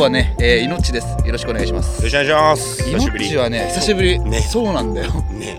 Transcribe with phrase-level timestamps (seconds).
[0.00, 1.08] 日はね、えー、いのっちです。
[1.26, 1.98] よろしくお願いします。
[1.98, 2.88] よろしくお願いします。
[2.88, 4.18] いのっちはね久しぶり。
[4.18, 4.40] ね。
[4.40, 5.12] そうなんだよ。
[5.12, 5.58] ね。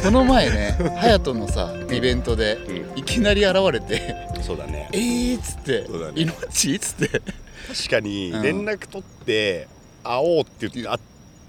[0.00, 6.22] この前ね隼人のさイベントでういきなり現れてんそうだね「えー」っつってそうだね。
[6.22, 7.08] いのっち?」っつって。
[7.18, 8.42] 確かにうん。
[8.42, 9.66] 連絡取って
[10.04, 10.98] 会おうって言って会っ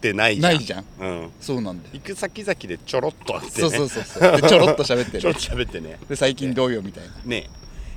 [0.01, 0.53] てないじゃん。
[0.53, 0.85] ないじゃん。
[0.99, 1.29] うん。
[1.39, 1.89] そうなんだよ。
[1.93, 3.69] 行く先々でちょろっと会ってね。
[3.69, 4.41] そうそうそうそう。
[4.41, 5.99] でちょろっと喋って ちょろねっと喋ってね。
[6.09, 7.47] で最近どうよみたいね。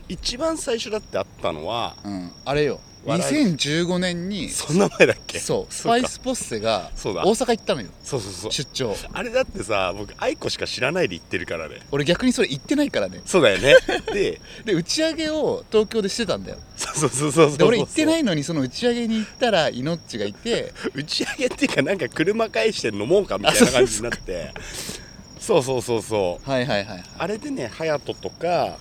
[0.07, 2.33] 一番最初だって会ったのはなうん。
[2.45, 4.49] あれよ2015年に。
[4.49, 5.39] そんな前だっけ？
[5.39, 5.75] そう。
[5.75, 7.23] スパイスポッセがそうだ。
[7.25, 7.89] 大阪行ったのよ。
[8.03, 8.53] そうそうそう。
[8.53, 8.97] 出張。
[9.13, 11.81] あれだってさ僕愛子しか知らないで行ってるからね。
[11.91, 13.21] 俺逆にそれ行ってないからね。
[13.27, 13.75] そうだよね。
[14.13, 16.59] でで打ち上げを東京でしてたんだよ。
[16.77, 17.59] そうそうそうそうそう。
[17.59, 20.73] で俺行ってないのにその打ち上げに行ったらいのっちがいて。
[20.95, 24.53] 打ち上げっていうかなんか車返して飲もうかみたいな感じになって。
[25.41, 26.51] そうそうそうそう。
[26.51, 27.05] はいはいはいはい。
[27.19, 28.77] あれでね隼人とかは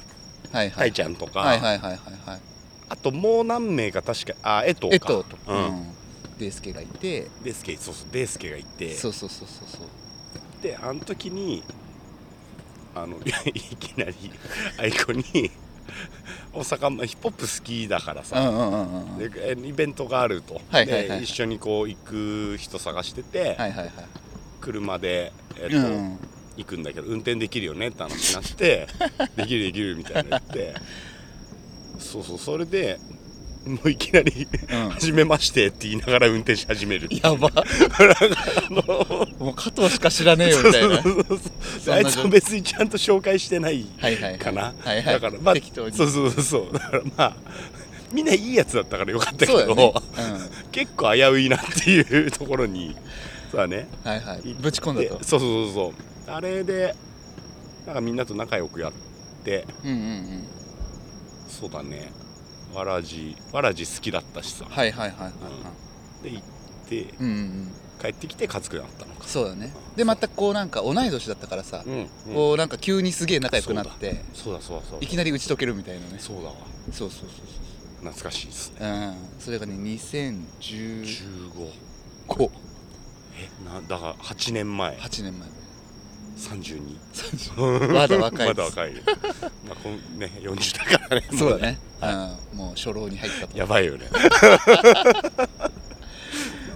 [0.54, 0.72] いはい。
[0.72, 2.40] たいちゃんとか、はいはいはいはいはい
[2.94, 4.88] あともう何名か確かあ江藤か。
[4.92, 5.58] えっととうん。
[5.58, 5.94] うん
[6.38, 7.28] デイスケがいて。
[7.44, 8.96] デスケそうそうデスケがいて。
[8.96, 10.64] そうそうそうそうそう。
[10.64, 11.64] であの時に
[12.96, 13.24] あの い
[13.78, 14.16] きなり
[14.78, 15.24] 愛子に
[16.54, 23.92] 大阪まあヒップホップ好きだからさ、うんうんうんうんでえイベントがあると、はいはいはいで一緒にこう行く人探してて、はいはいはい。
[24.62, 26.18] 車で、えっとうん
[26.56, 28.88] 行くんだけど運転できるよねって話になって
[29.36, 30.76] できるできるみたいな言って
[32.14, 33.00] そうそうそれで
[33.66, 37.08] もういきなりうん「はじめまして」って言いながら運転し始める。
[37.10, 37.50] やば。
[39.40, 41.02] もう加藤しか知らねえよみたいな。
[41.02, 41.40] そうそう
[41.86, 44.24] そうあいつも別にちゃんと紹介してないはいはい。
[44.24, 45.04] はいかな、はいはい。
[45.06, 45.96] だからまあ適当に。
[45.96, 47.36] そうそうそうだからまあ
[48.12, 49.94] みんないいやつだったからよかったけど、そうだね。
[50.72, 52.96] 結構危ういなっていうところに
[53.50, 53.88] そうだね。
[54.04, 54.42] うんはいはい。
[54.60, 55.18] ぶち込んだと。
[55.20, 55.94] でそうそうそうそ
[56.30, 56.32] う。
[56.32, 56.94] あれで
[57.86, 58.92] なんかみんなと仲良くやっ
[59.44, 60.44] てうんうんうん
[61.64, 62.12] そうだね。
[62.74, 64.66] わらじわらじ好きだったしさ。
[64.70, 65.30] はいはいはいはいは
[66.22, 66.24] い。
[66.24, 66.44] で行っ
[66.90, 67.72] てうんうんうん。
[68.02, 69.26] 帰ってきて勝くなったのか。
[69.26, 69.74] そうだね。
[69.96, 75.06] でまたこうなんか同い年だったからさうん、うん、こうなんか急にすげえ仲良くなってそうだそうだそうだ。
[75.06, 76.18] いきなり打ち解けるみたいなね。
[76.20, 76.56] そうだわ。
[76.92, 77.30] そうそうそう
[78.00, 78.78] 懐かしいですね。
[78.80, 79.16] そううん。
[79.40, 81.14] それがね2015
[82.28, 82.50] 15
[83.38, 84.98] えなだから8年前。
[84.98, 85.48] 8年前
[86.44, 88.94] 32 まだ若いまだ若い
[89.68, 91.28] まあこんね40だからね。
[91.38, 91.80] そうだね。
[92.02, 93.58] はうんもう初老に入ったと。
[93.58, 94.10] やばいよね。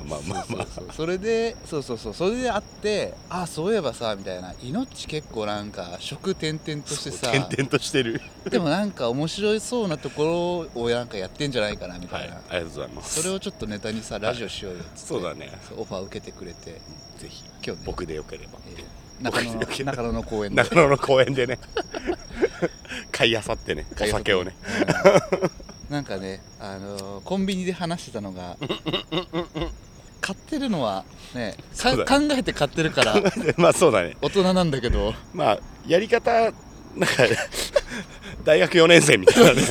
[0.08, 0.68] まあまあまあ。
[0.94, 2.14] それでそうそうそう。
[2.14, 4.54] それで会ってあそういえばさみたいな。
[4.64, 7.30] 命結構なんか職転々としてさ。
[7.32, 8.22] 転々としてる。
[8.50, 13.22] でもなんか面白いそうなところをなんかやってんじゃないかなみたいな、はいありがとうございます。
[13.22, 15.52] それをちょっとネタにさラジオしようよっつって、そうだね。
[15.76, 16.80] オファー受けてくれて。
[17.20, 17.44] ぜひ。
[17.66, 17.84] 今日ね。
[17.86, 19.54] 僕でよければえー中野
[19.86, 20.64] 中野の公園で。
[20.64, 21.60] 長野の公園でね。
[23.12, 23.86] 買いあさってね。
[24.00, 24.56] お酒をね、
[25.42, 28.58] うんなんかね、あのーコンビニで話してたのが
[30.20, 33.16] 買ってるのはねかそうだ考えて買ってるから
[33.56, 34.18] まあそうだね。
[34.22, 35.14] 大人なんだけど。
[35.34, 36.54] まあやり方なんか
[38.44, 39.62] 大学4年生みたいなね。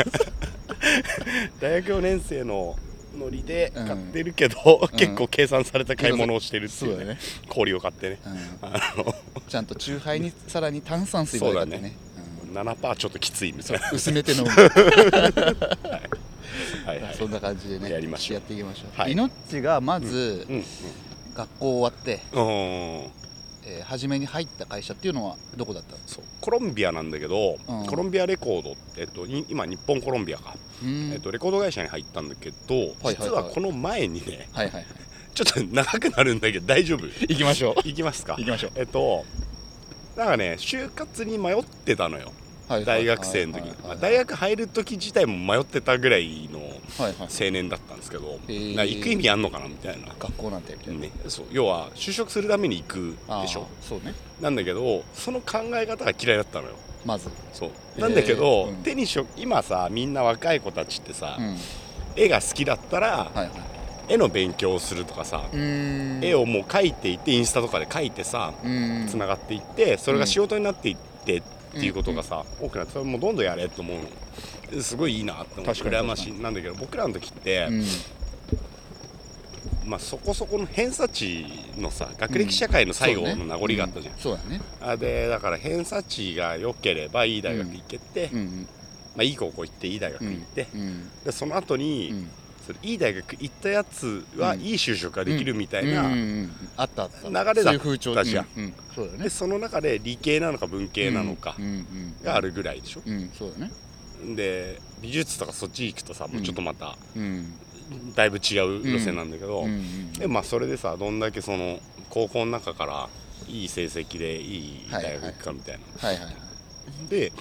[1.60, 2.76] 大学4年生の
[3.16, 6.96] ノリで買ってるけど、結構計算された買い物をしてるっていうね。
[6.96, 7.18] そうだね、
[7.48, 8.18] 氷を買ってね。
[9.48, 11.96] ちゃんと酎ハイにさらに炭酸水まで買ってね。
[12.52, 13.90] 7%ちょっときついみたいな。
[13.90, 14.48] うん薄めて飲む。
[16.86, 17.02] はい。
[17.02, 17.14] はい。
[17.18, 18.36] そんな感じでねやりましょう。
[18.36, 19.12] やっていきましょう、はい。
[19.12, 20.64] いのっちがまず、うん。
[21.34, 22.50] 学校終わって、うんうん
[23.68, 25.98] えー初めに入った会社っていうのはどこだったの？
[26.06, 26.24] そう。
[26.40, 27.86] コロンビアなんだけど、うん。
[27.86, 34.86] コロンビアレコード、えっと、い今日本コロンビアか、うんえっと、レコード会社に入ったんだけど、はいはい実はこの前にねはいはいはい。
[35.34, 37.06] ちょっと長くなるんだけど大丈夫？
[37.06, 37.74] 行きましょう。
[37.84, 38.36] 行きますか？
[38.38, 38.70] 行きましょう。
[38.76, 39.24] えっと
[40.16, 42.32] なんかね就活に迷ってたのよ。
[42.68, 43.64] はいはい大学生の時。
[43.64, 46.58] に、は大学入る時自体も迷ってたぐらいの
[46.98, 47.28] はいはい。
[47.28, 48.74] 青年だったんですけど、へー。
[48.74, 51.46] なんか行く意味あんのかなみたいな、学校なんてみたいな、ね、そう。
[51.52, 53.68] 要は就職するために行くでしょ。
[53.80, 54.14] そうね。
[54.40, 56.74] なんだけどその考え方が嫌いだったのよ
[57.06, 57.30] まず。
[57.52, 57.70] そう。
[57.96, 58.02] えー。
[58.02, 58.76] なんだけど、うん。
[58.76, 61.56] 手にしょ今さみんな若い子たちってさ、うん。
[62.16, 63.50] 絵が好きだったら、はいはい。
[64.08, 71.42] 絵の勉強をするとかさ、絵をもう描いていってインスタとかで描いてさつながっていってそれが仕事になっていってっ
[71.72, 74.82] ていうことがさ、多くなってそれもうどんどんやれと思うの。
[74.82, 76.32] すごいいいなって思って羨ましい。
[76.34, 77.84] なんだけど僕らの時って、うん
[79.86, 81.46] まあ、そこそこの偏差値
[81.78, 84.60] のさ学歴社会の最後の名残があったじゃん、そうだね。
[84.80, 88.68] あでだから偏差値が良ければいい大学行けて、うんうん。
[89.14, 92.28] まあ、いい高校行っていい大学行って、うんでその後に、うん。
[92.66, 94.60] それいい大学行ったやつはうん。
[94.60, 96.48] いい就職ができるみたいな、流
[97.54, 97.78] れだっ
[98.14, 99.18] たじゃん。
[99.18, 103.30] でその中で理系なのか文系なのかうんうんがあるぐらいでしょ、うん。
[103.38, 103.70] そうだね。
[104.34, 107.52] で美術とかそっち行くとさもうちょっとまたうん
[108.14, 109.66] だいぶ違う路線なんだけど、うん。
[109.66, 111.78] うんでまあそれでさどんだけその
[112.08, 113.08] 高校の中から
[113.48, 117.08] いい成績でいい大学行くかみたいな、はいはいはい。
[117.10, 117.32] で、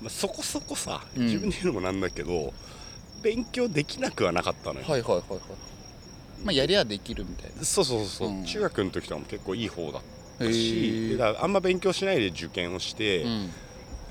[0.00, 1.24] まあ、そこそこさうん。
[1.24, 2.52] 自分で言うのもなんだけど、
[3.22, 5.40] 勉強できなくはなかったのよ、はいはいはいはい。
[6.44, 7.64] まあやりゃできるみたいな。
[7.64, 8.32] そうそうそう、う。
[8.32, 8.44] ん。
[8.44, 10.02] 中学の時とかも結構いい方だっ
[10.38, 13.50] たへしだあんま勉強しないで受験をして、うん。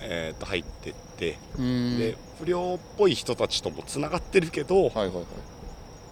[0.01, 1.97] えー、と入ってって、うん。
[1.97, 5.25] で不良っぽい人たちともつながってるけど、はいはいはい。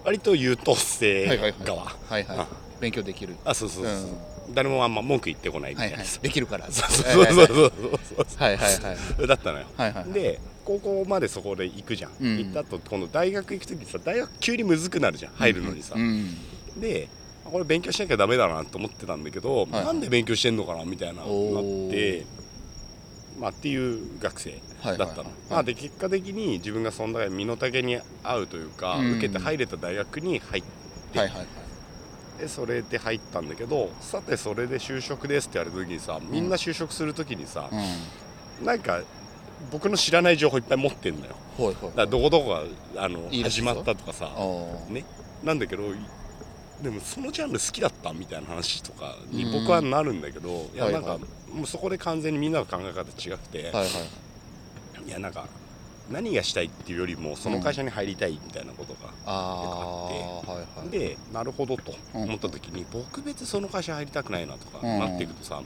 [0.06, 1.64] 割と優等生はいはいはい。
[1.64, 2.38] 側、はいはい。
[2.38, 2.48] あ
[2.80, 3.36] 勉強できる。
[3.46, 3.94] あそうそうそう、
[4.54, 6.00] 誰もあんま文句言ってこないみたはいはい。
[6.02, 6.70] いなさ、できるから。
[6.70, 7.72] そうそうそうそう。
[8.08, 8.74] そうはいはい。
[8.76, 9.66] はいだったのよ。
[9.78, 10.14] はいはいはい。
[10.14, 12.38] で高校までそこで行くじゃん、うん。
[12.38, 15.34] 行った後今度大学行く時にさ大学急にむずくなるじゃん。
[15.34, 16.36] 入るのにさ、うん。
[16.80, 17.10] で
[17.46, 22.26] あこれ勉強しなきゃダメだなと思ってたんだけど、はいなんで勉強してんのかなみたいなおなーって
[23.44, 25.28] まあっていう学生だったの、はいはいはい。
[25.50, 29.12] まあ、で結果的に自分がそんな身の丈に合うというか、うん。
[29.18, 30.64] 受けて入れた大学に入っ
[31.12, 31.48] て、はいはいはい。
[32.40, 38.66] でそれで入ったんだけどさてそれで就職ですって言われた時にさみんな就職する時にさ、うん。
[38.66, 39.02] なんか
[39.74, 41.36] 僕の知らない情報いっぱい持ってんのよ。
[41.58, 42.50] はいはいだからどこどこ
[42.96, 44.32] があの始まったとかさ
[44.88, 45.04] ね。
[45.44, 45.84] なんだけど
[46.82, 49.52] でもそのジャンル好きだったみたいな話とかにうん。
[49.52, 51.04] 僕はなるんだけど、いやはいはい。
[51.04, 55.46] なんかもうそこで完全にみんなの考え方違くて、はいはいい、やなんか
[56.12, 60.90] 何がしたいっていうよりもその会社に入りたいみたいなことが、ああはいはい。
[60.90, 62.24] でなるほどとうん。
[62.24, 65.00] 思った時に、僕別にその会社入りたくないなとかうん。
[65.00, 65.64] なっていくとさ、う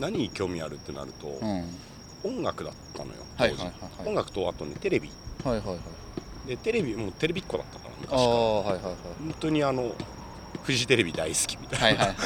[0.00, 2.36] 何に興味あるってなると、んうん。
[2.36, 3.66] 音楽だったのよ当時、はいはいはい。
[3.66, 5.10] はい音楽とあとねテレビ。
[5.42, 6.48] はいはいはい。
[6.48, 8.22] でテレビもうテレビっ子だったからあ昔から。
[8.22, 8.94] あはいはいはい。
[9.20, 9.94] 本当にあの
[10.62, 12.16] フジテレビ大好きみたいな、はいはい。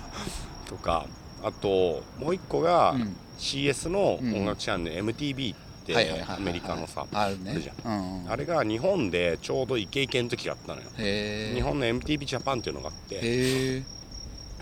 [0.66, 1.06] とか
[1.42, 8.22] あともう一個がうん CS の音楽チャンネル、MTV ってアメリカのさあるじゃん。
[8.24, 8.30] うん。
[8.30, 10.88] あれが日本でちょうどイケイケの時があったのよ。
[10.96, 13.82] 日本の MTV ジャパンっていうのがあって。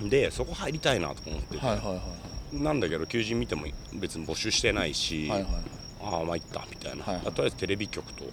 [0.08, 1.66] でそこ入りたいなと思ってて、
[2.52, 5.30] なんだけど求人見ても別に募集してないし、
[6.02, 8.24] ああ参ったみたいな、とりあえずテレビ局と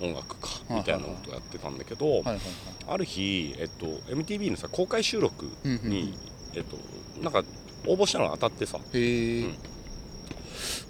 [0.00, 2.22] 音楽かみたいなことをやってたんだけど、
[2.86, 6.14] ある日、えっと、MTV のさ公開収録に、
[6.54, 6.76] えっと、
[7.20, 7.42] なんか
[7.86, 8.78] 応募したのが当たってさ。
[8.92, 9.54] うん。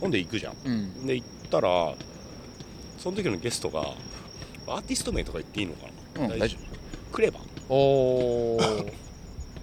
[0.01, 0.55] ほんで行くじゃん。
[0.65, 1.07] うん。
[1.07, 1.95] で行ったら
[2.99, 3.81] その時のゲストが
[4.67, 5.87] アーティスト名とか言っていいのか
[6.19, 6.57] な、うん大丈
[7.13, 7.41] クレバ。
[7.69, 8.59] 夫お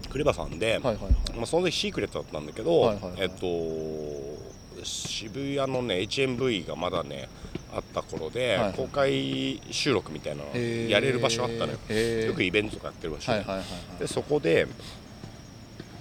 [0.09, 4.47] クレバさんで、はいはいまあ、その時シークレットだったんだけど、はいはいはいえっと
[4.83, 7.27] 渋谷のね HMV がまだね
[7.73, 8.73] あった頃で、はいはい。
[8.73, 13.99] 公開収録みたいなのやれる場所あったのよ、よくイベントとかやってる場所で,、はいはいはいはい。
[13.99, 14.67] でそこで、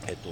[0.06, 0.29] えっと、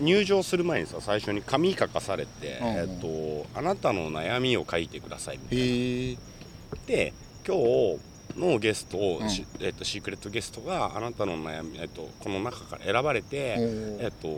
[0.00, 2.74] 入場する前にさ最初に紙書かされて、うんうん。
[2.76, 6.86] えっと「あなたの悩みを書いてください」みたいな。
[6.86, 7.12] で
[7.46, 7.98] 今日
[8.38, 9.30] のゲストを、うん。
[9.30, 14.28] しえっと、シークレットゲストがあなたの悩み、えっと、この中から選ばれて、えっと、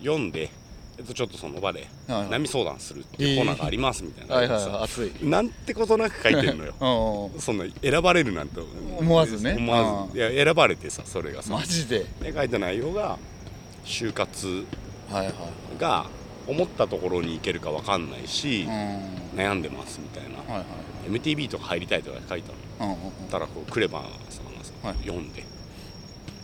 [0.00, 0.50] 読んで、
[0.98, 5.12] えっと、ちょっとその場ではい悩み相談するっていうコーナーがありますみたいな、はいはいはい熱い。
[5.22, 7.30] なんてことなく書いてるのよ。
[7.32, 8.60] うんそんな選ばれるなんて
[8.98, 9.54] 思わずね。
[9.56, 10.18] 思わず。
[10.18, 11.54] いや選ばれてさそれがさ。
[11.54, 12.04] マジで。
[12.20, 13.18] で書いた内容が
[13.84, 14.66] 就活
[15.78, 16.06] が
[16.46, 19.38] 思ったところに行けるか分かんないし、うん。
[19.38, 20.64] 悩んでますみたいな、
[21.08, 22.52] MTV とか入りたいとか書いた
[22.84, 23.12] の。
[23.30, 24.96] たらこうクレバーさんがさ、はい。
[25.06, 25.44] 読んで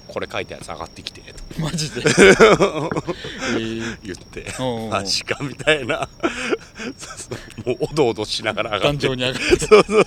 [0.06, 2.02] これ書いたやつ上がってきてとマジで？
[2.06, 4.46] え言って
[4.90, 6.08] マジかみたいな。
[7.66, 9.06] もうおどおどしながら上がって。
[9.66, 10.06] そうそう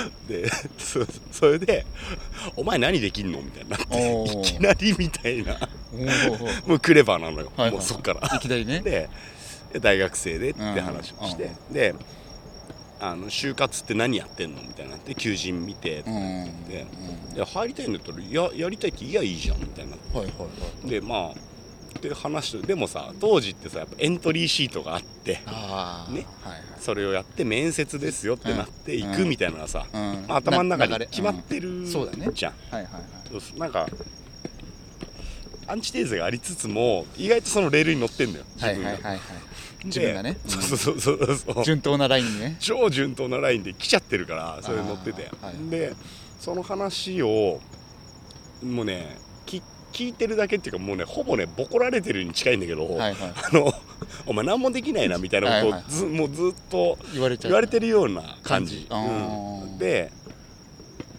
[0.28, 1.84] でそうそれで
[2.56, 3.76] 「お前何できんの?」みたいにな。
[3.76, 5.58] っていきなりみたいな。
[6.66, 8.36] もうクレバーなのよ、はいはいもうそっから。
[8.36, 8.80] いきなりね。
[8.80, 9.08] で
[9.72, 11.94] で大学生でって話をして、で
[13.00, 14.96] あの就活って何やってんのみたいにな。
[14.96, 16.86] って求人見てってうんなって。
[17.32, 19.96] て、で入りたいんだったらややりたいっていやいいじゃんみたいな。
[20.18, 20.46] はいはいは
[20.84, 20.90] い。
[20.90, 21.51] でまあ
[21.92, 26.62] って話してでもさ当時ってさやっぱエントリーシートがあってああねはいはい。
[26.80, 30.24] それをやって面接ですよってなっていくみたいなのがさ、うん。
[30.26, 31.86] まあ、頭の中に決まってるうん。
[31.86, 32.28] そうだね。
[32.34, 33.58] じゃん、はいはいはい。
[33.60, 33.86] なんか
[35.68, 39.18] アンチテーゼがありつつも意外とそのレールに乗ってんだよ自分が、はいはいはいはい。
[39.18, 40.36] で自分がね。
[40.46, 41.64] そうそうそうそうそう。
[41.64, 42.56] 順当なラインにね。
[42.58, 45.94] 超順当なラインで来ちゃってるからそれ乗ってて、あーはいで
[46.40, 47.60] その話を
[48.64, 49.21] もうねき
[49.92, 53.16] 聞いてるだけっていうかもうねほぼねボコられてるに近いんだけど、はいはい。
[53.20, 53.72] あの
[54.26, 57.50] お前何もできないなみたいなことをはいはいずもうずっと言われちゃう。
[57.50, 58.86] 言われてるような感じ。
[58.90, 59.78] うん。
[59.78, 60.10] で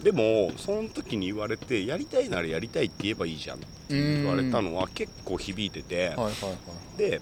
[0.02, 6.98] でもその時に言われてやりたいならやりたいって言えばいいじゃんって言われたのは結構響いてて、はいはいはい。
[6.98, 7.20] で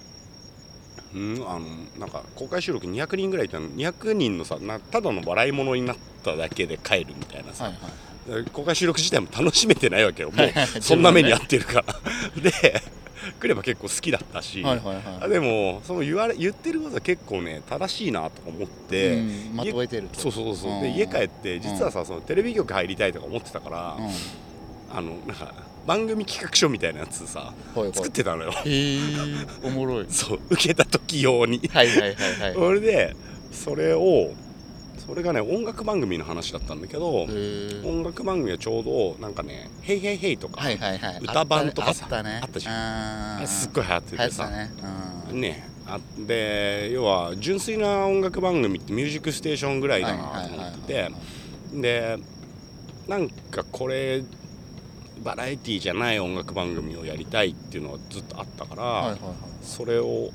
[1.15, 1.61] うんあの
[1.99, 7.91] なんか公開収録200人ぐらいいたの200人のさなただの笑い物になっただけで帰るみたいなさ、はいはい
[8.51, 10.31] 公開収録自体も楽しめてないわけよ。
[10.31, 11.85] もうそんな目に遭ってるから。
[12.41, 12.81] で
[13.39, 14.63] 来れば結構好きだったし、
[15.29, 20.19] でもその言われ言ってることは結構ね正しいなとか思って、うんまとえてると。
[20.19, 20.91] そうそうそう、でう。
[20.91, 20.95] ん。
[20.95, 24.11] 家帰って実はさ、そのテレビ局入りたいとか思ってたから、うん。
[24.95, 25.53] あのなんか
[25.87, 27.93] 番組企画書みたいなやつさはいはい。
[27.93, 28.51] 作ってたのよ。
[28.51, 28.99] へえ
[29.63, 30.05] おもろい。
[30.11, 31.61] そう受けた時用に。
[31.73, 32.53] はいはいはいはい。
[32.55, 33.15] それで
[33.51, 34.31] それを
[35.05, 37.23] それがね音楽番組の話だったんだけど
[37.83, 41.19] 音楽番組はちょうどなんかね「ヘイヘイヘイ」とか、はいはいはい。
[41.21, 42.39] 歌番とかさあったね。
[42.41, 43.47] あったじゃん。
[43.47, 44.71] すっごい流行っててさね。
[45.31, 45.41] うん。
[45.41, 45.67] ね。
[45.85, 51.11] あで要は純粋な音楽番組って「ミュージックステーション」ぐらいだなと思ってて
[51.73, 52.17] で
[53.07, 54.23] なんかこれ
[55.21, 59.19] バラエティーじゃない音楽番組をやりたいっていうのはずっとあったから、はいはいはい。
[59.61, 60.31] それを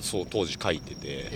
[0.00, 1.30] そう当時書いてて。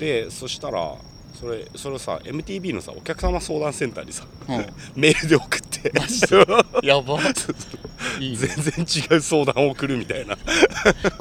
[0.00, 0.96] でそしたら
[1.42, 4.66] それそれをさ MTV のさお客様相談センターにさうん。
[4.94, 5.92] メールで送って。
[6.86, 7.18] やば。
[8.20, 8.36] いいね。
[8.36, 10.36] 全然違う相談を送るみたいな。
[10.36, 10.42] こ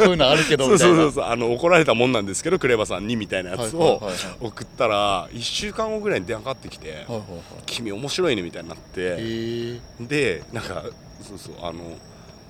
[0.02, 1.26] ういうのあるけど そうそうそうそう。
[1.26, 4.00] あの怒られたもんなんですけどクレバさんにみたいなやつを
[4.40, 7.22] 送ったら1週間後ぐらいに電話かかってきてはいはいはい
[7.66, 9.80] 「君面白いね」みたいになって。
[10.00, 10.84] でなんか
[11.28, 11.98] そうそうあの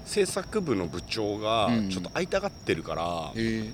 [0.05, 1.89] 制作部の部長がうん。
[1.89, 3.71] ちょっと会いたがってるからへ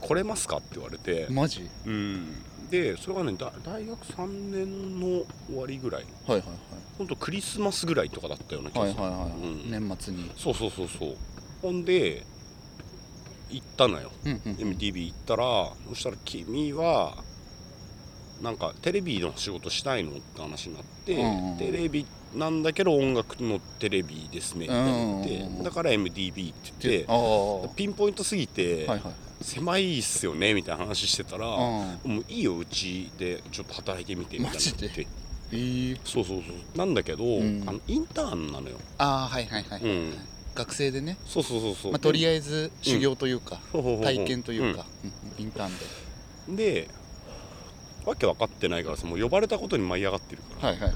[0.00, 1.26] 来れますかって言われて。
[1.28, 1.68] えマジ？
[1.86, 6.04] うんでそれがねだ大学3年の終わりぐらい。
[6.26, 6.42] はいはい
[6.98, 9.30] ほんとクリスマスぐらいとかだったような気がする、はいはいはい。
[9.30, 9.70] はいうん。
[9.88, 10.30] 年末に。
[10.36, 11.16] そうそうそうそう。
[11.62, 12.26] ほんで
[13.48, 14.10] 行ったのよ。
[14.24, 17.16] うんうん MTV 行ったらそしたら君は
[18.42, 29.02] なんかテレビの仕事したいのって話になって、うんうんテレビなんだけど音楽のテレビですねって言って、うんうんうんだから MTV って言ってピンポイントすぎて、いはい
[29.40, 31.52] 狭いっすよねみたいな話してたら、うん。
[31.54, 34.58] もういいようちでちょっと働いてみてみたいな。
[34.58, 35.06] って。
[35.52, 37.64] ええそうそうそうなんだけど、ん。
[37.66, 38.76] あのインターンなのよ。
[38.98, 39.90] ああはいはいはいはい。
[39.90, 40.14] うん。
[40.54, 41.16] 学生でね。
[41.26, 41.92] そうそうそうそう。
[41.92, 45.10] まあとりあええず修行というかず体験というかうん。
[45.10, 45.68] うんインター
[46.52, 46.84] ンで。
[46.84, 46.88] で
[48.04, 50.94] わけ分かってないからさもう呼ばれたことに舞い上がってるから、はいはい。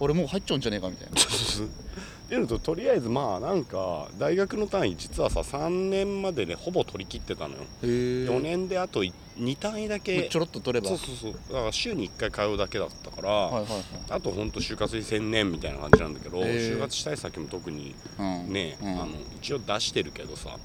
[0.00, 1.14] 俺もう入っちゃうんじゃねえかみたいな
[2.48, 7.86] ととりあえずまあなんか大学の単位実はさ3年までねほぼ取り切ってたのよ、へえ
[8.28, 10.88] 4年であと2単位だけちょろっと取れば。
[10.88, 11.32] そうそうそう。
[11.52, 13.82] だから週に1回通うだけだったから、はいはいはい。
[14.10, 18.52] あとほんと就活に専念みたいな感じなんだけど、就活したい先も特にうん。
[18.52, 18.88] ね、うん。
[18.88, 19.08] あの
[19.40, 20.56] 一応出してるけどさ。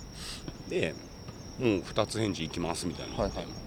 [0.70, 0.94] で
[1.60, 3.61] もう2つ返事行きますみたいな、はいはい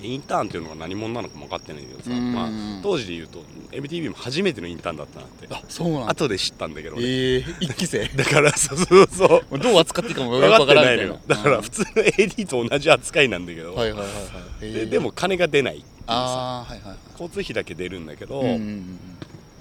[0.00, 2.32] インターンっていうのが何者なのかも分かってないけどさ、うん。
[2.32, 2.48] まあ、
[2.82, 3.40] 当時で言うと
[3.72, 6.10] MTV も初めてのインターンだったなってあそうなんだ。
[6.10, 7.02] 後で知ったんだけど、ね。
[7.04, 8.06] ええ一期生？
[8.16, 9.58] だからそうそうそう。
[9.58, 11.02] どう扱っていいかもよ分からんな。
[11.02, 14.66] いのだから普通の AD と同じ扱いなんだけど、はいはいはいはい。
[14.66, 16.98] へえででも金が出ないああはいはいはい。
[17.12, 18.98] 交通費だけ出るんだけど、うんうんうん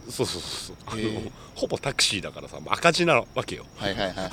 [0.10, 1.00] そうそうそうそう。
[1.12, 3.66] あのほぼタクシーだからさ赤字なわけよ。
[3.78, 4.30] はいはいはい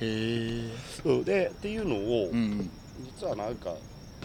[0.02, 0.70] へ
[1.06, 2.70] えでっていうのを、うん。
[3.20, 3.72] 実はなんか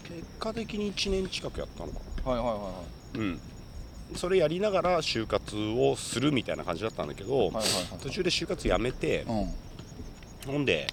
[0.07, 2.71] 結果的に1年近くやったのかはいはいはいは
[3.15, 3.39] なうん。
[4.15, 7.63] それやりながら就活をするみたいな感じだったんだけど、いはいはいは
[7.97, 8.00] い。
[8.01, 10.53] 途中で就活やめて、うん。
[10.53, 10.88] ほんで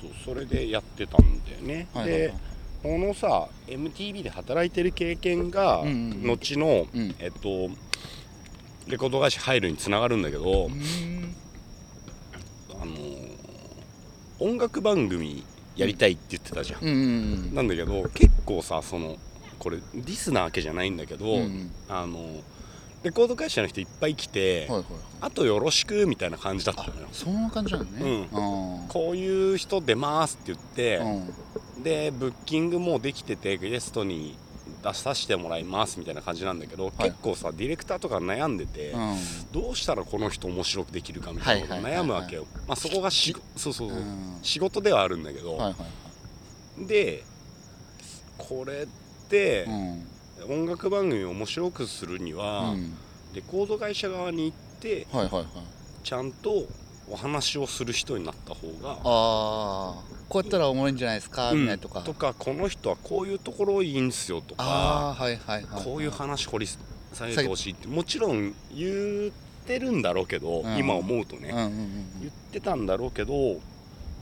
[0.00, 2.20] そうそれでやってたんだよね、はいはいはい。
[2.28, 2.34] で
[2.82, 6.26] このさ MTV で働いてる経験が、うんうんうん。
[6.26, 7.14] 後の、うん。
[7.18, 7.70] えっと
[8.86, 11.34] レコード会社入るにつながるんだけど、うーん。
[12.80, 12.94] あの
[14.38, 15.42] 音楽番組
[15.78, 19.16] やりたいって言ってたじゃん、うんうんなんだけど結構さその
[19.58, 21.70] これディスなわけじゃないんだけど、うんうん。
[21.88, 22.18] あの
[23.02, 24.84] レコード会社の人いっぱい来て、はいはい
[25.20, 27.08] あとよろしくみたいな感じだったのよ。
[27.10, 28.28] そんな感じなのね。
[28.32, 28.88] うん。
[28.88, 30.98] こういう人出ますって言って、
[31.76, 31.82] うん。
[31.82, 34.36] でブッキングもできててゲストに
[34.82, 37.10] 出させてもらいますみたいな感じなんだけど、はい。
[37.10, 39.16] 結構さディレクターとか悩んでて、うん。
[39.52, 44.38] どうしたらこの人面白くできるかみたいな悩むわけよ、まあ、そこがしそうそうそう、うん。
[44.42, 47.24] 仕事ではあるんだけど、はいはいで
[48.36, 48.86] これっ
[49.28, 50.18] てはい
[50.48, 52.96] 音楽番組を面白くするには、うん。
[53.34, 55.46] レコード会社側に行ってはいはいはい。
[56.04, 56.66] ちゃんと
[57.10, 59.94] お話をする人になった方がああ
[60.28, 61.62] こうやったらおもろいんじゃないですかうん。
[61.62, 62.00] みたいなとか。
[62.00, 69.30] とかこの人はこういうところいいんすよとかはいはいはいこういう話掘り下げてほしいってもちろん言っ
[69.66, 70.76] てるんだろうけど、うん。
[70.76, 73.60] 今思うとね、うんうんうん言ってたんだろうけど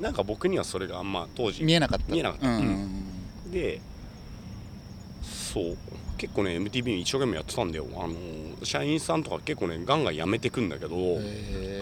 [0.01, 2.13] なんか僕にはそれがあんま当時見えなかった。
[2.13, 2.49] 見えなかった。
[2.49, 2.67] うんうん
[3.45, 3.51] うん。
[3.51, 3.81] で
[5.23, 5.77] そう。
[6.19, 7.87] 結構ね MTV に一生懸命やってたんだよ。
[7.97, 8.15] あの
[8.65, 10.97] 社員さんとか結構ねガンガン辞めてくんだけど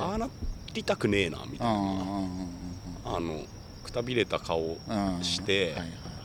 [0.00, 0.28] ああな
[0.74, 1.74] りたくねえなみたいな
[3.06, 3.42] あの
[3.84, 4.76] くたびれた顔
[5.22, 5.74] して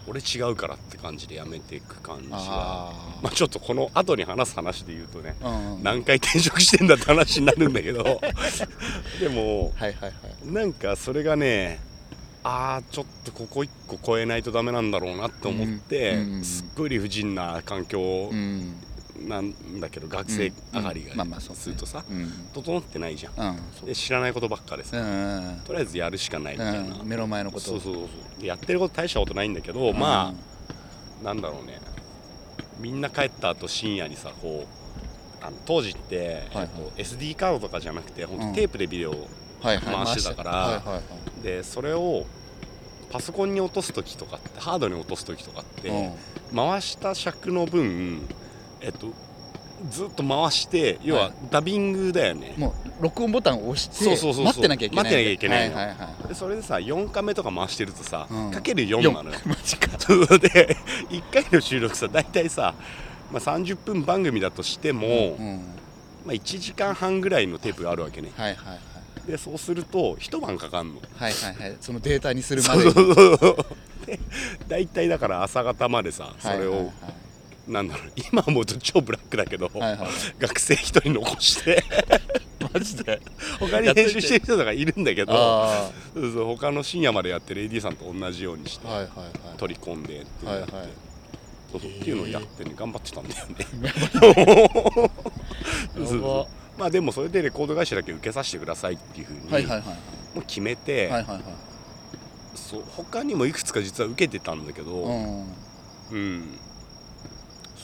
[0.08, 5.36] 俺違うからって感じでやめていく感じがあまあちょっとこの後に話す話で言うとね
[5.84, 8.04] 何回転職してんだって話になるんだけど
[9.20, 10.14] でもはいはいはい
[10.52, 11.80] なんかそれがね
[12.44, 18.30] あーちょっとここ1個超えないとダメなんだろうなって思って、すっごい理不尽な環境
[19.28, 22.32] なんだけど、学生上がりがするとさ、うん。
[22.54, 23.60] 整ってないじゃん。
[23.86, 24.98] で知らないことばっかでさ、
[25.66, 27.08] とりあえずやるしかないみたいな、うん。
[27.08, 31.80] 目の前のことそうそうそうでやってること大したことないんだけど、まあなんだろうね。
[32.80, 34.66] みんな帰った後深夜にさこ
[35.42, 36.70] うあの当時って、はいはい。
[36.98, 38.50] えっと、SD カードとかじゃなくて本うん。
[38.52, 39.20] 当テープでビデオ、はい
[39.62, 39.80] はい。
[39.80, 41.02] 回してたから
[41.44, 42.26] でそれを
[43.12, 46.56] パソコンに落とす時とかってハードに落とす時とかって、うん。
[46.56, 48.22] 回した尺の分
[48.82, 49.08] えっと
[49.90, 51.34] ずっと回して要ははい。
[51.50, 54.46] ダビングだよね、もう録音ボタンを押してそうそうそうそう。
[54.46, 55.76] 待ってなきゃいけない待ってなきゃいけないの。
[55.76, 58.52] はいはいはいでそれでさ4カメとか回してるとさ、うん。
[58.52, 59.40] かける4なのよ。
[59.46, 59.88] マジか。
[59.98, 60.78] で
[61.10, 62.76] 1回の収録さ大体さ、
[63.32, 65.58] まあ、30分番組だとしても、うん
[66.26, 68.32] まあ、1時間半ぐらいのテープがあるわけね。
[68.36, 69.32] はいはいはい。
[69.32, 70.96] でそうすると一晩かかんの。
[71.16, 71.78] はいはいはい。
[71.80, 72.94] そのデータにするまそうでに。
[72.94, 73.66] そうそう
[74.06, 74.20] で
[74.68, 76.92] 大体だから朝方までさそれを、はいはい
[77.70, 79.98] なんだろう今思うと超ブラックだけど、はいはい。
[80.00, 80.10] はい
[80.40, 81.84] 学生一人残して
[82.74, 83.22] マジで？
[83.60, 89.58] 他に編集してる人とかいるんだけどあそうそう他の深夜までやってる AD さんと同じようにしてあはいはいはい。
[89.58, 90.92] 取り込んでっていうのやって、はいはい。
[91.72, 93.94] そうそうっていうのをやってね頑張ってたんだよね。
[95.96, 96.48] そうそ
[96.78, 99.86] うまあでもそれでレコード会社だけ受けさせてくださいっていうふうにはいはいはい。
[100.36, 101.44] もう決めて、はいはいはい。
[102.56, 105.46] そう他にもいくつか実は受けてたんだけど、うん。
[106.12, 106.60] うん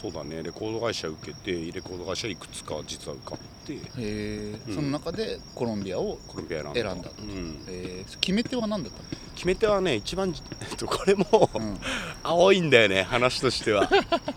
[0.06, 0.44] そうだね。
[0.44, 3.74] レコード会社受けてレコード会社いくつか実は受かって。
[3.74, 4.76] へえうん。
[4.76, 11.78] その中でコロンビアをコロンビア選んだ選んだうん、えー決め手は何だった決め手はね一番、えっと、これものうん。
[12.22, 13.90] 青いんだよね話としては。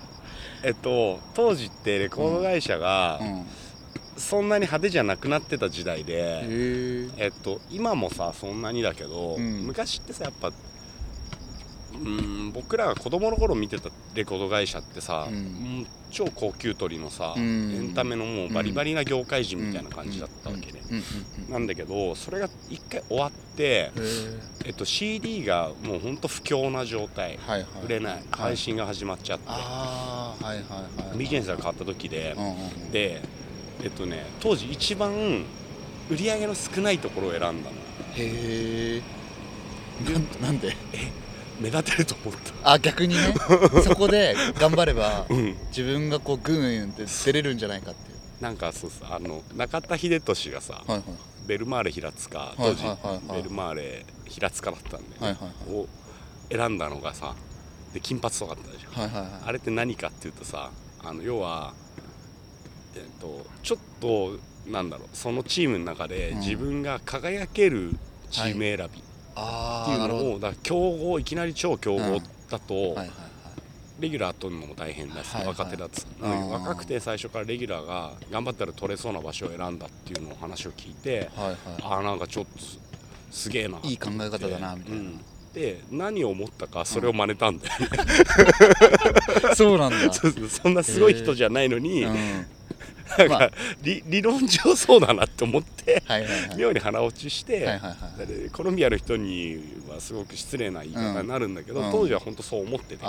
[0.64, 3.46] えっと当時ってレコード会社がうん。
[4.16, 9.66] そんなに派手じゃなくなってた時代へで、ええっと今もさそんなにだけど、うん。
[9.66, 10.50] 昔ってさやっぱ
[12.04, 15.86] うん僕らが子供の頃見てたレコード会社ってさ、うん。
[16.10, 17.74] 超高級取りのさ、うん。
[17.74, 20.80] エンタメのもうバリバリな業界人みたいな感じだったわけね、
[21.50, 23.90] なんだけどそれが一回終わって、へえ
[24.66, 27.38] えっと、CD がもうほんと不況な状態。
[27.46, 27.84] はいはい。
[27.84, 28.22] 売れない。
[28.30, 30.34] 配信が始まっちゃって、は
[31.14, 32.34] いビジネスが変わった時で
[32.92, 33.20] で
[33.82, 35.44] えっとね当時一番
[36.10, 37.58] 売り上げの少ないところを選んだの。
[38.16, 39.02] へえ
[40.04, 40.74] なんなんで？
[41.60, 42.72] 目立てると思った。
[42.72, 43.34] あ逆にね。
[43.84, 45.56] そこで頑張ればうん。
[45.68, 48.42] 自分がこうグーンって出れるんじゃないかっていう。
[48.42, 51.02] なんかそうさあの中田英寿がさ、はいはい。
[51.46, 53.28] ベルマーレ平塚はい当時、はいはい。
[53.28, 55.80] はいベルマーレ平塚だったんで、はいはいはい。
[55.80, 55.88] を
[56.50, 57.34] 選んだのがさ
[57.92, 59.30] で金髪とかだったでしょ、はいはいはい。
[59.46, 60.70] あれって何かっていうとさ
[61.02, 61.72] あの要は、
[62.94, 64.38] えっと、ちょっと
[64.70, 66.40] なんだろうそのチームの中でうん。
[66.40, 67.96] 自分が輝ける
[68.30, 69.02] チーム選び
[69.82, 72.20] っていうのを、だ強豪いきなり超強豪
[72.50, 73.10] だと、はいはいはい
[74.00, 81.56] レギュラー取るのも大変だし、若手だとさうん若くて最初からレギュラーが頑張ったら取れそうな場所を選んだっていうのを話を聞いてはいはい。
[81.82, 82.78] ああなんかちょっとす
[83.30, 85.00] すげえないい考え方だなみたいな。
[85.00, 85.20] うん。
[85.52, 87.88] で何を思ったかそれを真似たんだよね、
[89.56, 90.12] そうなんだ。
[90.14, 92.46] そんなすごい人じゃないのに、うん
[93.16, 93.50] なんか、まあ。
[93.82, 96.56] 理理論上そうだなって思ってはいはいはい。
[96.56, 98.26] 妙に腹落ちして、はいはいはい。
[98.26, 101.90] でコロンビアの人にはすごく失礼な言い方になるんだけど、うん。
[101.90, 103.06] 当時は本当そう思ってて、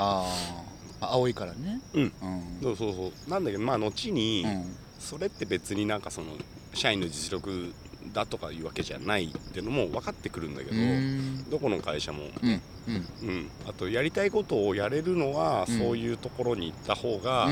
[1.01, 1.81] 青いからね。
[1.93, 2.01] うん。
[2.01, 2.13] うん。
[2.61, 3.29] そうそうそう。
[3.29, 4.75] なんだけどまあ後に、うん。
[4.99, 6.27] それって別になんかその
[6.73, 7.73] 社員の実力
[8.13, 11.49] だとかいうわけじゃないっていうのも分かってくるんだけど、うん。
[11.49, 13.29] どこの会社も、うんうん。
[13.29, 17.47] うん、あとやりたいことをやれるのは、うんそういうところに行った方が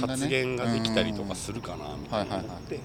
[0.00, 2.80] 発言ができたりとかうんするかなみたいな思って、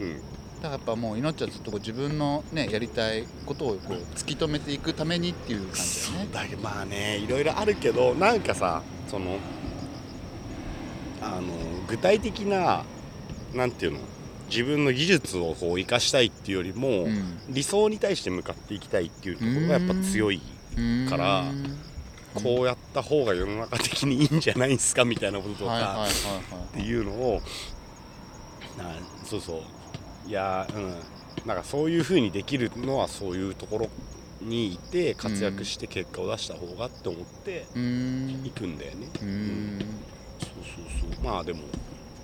[0.00, 0.16] うん。
[0.16, 0.22] だか
[0.62, 6.56] らやっぱもう命はずっと自分のねやりたいことをこう突き止めていくためにっていう感じだよね。
[6.62, 9.38] まあねいろいろあるけどなんかさその
[11.22, 11.42] あの
[11.86, 12.84] 具体的な
[13.54, 13.98] なんていうの
[14.48, 17.38] 自分の技術をこう生かしたいっていうよりも、うん。
[17.48, 20.40] 理想に対して向かっていきたいっていうところがやっぱ強い、
[20.76, 21.06] うん。
[21.08, 21.44] から
[22.34, 27.42] こうやった方が世の中的にいいんじゃないですかみたいなこととか、っていうのを
[28.76, 29.62] なそうそ
[30.26, 30.28] う。
[30.28, 30.94] いやうん。
[31.46, 33.88] なんかそういうふうにできるのはそういうところ
[34.42, 37.64] にいて活躍して結果を出した方がって思って
[38.44, 39.78] いくんだよね、うーん。
[40.40, 40.50] そう
[41.00, 41.24] そうそう。
[41.24, 41.60] まあでも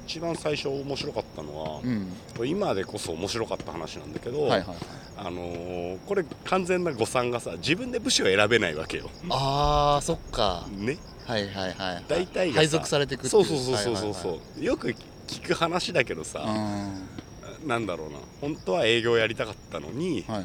[0.07, 2.49] 一番最初面白かったのは、うん。
[2.49, 4.77] 今でこそ面白かった話なんだけど、はいはいはい。
[5.17, 9.11] あのーこれ完全な誤算がさ自分で部署を選べないわけよ。
[9.31, 10.67] あーそっか。
[10.73, 10.99] ね。
[11.27, 12.05] はいはいはいはい。
[12.09, 14.95] 大体配属されてくそうそうそうそうそうそう、はいよく
[15.27, 17.69] 聞く話だけどさ、はいはいうん。
[17.69, 18.19] なんだろうな。
[18.40, 20.45] 本当は営業やりたかったのにはいはい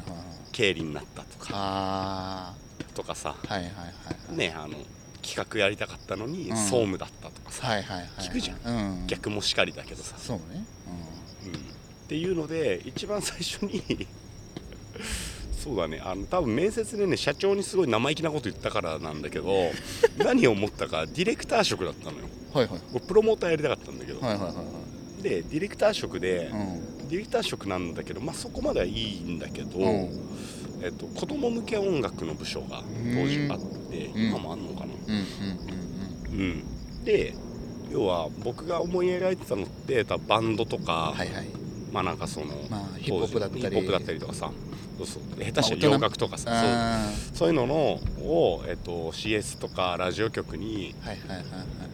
[0.52, 1.48] 経理になったとか。
[1.52, 2.54] あ
[2.94, 3.34] とかさ。
[3.42, 3.90] ーはいはいはいは
[4.32, 4.36] い。
[4.36, 4.74] ねあの
[5.20, 6.56] 企画やりたかったのにうん。
[6.56, 8.58] 総務だったとかさ、はいはいはい聞くじゃん、
[9.00, 10.64] うん、逆もしかりだけどさ、そうね、
[11.44, 11.54] うん、っ
[12.08, 14.06] ていうので一番最初に
[15.62, 16.00] そうだね。
[16.02, 19.70] あの多分面接でね社長にすごい生意気なこと言ったからなんだけど
[20.16, 22.24] 何を思ったかディレクター職だったのよ。
[22.54, 22.80] うん、はいはい。
[22.92, 24.54] 僕プロモーターやりたかったんだけど、はいはいはい
[25.22, 30.08] でディレクター職で、はいディレクター職なんだけど、まあ、そこまではいいんだけど、うんうん。
[30.80, 33.58] えっと、子供向け音楽の部署が当時あっ
[33.90, 34.28] て、うん。
[34.28, 37.34] 今もあんのかな、うんうんうん、で
[37.90, 41.46] 要は僕が思い描いてたのって多分バンドとか、はいはい。
[41.92, 43.62] まあなんかその、まあヒップホップだったり。
[43.62, 44.50] ップホップだったりとかさ
[44.98, 45.44] そうそう。
[45.44, 47.36] 下手したら洋楽とかさ、あそう。
[47.36, 50.94] そういうののを、えっと、CS とかラジオ局に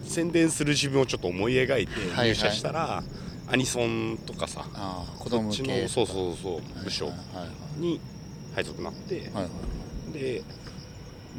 [0.03, 3.03] 宣伝する自分をちょっと思い描いてはい入社したら、
[3.49, 7.45] アニソンとかさああ子そっち供向けのそうそうそう部署はいは
[7.77, 7.81] い。
[7.81, 7.99] に
[8.53, 9.49] 配属になって、はいはいは
[10.09, 10.13] い。
[10.13, 10.43] で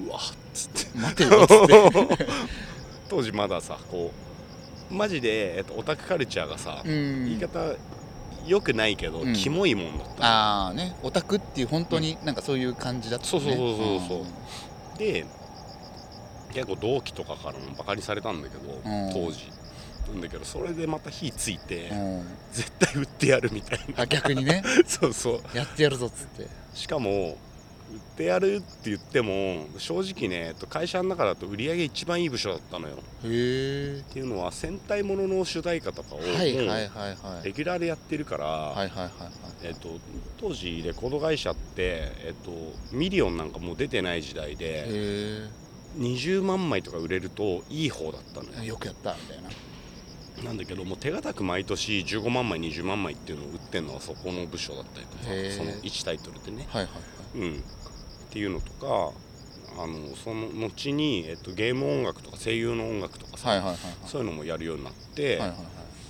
[0.07, 0.21] うわっ
[0.55, 0.99] つって。
[0.99, 2.27] 待てよっつって。
[3.09, 4.13] 当時まださこ
[4.91, 7.25] うマジで、えっと、オタクカルチャーがさ、うん。
[7.27, 7.75] 言い方
[8.47, 9.33] よくないけど、うん。
[9.35, 10.27] キモいもんだったの。
[10.27, 10.97] ああね。
[11.03, 13.31] オタクっていう本当になんかそういう感じだったね。
[13.31, 14.25] そうそうそうそうそ
[14.97, 14.99] う。
[14.99, 15.27] で
[16.55, 19.11] 結構同期とかからもバカにされたんだけど、うん。
[19.13, 19.51] 当時。
[20.09, 22.27] なんだけどそれでまた火ついて、うんうん。
[22.53, 24.03] 絶対売ってやるみたいな。
[24.03, 24.63] あ逆にね。
[24.87, 25.57] そうそう。
[25.57, 26.47] やってやるぞっつって。
[26.73, 27.37] しかも
[27.93, 32.97] 売ってやるって言っても正直ねえっと会社の中だと売り上げ一番いい部署だったのよ。
[32.97, 36.67] っていうのは戦隊ものの主題歌とかをレギュ
[37.67, 38.75] ラーでやってるから、
[40.39, 42.51] 当時レコード会社って、えっと、
[42.93, 45.49] ミリオンなんかもう出てない時代でへ
[45.99, 48.53] 20万枚とか売れるといい方だったのよ。
[48.63, 49.49] えよくやったみたいな。
[50.45, 57.39] なんだけどもう手堅く毎年15万枚20万枚っていうのを売ってるのはそこの部署だったりとかその1タイトルでね、はいはい。
[57.39, 57.65] うん、
[58.29, 59.13] っていうのとか
[59.83, 63.93] あのその後に、えっと、ゲーム音楽とか声優の音楽とかさ、はいはいはいはい。
[64.07, 65.59] そういうのもやるようになって、はいはいはい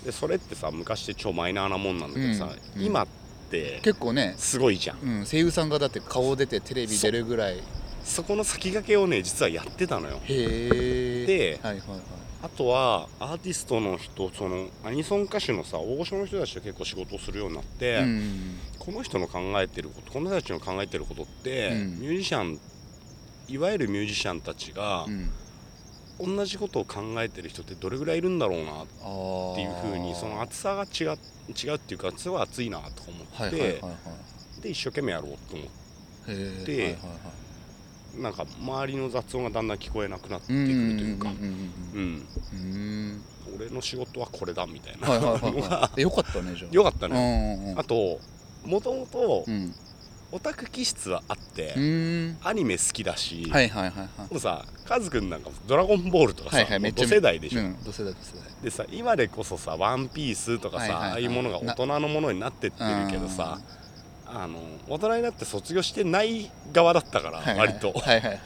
[0.04, 3.06] でそれってさ昔って超マイナーなもんなんだけどさ、うん今っ
[3.50, 4.98] て結構ねすごいじゃん。
[4.98, 7.58] うん、声優さんがだって顔出てテレビ出るぐらい。
[7.58, 7.62] へ
[8.04, 10.20] そこの先駆けをね実はやってたのよ。
[10.28, 12.00] えではいはいはい
[12.40, 22.00] あとはアーティストの人そのアニソン歌手のさ大御所の人たちと結構仕事をするようになって、うんこの人の考えてることこの人たちの考えてることって、うん。
[22.00, 22.58] ミュージシャン
[23.48, 25.30] いわゆるミュージシャンたちがうん。
[26.36, 31.18] 同じことを考えてる人ってどれぐらいいるんだろうなっていうふうにその厚さが違う
[31.50, 35.70] 違うっていうかすごい熱いなとか思って、はいはいはいはいで一生懸命やろうと思っへ
[36.28, 36.94] えではいはいはい。
[36.94, 37.37] て
[38.18, 41.30] なんか周りの雑音がだんだん聞こえなくなってくるというか、
[43.56, 48.18] 俺の仕事はこれだみたいなはいはいはいのがよかったねじゃあよかったね、あと
[48.64, 49.44] もともと
[50.30, 51.74] オタク気質はあって、
[52.42, 58.14] アニメ好きだし、はいはいはいはいもさカズくんなんか「ドラゴンボール」とかさ、はいはいめっちゃもう同世代でしょ、同世代
[58.62, 63.58] でさ今でこそさ「ワンピースとかさ、ああいうものが大人のものになってってるけどさ
[64.28, 67.92] あの大人になって卒業してない側だったから、割と。
[67.92, 68.40] はいはいはい。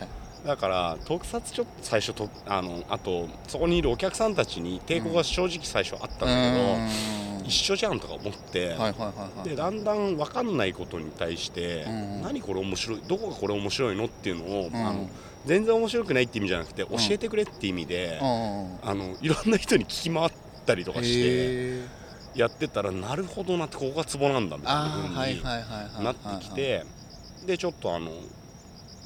[0.46, 9.48] だから特撮ちょっと最初とあのあとそこにいるお客さんたちに抵抗が正直最初あったんだけど、一緒じゃんとか思って、はいはいはいはい。
[9.48, 12.22] でだんだん分かんないことに対して、うん。
[12.22, 14.76] 何これ面白いどこがこれ面白いのっていうのを、うん。
[14.76, 15.08] あの
[15.46, 16.86] 全然面白くないって意味じゃなくて、ん。
[16.86, 18.78] 教えてくれって意味で、うんうんうん。
[18.82, 20.30] あのいろんな人に聞き回っ
[20.66, 22.01] たりとかして
[22.34, 26.84] やってたらなるほどなってここがツボなんだみたいな風になってきて
[27.46, 28.10] でちょっとあの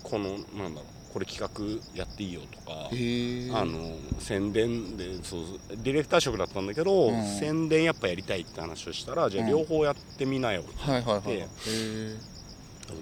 [0.03, 2.91] このなんだろうこれ企画やっていいよとか。
[2.91, 5.43] あの宣伝でそう
[5.83, 7.25] ディレクター職だったんだけど、うん。
[7.25, 9.51] 宣伝やっぱやりたいって話をしたらじゃあうん。
[9.51, 12.17] 両方やってみなよ、はいはいはいでへえ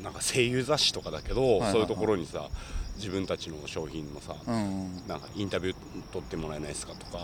[0.02, 1.72] なんか声優雑誌とかだけど、いはいはい。
[1.72, 2.48] そういうところにさ
[2.96, 5.07] 自分たちの商品のさ、うんうん。
[5.07, 5.76] なんかインタビュー
[6.12, 7.18] 取ってもらえないですかとか、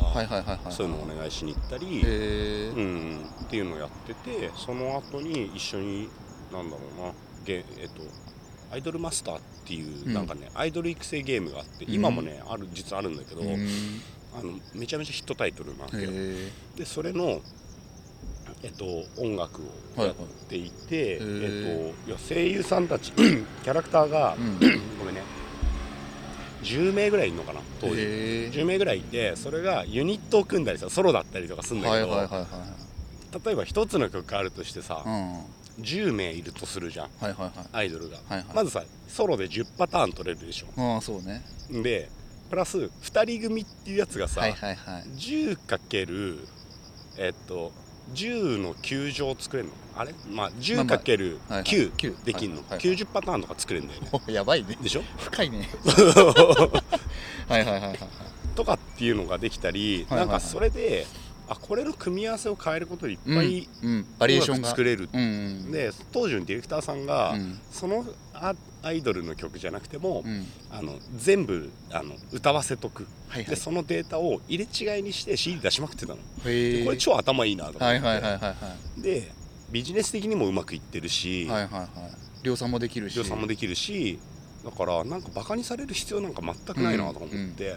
[0.70, 6.08] そういうのをお願いしに行ったり、へえうん、っていうのをやっててその後に一緒に
[6.52, 7.12] なんだろうな
[7.44, 8.02] ゲえっと
[8.72, 11.94] アイドルマスターっていう、うんなんかねアイドル育成ゲームがあってうん。
[11.94, 13.66] 今もね、ある実はあるんだけど、うん。
[14.32, 17.40] あのめちゃめちゃヒットタイトルなんだへよえでそれの、
[18.62, 18.84] えっと、
[19.20, 19.60] 音楽
[19.96, 20.14] をやっ
[20.48, 21.40] ていて、はいはい。
[21.42, 24.58] えっと、いや声優さんたち キャラクターが、うん。
[24.98, 25.22] ごめんね
[26.62, 28.04] 10名ぐらいいるのかな当時、へ
[28.46, 32.08] え10名ぐらいいてそれがユニットを組んだりさソロだったりとかするんだけど、
[33.44, 37.08] 例えば一つの曲あるとしてさ、はい10名いるとするじゃん。
[37.20, 37.52] はいはいはい。
[37.72, 38.44] アイドルが、はいはい。
[38.54, 40.66] まずさソロで10パターン取れるでしょ。
[40.76, 41.42] ああそうね。
[41.70, 42.10] で
[42.50, 42.90] プラス2
[43.38, 45.02] 人組っていうやつがさ、はいはいはい。
[45.16, 46.38] 10×
[47.18, 47.72] えっと
[48.14, 49.74] 10の9乗作れるの？
[49.96, 50.12] あれ？
[50.12, 51.62] まあまあ 10×9、はいはい。
[51.62, 52.86] 9できんの、はいはい。
[52.88, 54.08] はい90パターンとか作れるんだよね。
[54.12, 54.76] お やばいね。
[54.80, 55.02] でしょ？
[55.18, 55.68] 深いね。
[57.48, 57.98] はいはいはいはいはい。
[58.54, 60.28] とかっていうのができたり、はいはいはい。
[60.28, 61.06] なんかそれで
[61.48, 65.24] あこれの組み合わせを変えることでいっぱいうん、うん、バリエーション作れる、うんう
[65.68, 65.72] ん。
[65.72, 67.58] で当時のディレクターさんが、うん。
[67.72, 68.04] その
[68.40, 70.46] アアイドルの曲じゃなくても、うん。
[70.70, 73.06] あの全部あの歌わせとく。
[73.28, 73.50] はいはい。
[73.50, 76.18] でそのデータを入れ違いにして CD 出しまくってたの。
[76.18, 78.54] これ超頭いいなと思って、はいはいはいはいは
[78.98, 79.02] い。
[79.02, 79.30] で
[79.70, 81.88] ビジネス的にもうまくいってるし、はいはいはい。
[82.42, 83.16] 量産もできるし。
[83.16, 84.18] 量産もできるし
[84.64, 87.76] だからなんかバカにされる必要なんか全くないなとか思って、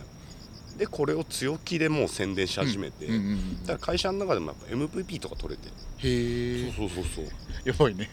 [0.77, 4.55] でこれを強気でもう宣伝し始めて、うんうんうんだから会社の中でもやっ
[4.89, 7.25] ぱ MVP とか取れて、へえそうそうそう
[7.63, 8.09] やばいね。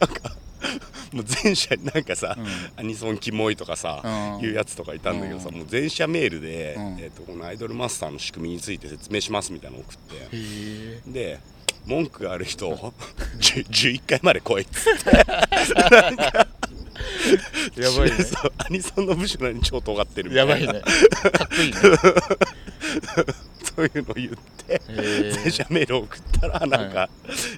[0.00, 0.36] なんか
[1.12, 2.46] もう全社になんかさ、うん。
[2.76, 4.46] アニソンキモいとかさ、うん。
[4.46, 5.56] いうやつとかいたんだけどさ、うん。
[5.56, 6.98] もう全社メールで、うん。
[6.98, 11.10] えー、とこのアイドルマスターの仕組みについて説明しますみたいなのを送って。
[11.10, 11.40] で
[11.86, 12.92] 文句がある人を
[13.38, 15.10] 10 11回まで来いっつって。
[17.80, 18.16] やばいね。
[18.58, 20.56] アニソンの部署なのに超尖ってるみたいな。
[20.56, 20.80] やばいね。
[20.80, 21.78] かっこいいね
[23.76, 24.30] そういうのを言っ
[24.66, 24.80] て
[25.44, 27.10] 全社メールを送ったらなんか、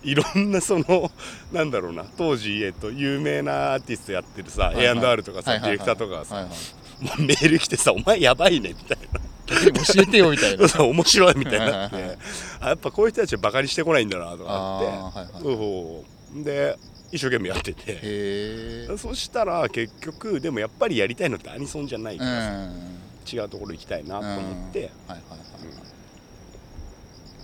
[0.03, 1.11] い、ろんなその
[1.53, 4.85] なんだろうな当時、えっと、有名なアーティストやってるさ、はいはい。
[4.87, 5.79] A&R とかさ、はいはいはい。
[5.79, 7.23] ディレクターとかがさ、はいはい。
[7.23, 9.21] メール来てさ「お前やばいね」みたいな。
[9.49, 10.67] 教えてよみたいな。
[10.85, 11.97] 面白いみたいになって。
[11.97, 12.19] はい
[12.61, 14.47] やっぱこういう人たちはバカにしてこないんだなとかって。
[14.47, 16.03] あはいは
[16.41, 16.45] い。
[16.45, 16.77] で
[17.11, 18.99] 一生懸命やってて。
[18.99, 22.31] そしたら結局でもやっぱりやりたいのってアニソンじゃないかうん。
[22.31, 25.21] らはさ、違うところ行きたいなと思って、いはいはい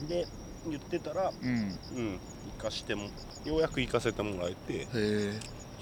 [0.06, 0.26] で
[0.68, 1.48] 言ってたらうん。
[1.48, 2.18] うん
[2.58, 3.04] 行かしても
[3.44, 4.86] ようやく行かせてもらえて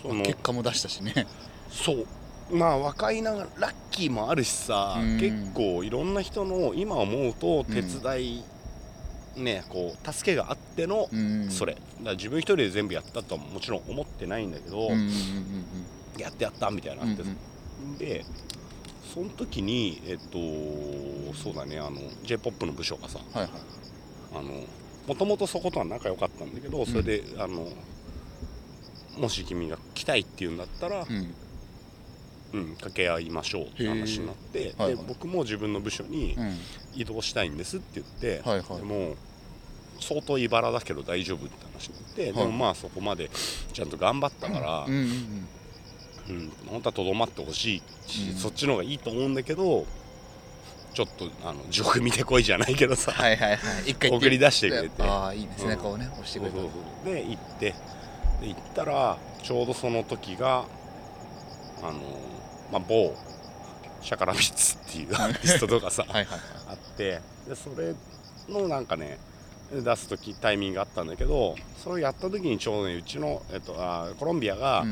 [0.00, 1.26] その結果も出したしね。
[1.70, 2.06] そう。
[2.50, 5.20] まあ若いながらラッキーもあるしさ、うん。
[5.20, 8.44] 結構いろんな人の今思うと手伝い、
[9.36, 11.48] ねこう助けがあってのうん。
[11.50, 15.64] それ、だから自分一人で全部やったとはもちろん思ってないんだけど、うんうんうん
[16.18, 18.24] やってやったみたいなって、うんで
[19.14, 20.38] その時にえっと
[21.34, 23.81] そうだねあの j p o p の部署がさうんはいはい
[24.34, 24.64] あの
[25.06, 27.68] もともとそことは仲良かったんだけどそれで、あの
[29.18, 31.34] もし君が来たいっていうんだったら、うん。
[32.54, 34.96] うん、掛け合いましょうって話になって、はいはい。
[34.96, 36.58] で僕も自分の部署にうん。
[36.94, 38.76] 移動したいんですって言って、はいはい。
[38.76, 39.16] でも
[40.00, 42.32] 相当茨だけど大丈夫って話になって、はい。
[42.34, 43.30] でもまあそこまで
[43.72, 45.48] ちゃんと頑張ったから、うんうん。
[46.28, 48.36] うん、本当はとどまってほしいし、うん。
[48.36, 49.86] そっちの方がいいと思うんだけど
[50.94, 53.58] ちょっとあの地獄見てこいじゃないけどさ、はいはいはい。
[53.90, 55.02] 一回送り出してくれて。
[55.02, 55.74] ああいいですね。
[55.74, 55.78] うん。
[55.78, 56.56] こうね押してくれた。
[56.56, 56.70] そう
[57.04, 57.74] そうで行って。
[58.40, 60.64] で行ったらちょうどその時が
[61.82, 61.92] あの、
[62.72, 63.14] まあ、某
[64.00, 67.20] SHAKALABBITS っていう アーティストとかさ、はいはいあって。
[67.48, 67.94] でそれ
[68.48, 69.18] のなんかね
[69.72, 74.88] 出す時タイミングがあったんだけどそれをやった時にちょうどねうちの、えっと、あコロンビアがはい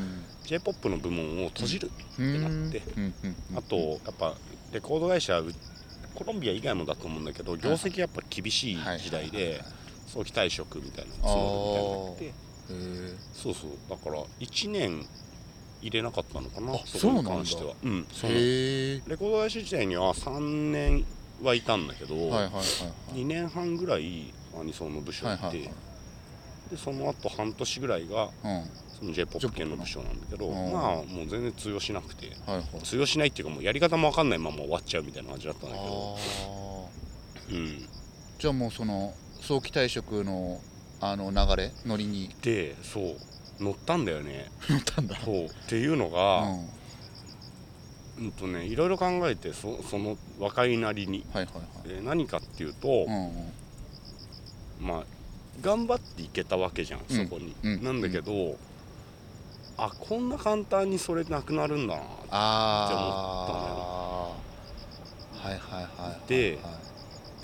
[0.51, 2.83] j p o p の部門を閉じる、うんなって。
[2.97, 3.15] うん。
[3.57, 4.35] あとやっぱ
[4.73, 5.53] レコード会社う
[6.15, 9.63] コロンビア以外もだと思うんだけど業績やっぱ厳しい時代で
[10.07, 12.33] 早期退職みたいなの募るみたいに
[12.75, 13.71] なってへえそうそう。
[13.89, 15.07] だから1年
[15.83, 17.75] 入れなかったのかなあこに関しては。
[17.83, 21.05] うんそうレコード会社時代には3年
[21.43, 22.65] はいたんだけど、はいはいはいはい。
[23.15, 25.71] 2年半ぐらいアニソンの部署にいて、
[26.71, 28.29] でその後半年ぐらいが
[29.03, 30.73] j p o p 系の部署なんだけどうん。
[30.73, 32.29] まあもう全然通用しなくて。
[32.47, 32.83] はいはい。
[32.83, 36.19] 通用しないっていうかもうやり方も分かんないまま終わっちゃうみたいな感じだったんだけど。
[37.51, 37.89] うん。
[38.39, 40.61] じゃあもうその早期退職の
[41.01, 42.31] あの流れノリに。
[42.43, 43.17] でそう。
[43.63, 44.51] 乗ったんだよね。
[44.69, 45.17] 乗ったんだ。
[45.21, 45.45] そう。
[45.45, 46.69] っていうのうが、ん。
[48.19, 51.25] うんとねいろいろ考えてそその若いなりに。
[51.33, 51.89] はいはいはい。
[51.89, 53.53] で何かっていうと、うんうん。
[54.81, 55.05] まあ
[55.63, 57.83] 頑張っていけたわけじゃんうんそこに、うん。
[57.83, 58.57] なんだけど、
[59.83, 64.29] あこんな簡単にそれなくなるんだなああ
[65.33, 66.75] はいはいはいはいではい。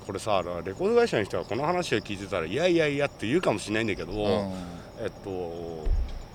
[0.07, 4.20] これさレコード会社の人がこの話を聞いてたらいやいやいやって言うかもしれないんだけど、うん。
[5.03, 5.88] えっと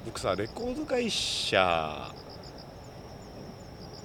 [0.06, 2.12] 僕さレコード会社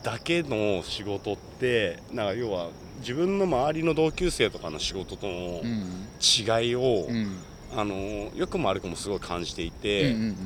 [0.03, 2.69] だけの仕事ってなんか要は
[3.01, 6.07] 自分の周りの同級生とかの仕事とのうん。
[6.21, 7.39] 違いを、うん。
[7.75, 7.95] あの
[8.37, 10.37] よくも悪くもすごい感じていうんて、うんうん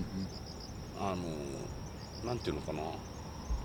[1.00, 2.82] あのなんていうのかな。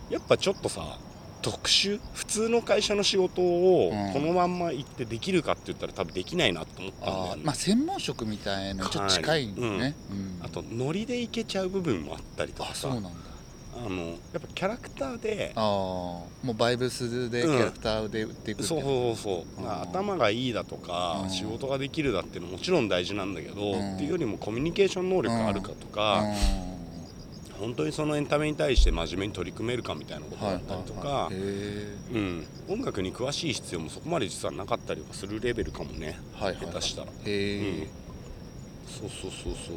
[0.09, 0.97] やっぱちょっとさ
[1.41, 1.99] 特殊？
[2.13, 4.13] 普通の会社の仕事をうん。
[4.13, 7.41] このまんま行ってできるかって言ったら多分できないなと思ったんだよね。
[7.43, 10.39] まあ専門職みたいなちょっと近いんだね、うん。
[10.41, 12.81] あとノリでいけちゃう部分もあったりとあかさ。
[12.81, 13.09] そうなんだ。
[13.77, 19.61] あのやっぱキャラクターでああもうバイブスでキャラクターで売っていくみたそいうなそうそう。
[19.61, 21.29] うん頭がいいだとかうん。
[21.29, 23.95] 仕事ができるだっていうのももちろん大事なんだけどうん。
[23.95, 26.74] っていうよりもコミュニケーション能力があるかとかうん
[27.59, 31.33] 本当にそのエンタメに対して真面目に取り組めるかみたいなことだったりとかう
[32.17, 32.47] ん。
[32.67, 36.19] 音楽に詳しい必要もそこまで実はなかったりとかするレベルかもね。
[36.37, 36.65] ーはいはい。
[36.65, 37.07] 下手したら。
[37.11, 37.87] うん。
[38.87, 39.75] そうそうそうそう。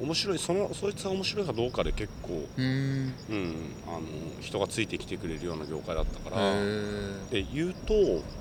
[0.00, 0.38] 面白い。
[0.38, 2.62] そのそいつが面白いかどうかで結構うー
[3.06, 3.14] ん。
[3.30, 3.54] うん。
[3.86, 4.00] あの
[4.40, 7.94] 人がついてきてくれるような業界だったかへらえで言うと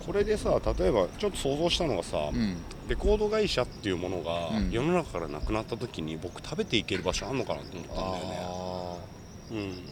[0.06, 2.58] これでさ例えばちょっと想像したのがさ、うん
[2.88, 4.72] レコード会社っていうものがうん。
[4.72, 9.00] 世の中からなくなった時に僕食べていける場所あんのかなと思ったんだよね。
[9.52, 9.84] うん。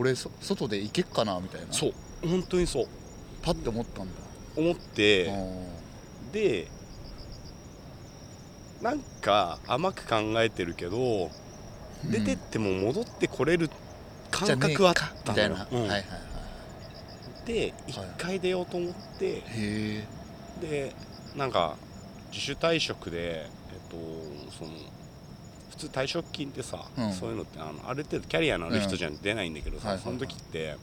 [0.00, 1.72] 俺そ外で行けっかなみたいな。
[1.72, 1.92] そう。
[2.26, 2.86] 本当にそう。
[3.42, 4.12] パッて思ったんだ。
[4.56, 6.66] 思ってあで
[8.82, 11.30] なんか甘く考えてるけどー
[12.10, 13.70] 出てっうんても戻ってこれる
[14.30, 15.52] 感覚はあっかたみたうん。
[15.52, 16.02] はいはいはい。
[17.46, 20.04] で一回出ようと思ってへえ
[20.60, 20.94] で
[21.36, 21.76] なんか
[22.36, 23.96] 自主退職でえっと
[24.52, 24.70] その
[25.70, 27.12] 普通退職金ってさ、うん。
[27.12, 30.18] そういうのってあのある程度キャリアのある人じゃ出ないんだけどさ、はいはいはい。
[30.18, 30.76] その時って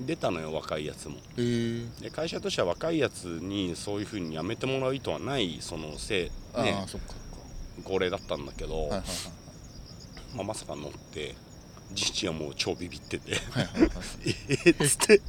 [0.00, 1.16] 出たのよ若いやつも。
[1.16, 1.86] へえ。
[2.02, 6.86] で会社としては若いやつにそういうふうに辞めてもらう意図はないそのせいね。
[7.84, 9.02] 号令だったんだけど、かはいはい。
[10.34, 11.34] まあ、まさか乗って
[11.94, 13.32] 父はもう超ビビってて。
[14.66, 15.20] えっつって。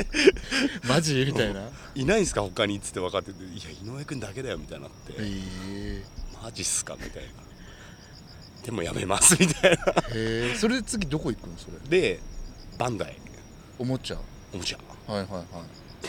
[0.88, 1.26] マジ？
[1.26, 1.62] みたいな。
[1.62, 1.64] へ
[1.96, 2.42] いないんすか？
[2.42, 3.44] 他にっつって分かってて。
[3.44, 6.04] いや井上君だけだよみたいになって、え。
[6.44, 6.96] マジっすか？
[7.02, 7.30] みたいな。
[8.64, 9.78] でもやめますみたいな。
[10.14, 10.56] へえ。
[10.56, 11.78] それで次どこ行くのそれ？
[11.90, 12.20] で
[12.78, 13.16] バンダイ。
[13.80, 14.18] おもちゃ？
[14.54, 14.78] おもちゃ。
[15.12, 15.46] はいはいはい。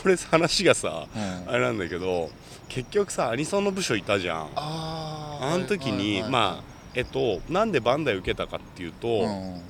[0.02, 1.48] これ話がさうん。
[1.48, 2.30] あれなんだけど
[2.68, 4.50] 結局さアニソンの部署いたじゃん。
[4.56, 9.62] ああの時にまあえっとなんでバンダイ受けたかっていうと、うん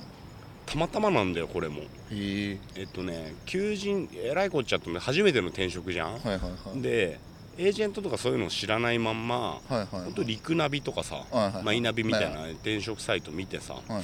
[0.71, 1.81] たまたまなんだよこれも。
[1.81, 2.57] へえ。
[2.75, 6.81] えっとね求人えらいこっちゃって初めての転職じゃん、はいはいはい。
[6.81, 7.19] で
[7.57, 11.63] エージェントとかそういうのを知らないまんまはいはい本当リクナビとかさ、はいはいはい。
[11.63, 14.03] マイナビみたいなは転職サイト見てさ、はいはい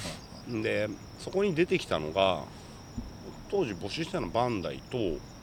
[0.62, 0.88] で
[1.19, 2.43] そこに出てきたのが
[3.49, 4.97] 当時募集してたのバンダイと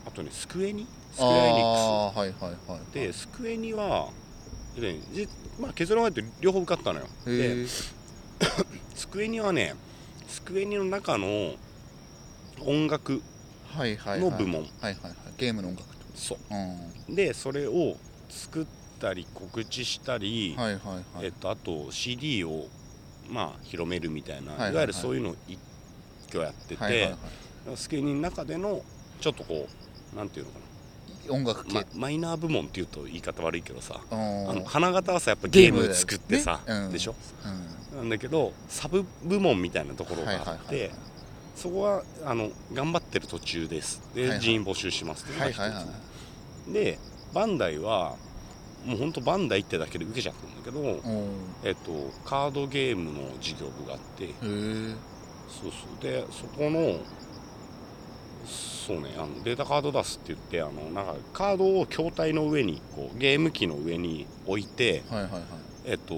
[0.06, 0.87] あとねスクエニ？
[1.12, 2.80] スクエニックああはいはいはい。
[2.90, 4.08] スでスクエニは
[5.60, 7.06] まあ、結論が言って両方受かったのよ。
[7.26, 7.94] で ス
[9.08, 9.74] クエニはね
[10.35, 11.55] スクエニの中の
[12.66, 13.23] 音楽
[13.73, 14.31] はいはいはい。
[14.31, 14.62] の部門。
[14.62, 15.14] はいはいはい。
[15.38, 16.38] ゲームの音楽ってこそう。
[16.38, 16.44] と
[17.09, 17.14] うん。
[17.14, 17.97] でそれを
[18.29, 18.66] 作っ
[19.01, 21.27] たり告知したり、はいはいはい。
[21.27, 22.66] えっと、あと CD を
[23.31, 24.75] まあ広めるみたいな、いはいはいはい。
[24.75, 25.57] わゆるそういうのを一
[26.31, 27.16] 挙やってて、はいはいは
[27.73, 27.77] い。
[27.77, 28.83] スケニの中での
[29.20, 29.68] ちょっとこ
[30.12, 30.59] うなんていうのか
[31.30, 31.87] 音楽な、系。
[31.94, 34.50] まマイナー部門っていうと言い方悪いけどさ、うん。
[34.50, 36.92] あの花形はさやっぱゲーム作ってさ、ねうん。
[36.92, 37.14] でしょ？
[37.92, 37.98] うん。
[37.98, 40.90] なんだけどサブ部門みたいなところがあって、
[41.56, 44.02] そこはあの頑張ってる途中です。
[44.14, 44.40] で、はいはい。
[44.40, 45.84] 人員募集しますっていうのが一つ、はいはいは
[46.72, 46.98] で
[47.32, 48.16] バンダイは
[48.84, 51.30] もうほんとバンダイってだけで受けちゃったんだけど、うん。
[51.64, 54.28] えっと、カードゲームの事業部があって
[55.48, 56.02] そうそう。
[56.02, 56.98] でそこの
[58.87, 65.42] そうねあのデータカード出すって言ってあのなんかカードを筐体の上にこうゲーム機の上に置いてはいはいはい。
[65.87, 66.14] えっと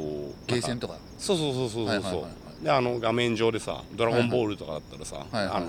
[0.46, 0.96] ゲーセンとか？
[1.18, 2.28] そうそうそうそうそうそう、はいはいはいは
[2.60, 2.64] い。
[2.64, 5.46] であの画面上でさ「ドラゴンボール」とかだったらさ、はいはい。
[5.46, 5.66] はいあの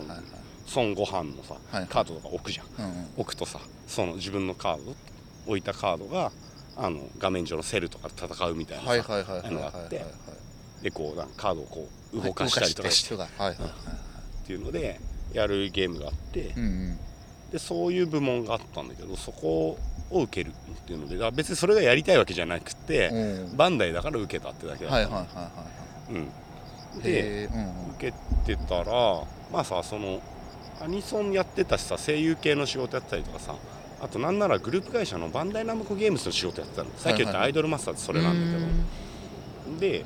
[0.76, 1.88] 孫悟飯のさ、はいはい。
[1.88, 2.66] カードとか置くじゃん。
[2.80, 3.08] うんうん。
[3.18, 4.96] 置くとさその自分のカード
[5.46, 6.32] 置いたカードが
[6.76, 8.88] あの画面上のセルとかで戦うみたいなの
[9.60, 13.16] があってはいでこうなんかカードをこう動かしたりとかして。
[13.16, 13.54] はい。
[13.54, 15.00] っていうので
[15.38, 16.98] やるゲームがあって、うんうん。
[17.52, 19.78] でそういう部門があったんだけどそこ
[20.12, 23.58] を受けるっていうので別にそれがやりたいわけじゃなくて、うん。
[23.58, 24.96] バンダイだから受けたってだけだった。
[24.96, 26.26] はいはいはいはいはい。
[26.96, 27.92] うん、でうんうん。
[27.96, 28.14] 受
[28.46, 30.22] けてたらまあさその
[30.80, 33.56] アニソンやってたしさ声優系の仕事やってたりとかさ
[34.00, 36.90] あとなんならグループ会社のバンダイナムコゲームズの仕事やってたの。
[36.98, 38.66] さっき言ったアイドルマスターってそれなんだけ
[39.74, 40.06] ど、で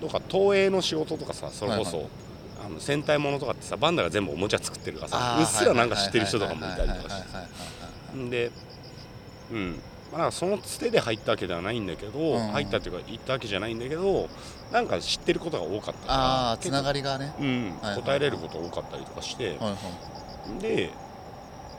[0.00, 2.29] どうか東映の仕事とかさそれこそ、はいあ
[2.70, 8.50] の戦隊ものとかってさバンダが全部おもちゃ作ってるからさうっすらなんか知ってる人とかもいたりとかしてで
[9.52, 9.80] うん
[10.12, 14.28] まあなんかそのつてで入ったわけではないんだけど、うん入ったっていうか行ったわけじゃないんだけど
[14.72, 19.58] なんか知ってることが多かったからああつながりがねうん答えれること多かったりとかして、
[20.60, 20.90] で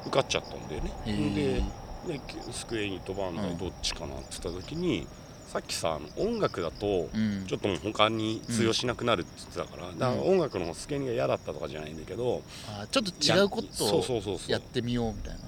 [0.04, 0.92] 受かっちゃったんだよね
[1.36, 1.62] で
[2.08, 2.20] で
[2.52, 5.08] スクエニとバンダどっちかなって言った時に、
[5.52, 7.46] さっきさ音楽だとうん。
[7.46, 14.52] ちょっと他に通用しなくなるって言ってたから、だから音楽の方スケニが嫌だったとかじゃないんだけど、あーちょっと違うことそうをそうそうそう。
[14.52, 15.40] やってみようみたいな。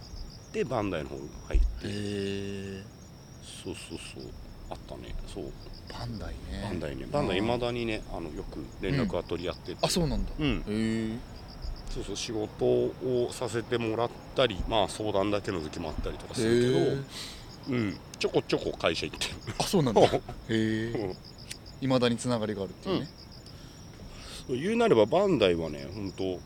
[0.51, 1.15] てバンダイの方
[1.47, 1.65] 入って。
[1.85, 2.83] え
[3.63, 4.29] そうそうそう。
[4.69, 5.15] あったね。
[5.33, 5.45] そう。
[5.89, 6.35] バンダイね。
[6.63, 7.05] バンダイね。
[7.09, 10.31] バンダイいまだにねあのよく連絡は取り合ってて、あそうなんだ。
[10.37, 10.57] うん。
[10.57, 11.17] へえ
[11.89, 17.03] そうそう仕事をさせてもらったりまあ相談だけの時もあったりとかするけど、
[17.69, 19.33] うん、ちょこちょこ会社行ってる。
[19.59, 20.01] あそうなんだ。
[20.01, 20.09] へ
[20.49, 21.15] えうん。
[21.81, 23.07] いまだにつながりがあるっていうね。
[24.47, 26.39] そう言うなればバンダイはね本当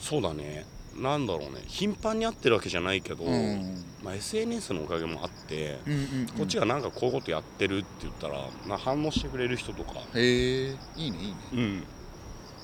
[0.00, 0.66] そうだね。
[0.96, 1.62] なんだろうね。
[1.66, 3.84] 頻繁に会ってるわけじゃないけど、うん。
[4.02, 10.00] まあ、SNS のおかげもあって、うんうんこっちがなんかこういうことやってるって言ったら、まあ、反応してくれる人とか。
[10.14, 10.76] へえ。
[10.96, 11.36] いいねいいね。
[11.52, 11.82] うん。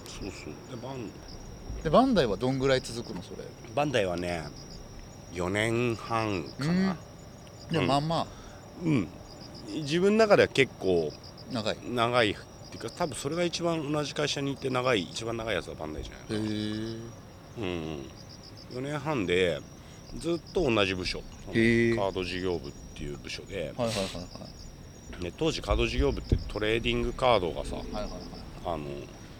[0.06, 0.76] そうそう。
[0.76, 1.10] でバン
[1.84, 3.44] でバンダイはどんぐらい続くのそれ？
[3.74, 4.44] バンダイはね
[5.34, 6.96] 4年半かな。
[7.70, 8.26] でもまあま
[8.82, 9.08] うん、
[9.82, 11.12] 自分の中では結構
[11.50, 11.76] あ長い。
[11.76, 12.34] へ長いっ
[12.70, 16.96] ていうか多分それが一番同じ会社にいて長い一番長いやつはバンダイじゃないえ。
[17.58, 18.06] うん
[18.72, 19.60] 4年半で
[20.18, 21.20] ずっと同じ部署。
[21.52, 21.96] へえ。
[21.96, 25.24] カード事業部っていう部署で、はいはいはいはい。
[25.24, 28.10] ね、当時カード事業部ってトレーディングカードがさはいはいはい。
[28.66, 28.84] あの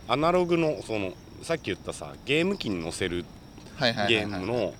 [0.06, 3.24] アナログのそのさっき言ったさゲーム機に載せる
[4.08, 4.74] ゲームの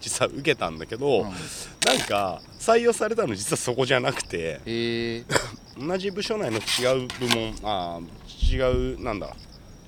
[0.00, 1.24] 実は受けたんだけど、うん。
[1.24, 5.24] なんか採用されたの実はそこじゃなくてへえ。
[5.78, 9.34] 同じ部署内の違う部門あー違うなんだ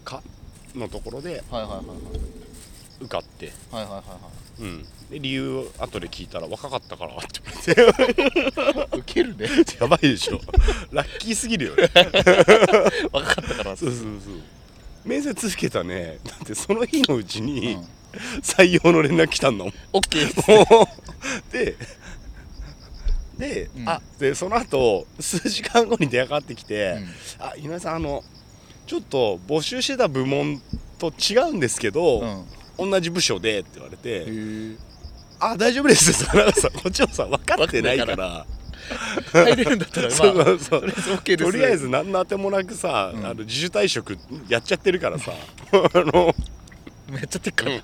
[0.05, 0.23] か？
[0.75, 1.43] のところで
[3.01, 4.03] 受かって、はいはいはいは
[4.61, 7.19] いうん、で理由後で聞いたら若かったからっ
[7.65, 8.97] て言われて。
[8.97, 9.49] ウケるね。
[9.81, 10.41] やばいでしょ。
[10.93, 11.91] ラッキーすぎるよね。
[13.13, 13.77] 若かったから。
[13.77, 14.41] そうそうそう
[15.05, 16.19] 面接受けたね。
[16.25, 17.87] だってその日のうちうにん。
[18.43, 19.75] 採用の連絡来たんだもん。
[19.93, 20.87] オッケー。
[21.51, 21.77] で
[23.39, 23.89] で,、うん。
[23.89, 27.07] あでその後数時間後に電話かかってきてう
[27.41, 28.23] 「あ井上さんあの
[28.87, 30.61] ちょっと募集してた部門
[30.99, 32.47] と違うんですけど、ん
[32.79, 32.91] うん。
[32.91, 34.77] 同じ部署で」って言われてへえ
[35.41, 38.47] 「あ大丈夫です」 なんかさこっちもさ分かってないから
[39.33, 43.25] 入れるんだったらまあそうそうとりあえず OK ですとりあえず何のあてもなくさ、うん。
[43.25, 44.19] あの自主退職
[44.49, 45.33] やっちゃってるからさ。
[45.73, 46.35] あの
[47.09, 47.83] めっちゃてっからうん。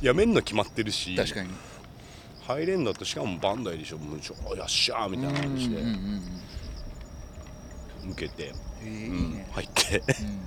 [0.00, 1.14] 辞めんの決まってるし。
[1.16, 1.50] 確かに。
[2.46, 5.76] 入れんだとしかもバンダイでしょもうちょよっしゃーみたいな感じで。
[5.76, 5.94] うんうんうん
[8.04, 8.10] うん。
[8.12, 9.34] 受けて、うん。
[9.34, 9.98] ね入って。
[9.98, 10.40] うん。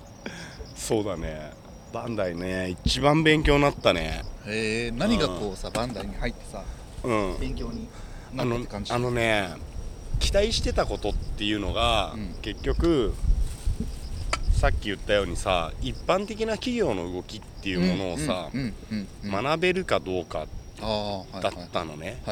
[0.74, 1.52] そうだね。
[1.92, 4.22] バンダイね一番勉強になったね。
[4.46, 6.62] へえ何がこうさバンダイに入ってさ
[7.04, 7.38] うん。
[7.40, 7.82] 勉強に。
[7.82, 7.88] な
[8.36, 8.58] あの
[8.90, 9.50] あのね
[10.18, 12.34] 期待してたことっていうのが、うん。
[12.42, 13.14] 結局
[14.52, 18.50] さっき言ったようにさ一般的な企業の動きっていうものをさ、
[19.22, 20.48] 学べるかどうかだっ
[20.82, 22.22] はいたのね、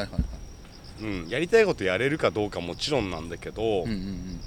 [1.29, 4.39] やりたいことやれるかどうかもちろんなんだけど、うんうん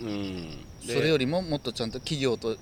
[0.00, 0.08] うん。
[0.08, 0.50] うん
[0.86, 2.56] でそれよりももっとちゃんと企業と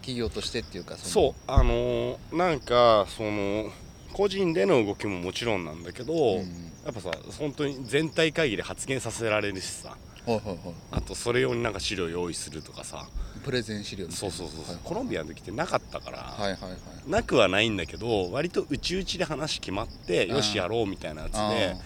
[0.00, 3.70] 企業としてっていうかそうあのーなんかその
[4.12, 9.96] 個人での動きももちろんなんだけど、う、やん、っぱさ本当に全体会議で発言させられるしさ。
[10.26, 10.58] はいはいはい。
[10.92, 13.08] あとそれ用になんか資料用意するとかさ。
[13.42, 17.10] プレゼン資料そうそうそうそう、はいコロンビアの時ってなかったから、はいはいはい。
[17.10, 21.76] なくはないんだけど割と内々で話決まってよしやろうみたいなやつではいはい。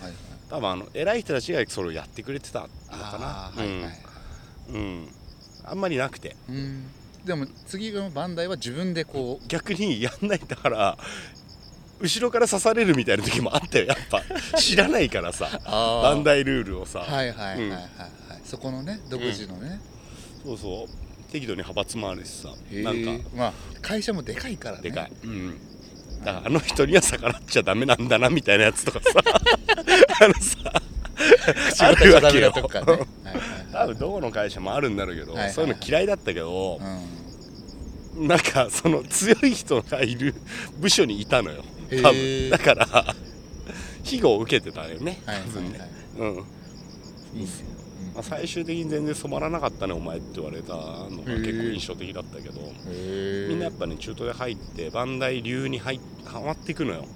[0.50, 3.26] 多分あの偉い人たちがそれをやってくれてたのかな。
[3.26, 3.68] はいはい
[4.70, 5.08] うん、うん、
[5.64, 6.36] あんまりなくて。
[6.48, 6.84] うん。
[7.24, 10.98] でも次のバンダイは自分でこ逆にやんないだから
[12.00, 14.22] 後ろから刺されるみたいな時もあったよやっぱ。
[14.58, 17.70] 知らないからさうあバンダイルールをさ、はいはいはいはいうん。
[17.70, 17.82] はい、
[18.44, 19.80] そこのね独自のね、
[20.44, 21.32] そうそう。
[21.32, 22.50] 適度に派閥もあるしさ。
[22.70, 23.28] なんか。
[23.34, 24.82] まあ会社もでかいからね。
[24.82, 25.58] でかい、うん、
[26.24, 29.10] だからあの人には逆らっちゃダメなんだなみたいなやつとかさ。
[30.20, 30.82] あのさ。
[31.70, 32.98] 口答えちゃダメだとかね。
[33.72, 35.54] 多分どこの会社もあるんだろうけど、はいはいはい。
[35.54, 38.28] そういうの嫌いだったけど、うん。
[38.28, 40.34] なんかその強い人がいる
[40.78, 41.64] 部署にいたのよ
[42.02, 42.50] 多分。
[42.50, 43.14] だから
[44.04, 45.20] 庇護を受けてたよね。
[45.26, 45.88] はいはい多分ね、はい
[46.18, 47.74] うん、いいね
[48.14, 52.60] まあ、最終的に全然染まらなかったねお前って言われたのが結構印象的だったけど。
[53.48, 57.06] みんなやっぱね中途で入ってバンダイ流に入っはまっていくのよ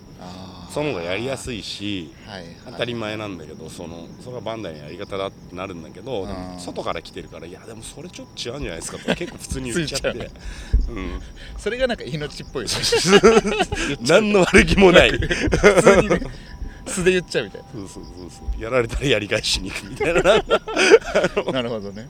[0.70, 6.26] その方がやりやすいしい、はいはい、当たり前なんだけどそのそれがバンダイのやり方だってなるんだけど
[6.58, 10.30] 外から来てるからいやでもそれちょっと違うんじゃないですかとか 結構普通に言っちゃって。
[10.88, 10.92] う。
[11.00, 11.20] ん。
[11.56, 12.74] それがなんか命っぽいよね。
[14.06, 15.10] 何の悪気もない。
[15.10, 16.20] 普通にね
[16.86, 18.62] 素で言っちゃうみたいそうそうそうそう。
[18.62, 20.22] やられたらやり返しに行くみたいな。
[20.22, 20.42] な
[21.52, 22.08] なるほどね。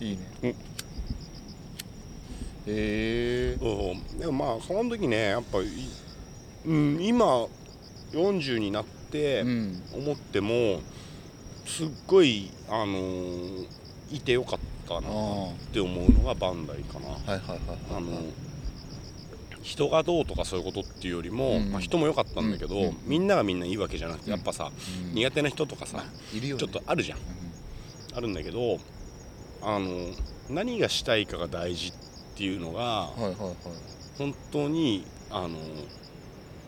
[0.00, 0.18] いいね。
[0.42, 0.50] うん。
[0.50, 0.54] へ
[2.66, 4.20] えそう。
[4.20, 5.64] でもまあその時ねやっぱい、
[6.68, 7.46] うん、今
[8.12, 9.82] 40になってうん。
[9.94, 10.80] 思っても
[11.66, 13.66] すっごいあのー
[14.10, 14.58] いてよかっ
[14.88, 15.02] たなっ
[15.72, 17.08] て思うのがバンダイかな。
[17.96, 18.22] あの
[19.62, 21.72] 人がどうとかそういうことっていうよりも、うん。
[21.72, 24.36] まあ、人も良かったんだけど、みんながみんないいわけじゃなくてうん。
[24.36, 24.70] やっぱさ、
[25.04, 25.14] うん。
[25.14, 27.18] 苦手な人とかさ、ちょっとあるじゃん。
[27.18, 27.22] う
[28.14, 28.78] あるんだけど
[29.62, 29.88] あの
[30.50, 31.92] 何がしたいかが大事っ
[32.36, 33.10] ていうのが
[34.16, 35.50] 本当にあの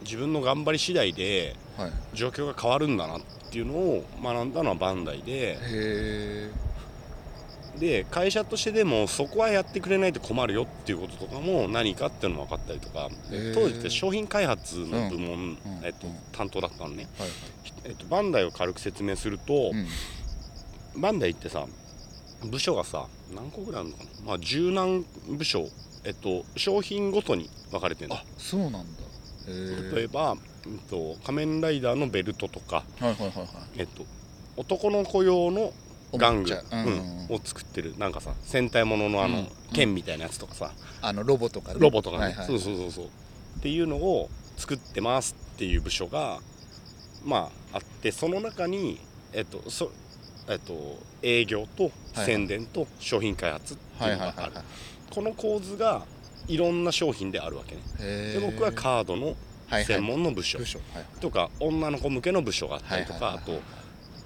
[0.02, 1.92] 自分の頑張り次第ではい。
[2.14, 3.20] 状況が変わるんだなっ
[3.50, 5.58] ていうのを学んだのはバンダイで。
[7.78, 13.08] で会社としてでもそこはやってくれないと困るよっていうこととかも何かっていうのも分かったりとか。
[13.54, 17.28] 当時って商品開発の部門、うんえっとうん、担当だったのね、はい
[17.84, 21.00] えっと、バンダイを軽く説明すると、うん。
[21.00, 21.66] バンダイってさ
[22.44, 24.10] 部署がさ何個ぐらいあるのかな。
[24.26, 25.68] まあ十何部署
[26.04, 28.78] えっと商品ごとに分かれてるそうなんだ
[29.94, 30.34] 例えば、う
[30.68, 33.46] んと、仮面ライダーのベルトとか、はいはいはいはい。
[33.76, 34.04] えっと、
[34.56, 35.72] 男の子用の
[36.12, 37.94] 玩具、うんうんを作ってる。
[37.98, 40.72] なんかさ戦隊もののあの、うん剣みたいなやつとかさ。
[41.00, 41.78] あのロボとかね。
[41.78, 43.04] ロボとかね、はいはいそうそうそうそう。
[43.06, 43.08] っ
[43.62, 46.40] ていうのを作ってますっていう部署が
[47.24, 48.98] まああってその中に
[49.32, 49.92] えっとそ
[50.48, 51.88] えっと営業とは
[52.22, 54.38] い宣伝と商品開発ってはいいうのがある。
[54.38, 54.64] はいはいはい。
[55.14, 56.02] この構図が
[56.50, 58.34] いろんな商品であるわけね。
[58.34, 59.36] で僕はカードの
[59.70, 60.58] 専門の部署。
[61.20, 63.60] とか女の子向けの部署があったりとかあと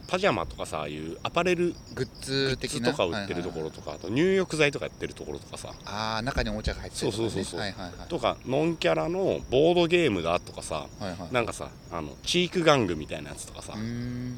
[0.06, 5.74] パジャマとかさああいうアパレルグッグズとか売ってるところとかあと入浴剤とかやってるところとかさ。
[5.84, 7.30] ああ中におもちゃが入ってるとかね。
[7.30, 8.08] そうそうそうそう。
[8.08, 10.86] とかノンキャラのボードゲームだとかさ
[11.30, 13.74] なんかさあのチーク玩具みたいなやつとかさ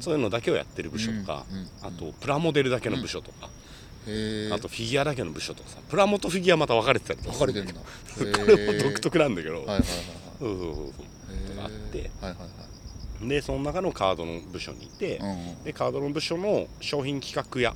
[0.01, 1.45] そういうのだけをやってる部署とか
[1.83, 3.49] あとプラモデルだけの部署とか
[4.53, 9.61] あとフィギュアだけの部署とかさプラモとフィギュアまた分かれてたりとか分かれてるんだこれも独特なんだけど。
[9.61, 10.85] うそうそうそう。
[10.85, 11.97] へーあって。
[12.21, 12.47] はいはいは
[13.23, 13.27] い。
[13.27, 15.63] でその中のカードの部署にいてうんうん。
[15.63, 17.71] でカードの部署の商品企画屋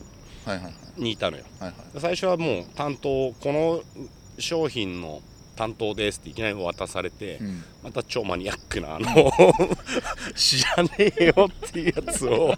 [0.46, 1.02] はいはいはい。
[1.02, 1.44] にいたのよ。
[1.60, 1.94] はいはい。
[1.94, 3.82] で最初はもう担当この
[4.40, 5.22] 商品の
[5.62, 7.64] 担当ですっていきなり渡されて、うん。
[7.84, 9.32] また超マニアックなあの
[10.36, 10.89] 知らね
[11.20, 12.55] えよっていうやつを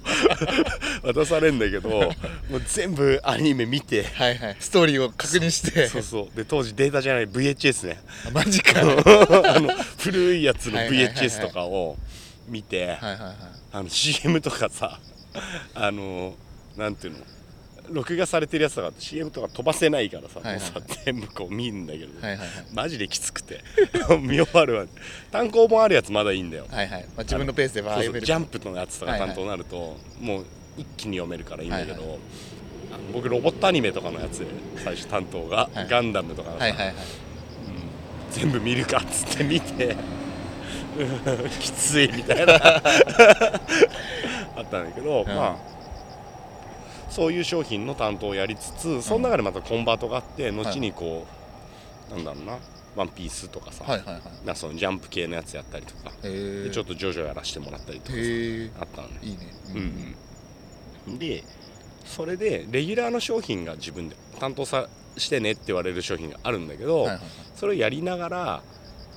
[1.03, 4.55] 渡されるんだけどもう全部アニメ見てはいはい。
[4.57, 5.87] ストーリーを確認して。
[5.87, 6.37] そうそう。
[6.37, 7.99] で当時データじゃない VHS ね。
[8.25, 8.79] あマジか。
[8.79, 11.97] あの古いやつの VHS とかを
[12.47, 12.97] 見て
[13.89, 14.97] CM とかさ
[15.73, 16.35] あの
[16.77, 17.32] なんていうの？
[17.89, 20.71] 録画されてるやつとか CM とか飛ばせないからさ,、はいはいはい。
[20.71, 22.49] もうさ全部こう見るんだけど、はいはいはい。
[22.73, 23.61] マジできつくて。
[24.21, 24.85] 見終わるわ。
[25.31, 26.65] 単行本あるやつまだいいんだよ。
[26.69, 29.29] はいはい、まあ、自分のペースでバーそうジャンプのやつとかはいはい。
[29.29, 30.45] 担当になると、もう
[30.77, 32.17] 一気に読めるからいいんだけど、はいは
[32.93, 34.45] あの僕ロボットアニメとかのやつで
[34.83, 36.95] 最初担当が、はいガンダムとかのさはいはいはい。
[38.31, 39.95] 全部見るかっつって見て
[40.97, 42.53] うん きついみたいな。
[44.55, 45.27] あったんだけど、ん。
[45.27, 45.72] まあ
[47.13, 51.27] そういう商品の担当をやりつつその中でまたコンバートがあって後にこ
[52.11, 52.57] う、なんだろうな
[52.95, 54.47] ワンピースとかさ、はいはいはい。
[54.47, 58.17] なそのジャンプ系のやつやったりとか、でちょっとジョジョやらしてもらったりとか
[58.81, 59.19] あったのね。
[59.21, 59.37] いいね。
[59.75, 60.15] うん
[61.07, 61.43] うん、で
[62.05, 64.87] それでレギュラーの商品が自分で担当さ
[65.17, 67.19] してねって言われる商品があるんだけど、はいはい
[67.55, 68.63] それをやりながら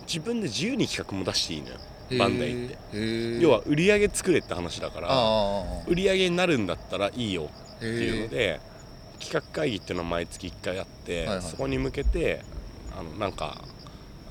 [0.07, 1.75] 自分で自由に企画も出していいのよ。
[1.77, 3.41] はいバンダイって。
[3.41, 5.09] 要は売り上げ作れって話だから
[5.89, 8.61] 売り上げになるんだったらいいよっていうので
[9.19, 12.43] 企画会議っていうのは毎月1回あって、はいはいそこに向けて
[12.99, 13.63] あのなんか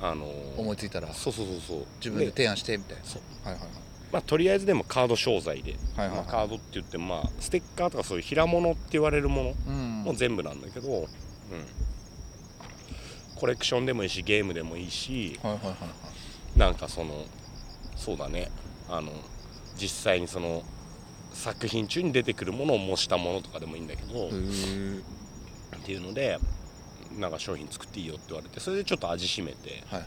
[0.02, 0.26] あの
[0.58, 1.12] 思いついたら。
[1.14, 1.86] そうそうそうそう。
[1.98, 3.04] 自分で提案してみたいな。
[3.04, 3.22] そう。
[3.48, 3.70] はいはいはい。
[4.12, 6.26] まあ、とりあえずでもカード商材で、はいはいはい。
[6.26, 10.04] まあ、カードって言ってもまあステッカーとかそういう平物って言われるものうん。
[10.04, 11.08] もう全部なんだけど、うん、
[13.36, 15.74] コレクションでもいいしゲームでもいいしはいはいは
[16.56, 16.60] い。
[16.60, 17.26] なんかその
[17.96, 18.52] そうだね。
[18.90, 19.12] あの
[19.78, 20.64] 実際にその
[21.36, 24.30] 作品中に出てくるものを模したものとかでもいいんだけど、っ
[25.84, 26.40] ていうので
[27.20, 30.02] なんか商品作っていいよって言われてそれでちょっと味しめては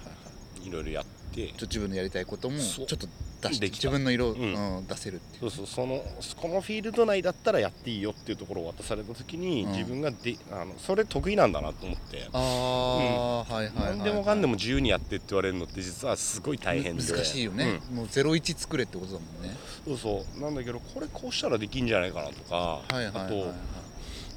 [0.64, 3.06] いろいろやって自分のやりたいこともちょっと
[3.40, 4.32] 出して自分の色、ん。
[4.32, 6.02] うん出せるっていうそうそうその
[6.40, 9.72] このフィールド内だったらやっていいよっていうところを渡された時に、うん。
[9.72, 17.02] 自分がであのそれ得意なんだなと思って、ああ、はいはいはい、はい、何でもかんでも自由にやってって言われるのって実はすごい大変で。
[17.02, 19.50] 難しいよね、もう01作れってことだもんね。
[19.50, 20.40] うんそうそう。
[20.40, 23.24] なんだけどこれこうしたらできんじゃないかなとか、はいはいはいはい。
[23.24, 23.54] あと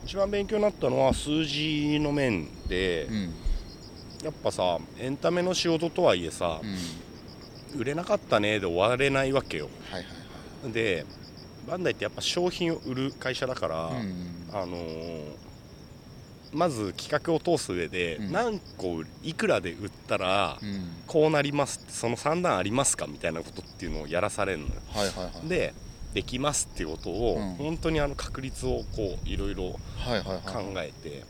[0.06, 3.34] 一番勉強になったのは数字の面で、うん。
[4.24, 6.60] やっぱさエンタメの仕事とはいえさ
[7.74, 7.80] う、ん。
[7.80, 9.70] 売れなかったねで終われないわけよ。
[9.89, 11.06] はいはいで
[11.68, 14.46] バンダイってやっぱ商品を売る会社だから、はいうん。
[14.54, 15.26] あのー
[16.54, 18.32] まず企画を通す上で、うん。
[18.32, 20.89] 何個いくらで売ったらうん。
[21.08, 24.74] こうなりますその算段ありますかみたいなことっていうのをやらされるのよ。
[24.93, 25.47] はいはいはい。
[25.47, 25.74] で
[26.14, 27.56] できますっていうことを、うん。
[27.56, 30.41] 本当にあの確率をこういろいろはいはいはい。
[30.43, 31.24] 考えて、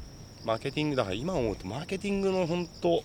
[0.43, 3.03] マーケティングだから今思うとマーケティングの本当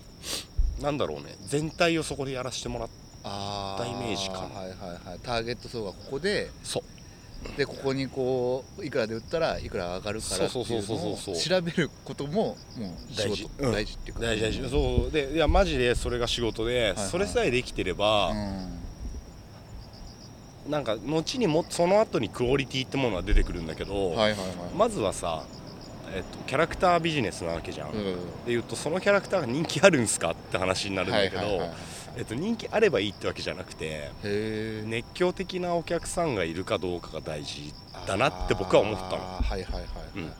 [0.81, 2.89] なんだろうね全体をそこでやらせてもらっ
[3.23, 4.39] あイメージかな。
[4.59, 4.73] はいは
[5.05, 5.19] いはい。
[5.21, 6.83] ターゲット層がここでそう
[7.55, 12.57] でここにこういくらで売ったらいくら上がるからっていうのを調べることもも
[13.09, 14.21] う仕大事大事っていうか。
[14.21, 14.59] 大事大事。
[14.61, 15.11] うんそう。
[15.11, 18.77] でいやマジでそれが仕事で、はいそれさえできてれば、うん。
[20.71, 24.37] なんか後にもその後にクオリティってものは出てくるんだけど、はいはいはい。
[24.75, 25.43] まずはさ、
[26.13, 28.19] えっと、キャラクタービジネスなわけじゃん、でうん。
[28.47, 31.77] 言うとそのキャラクターが人気あるんすかって話になるんだけど、はいはいはいはい
[32.17, 34.09] えっと、人気あればいいってわけじゃなくて
[34.85, 37.71] 熱狂的なお客さんがいるかどうかが大事
[38.07, 39.17] だなって僕は思ったの。
[39.17, 40.23] あーはいはいはいはいうん。
[40.25, 40.33] はい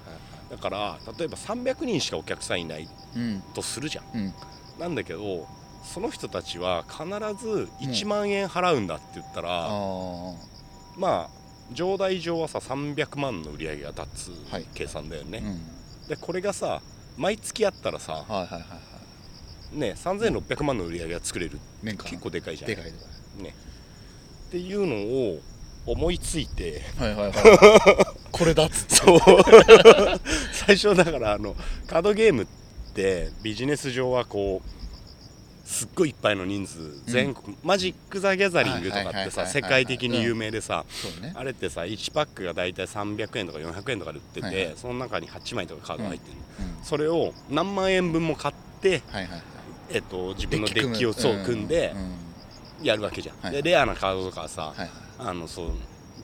[0.50, 3.42] だから例えば300人しかお客さんいないうん。
[3.54, 4.06] とするじゃん。
[4.16, 4.34] うん。
[4.80, 5.46] なんだけど
[5.84, 7.04] その人たちは必
[7.46, 10.34] ず1万円払うんだって言ったら、あ
[10.98, 14.64] まあ上代上はさ300万の売り上げが立はい。
[14.64, 16.08] つ計算だよね、あうん。
[16.08, 16.82] でこれがさ
[17.18, 18.62] 毎月あったらさ、はいはいはいはい
[19.72, 21.60] ね、3600万の売り上げが作れる。
[21.84, 22.10] 年間。
[22.10, 22.70] 結構でかいじゃん。
[22.70, 22.98] でかいでか
[23.42, 23.54] ね、
[24.48, 25.40] っていうのを
[25.86, 26.84] 思いついて。
[26.98, 28.18] いはいはいはい。
[28.32, 28.96] これだっつって。
[28.96, 29.20] そう。
[30.54, 31.56] 最初だからあの
[31.88, 32.48] カードゲームっ
[32.94, 34.78] てビジネス上はこう
[35.68, 36.78] すっごいいっぱいの人数。
[37.06, 41.34] 全国、マジック・ザ・ギャザリングとかってさ世界的に有名でさ、そうね。
[41.36, 44.74] あれってさ1パックが大体300円とか400円とかで売ってて、はいはい。
[44.78, 46.38] その中に8枚とかカードが入ってる、
[46.80, 46.86] うん。
[46.86, 49.57] それを何万円分も買って、はいはいはい
[49.90, 51.94] えっと、自分のデッキをそう組んで
[52.82, 54.90] やるわけじゃん、はいでレアなカードとかはさ、はいはい。
[55.20, 55.72] あのそう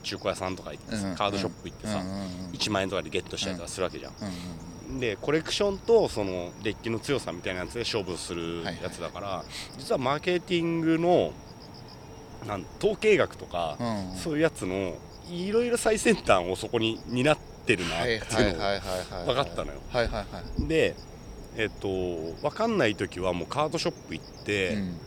[0.04, 8.84] 中古屋さんとか行ってさ、うんカードショップ行ってさ、うんうんうん1万円とかでゲットしたりとかするわけじゃん、うんうんでコレクションとそのデッキの強さみたいなやつで勝負するはいはい。
[8.84, 9.44] やつだから、
[9.78, 11.32] 実はマーケティングの
[12.48, 13.78] なん統計学とか、
[14.22, 14.96] そういうやつの
[15.32, 18.60] いろいろ最先端をそこに担ってるなっていうの
[19.26, 19.80] 分かったのよ。
[19.90, 20.26] はいはいは
[20.60, 20.68] い。
[20.68, 20.96] で
[21.58, 21.88] えっと
[22.42, 24.98] 分かんない時はもうカードショップ行って、うん。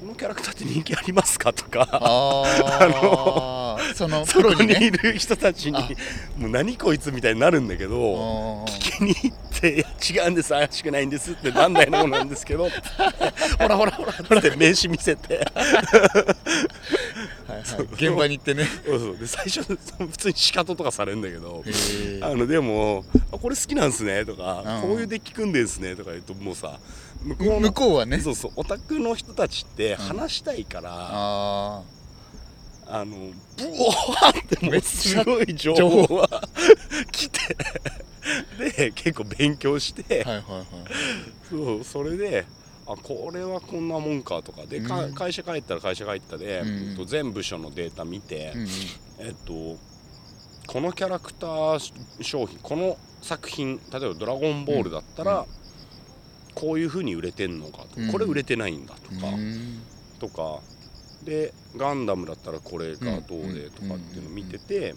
[0.00, 1.88] このキャラクターって人気ありますかとか。
[1.90, 2.44] あ
[3.80, 5.88] あそのそこにいる人たちにあ。
[6.40, 12.68] もう何こいつみたいになるんだけどうん聞きに行って違うんです怪しくないんですって何台のものなんですけど。
[13.58, 14.38] ほらほらほら。
[14.38, 15.44] って名刺見せて
[17.92, 18.64] 現場に行ってね。
[18.86, 19.16] そうそう。
[19.18, 19.76] で最初普
[20.16, 21.64] 通に仕方とかされるんだけど
[22.22, 24.88] あのでもあこれ好きなんすねとかうん。
[24.90, 26.78] こういうデッキ組んでんすねとか言うともうさ
[27.22, 28.20] 向こうの向こうはね。
[28.20, 28.52] そうそう。
[28.56, 31.82] オタクの人たちって話したいから、あ
[32.90, 36.18] あのブワーってもうすごい情情報。
[36.18, 36.48] が
[37.10, 37.56] 来て
[38.58, 40.66] で結構勉強して、あはいはいはい。
[41.50, 42.46] そうそれで
[42.88, 45.14] あこれはこんなもんかとかで、かうん。
[45.14, 46.96] 会社帰ったら会社帰ったで、うん。
[46.96, 48.60] と全部署のデータ見て、うん。
[48.62, 48.68] うん
[49.18, 49.76] えっと
[50.66, 55.46] このキャラクター商品この作品例えば「ドラゴンボール」だったら、うん。
[56.54, 59.80] こういう風に売れてんのかとこれ売れてないんだとか、うん。
[60.18, 60.60] とか
[61.24, 64.94] でガンダムだったらこれがどうでとかっていうのを見てて、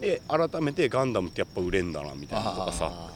[0.00, 3.10] で改めてガンダムってやっぱ売れんだなみたいなのとかさ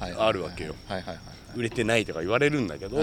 [0.00, 0.74] あるわけよ。
[0.86, 2.98] はいはいはい売れてないとか言われるんだけど、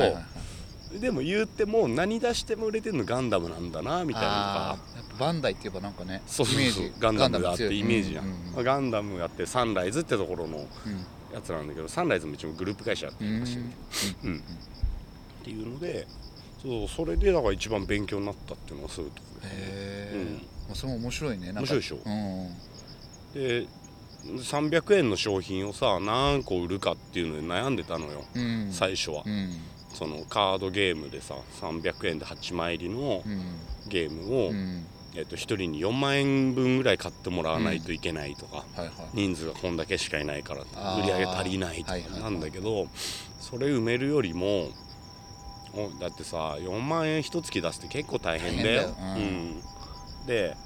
[1.00, 8.38] でも言っても何出しても売れてんのガンダムなんだなみたいなのとかあーやっぱバンダイって言えばなんかねそうそうそうイメージガンダムがあってイメージじゃん、うんうん。
[8.54, 10.66] まあガンダムがあってサンライズってところのうん。
[11.34, 13.66] やつなんだけどサンライズも一応グループ会社ってうん言いましたよ
[14.24, 14.38] うん。
[14.38, 14.42] っ
[15.44, 16.08] ていうので
[16.62, 20.34] そうそれでだから一番勉強になったっていうのはそういうところへえ、うん。
[20.36, 20.40] ま
[20.72, 21.52] あ、それも面白いね。
[21.52, 21.98] 面白いでしょ。
[22.06, 22.54] うん。
[23.34, 23.68] で
[24.26, 28.70] 300円の商品をさ何個売るかっていうので悩んでたのよ、うん。
[28.72, 29.52] 最初は、うん。
[29.94, 33.42] そのカードゲームでさ300円で8枚入りのうん。
[33.88, 34.86] ゲームを、うん。
[35.16, 38.92] えっと1人に4万円分ぐらい買ってもらわないといけないとか、はいはい。
[39.14, 40.62] 人数がこんだけしかいないから
[40.98, 42.22] 売り上げ足りないとかはいはいはい。
[42.24, 42.88] なんだけど
[43.40, 44.70] それ埋めるよりも
[45.74, 48.82] おだってさ4万円一月出すって結構大変だよ。
[48.82, 49.16] 大変だよ。
[49.18, 50.26] うん。
[50.26, 50.58] で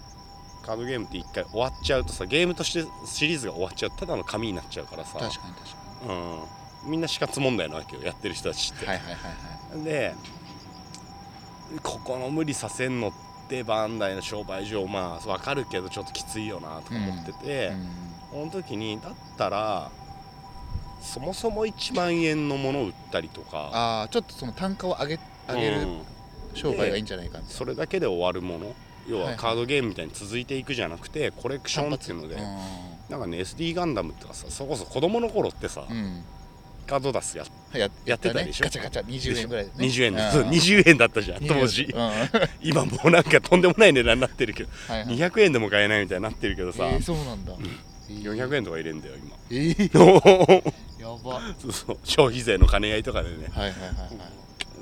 [0.62, 5.78] カードゲームって一回終わっちゃうとさゲームとしてシリーズが終わっちゃうただの紙になっちゃうからさ、確かに確か
[6.86, 9.84] うん、みんな死活問題なわけよやってる人たちって、にはいはいはいはい。
[9.84, 10.16] で
[11.84, 13.12] ここの無理させんのっ
[13.48, 17.74] てバンダイの商売上まあ分かるけどちょっときついよなとか思ってて、
[18.32, 19.92] この時にだったら
[21.02, 26.02] そもそも1万円のものを売ったりとかああちょっとその単価を上げ上げるうん。
[26.54, 28.76] 商売がいいんじゃないかみたいなそれだけで終わるもの
[29.10, 29.38] 要はいははい。
[29.38, 32.46] カードゲームみたいに続いていくじゃなくてコレクションっていうので単
[33.10, 35.84] なんかね SD ガンダムってかさそれこそ子供の頃ってさ、
[36.88, 38.66] カードダスやややってたでしょ？
[38.66, 39.06] ガチャガチャ。
[39.06, 40.32] 20円ぐらいでね20円で、うん。
[40.32, 41.84] そう20円だったじゃん当時。
[41.84, 42.00] うん。
[42.00, 42.12] は
[42.62, 47.54] い今もうなんかとんでもない値段になってるけどはい200円でも買えないみたいになってるけどさ、えーそうなんだ。
[48.10, 49.36] 400円とか入れんだよ今。
[49.52, 50.64] えー。
[51.00, 51.36] やば。
[51.36, 51.98] はいそうそう。
[52.04, 53.48] 消費税の兼ね合いとかでね。
[53.52, 53.88] はいはいは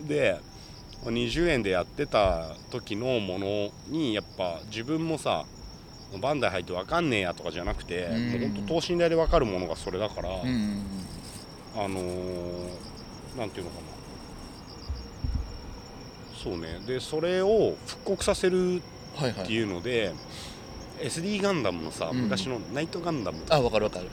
[0.06, 0.08] い。
[0.08, 0.38] で
[1.04, 5.46] 20円でやってた時のものにやっぱ自分もさ
[6.22, 8.32] バンダイ入って分かんねえやとかじゃなくて、うん。
[8.32, 10.84] もうほんと等身大で分かるものがそれだから、うんうん
[11.76, 13.82] あのーなんていうのかな。
[16.44, 16.80] そうね。
[16.88, 20.12] でそれを復刻させるっていうので、
[21.02, 22.22] SD ガンダムのさ、うん。
[22.24, 23.44] 昔のナイトガンダム。
[23.50, 24.08] あわかるわかる。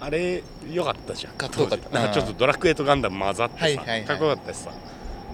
[0.00, 1.90] あれ良かったじゃんかっこよかった。
[1.90, 4.04] なんかちょっとドラクエとガンダム混ざってさ、はいはいはい。
[4.04, 4.70] かっこよかったしさ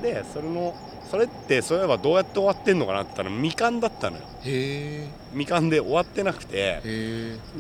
[0.03, 0.75] でそれの
[1.11, 4.23] それってそういえばどうやって終わってんのかなって言ったら未完だったのよ。
[4.45, 6.81] へ未完で終わってなくて。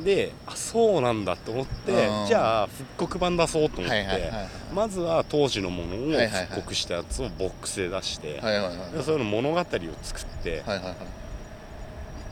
[0.04, 2.26] であそうなんだと思ってうん。
[2.26, 4.48] じゃあ復刻版出そうとえ思って、はいはいはいはい。
[4.72, 10.96] まずは当時のものを復刻したやつをボックスで出して、はいはいはいでそれの物語を作って、はいはいはい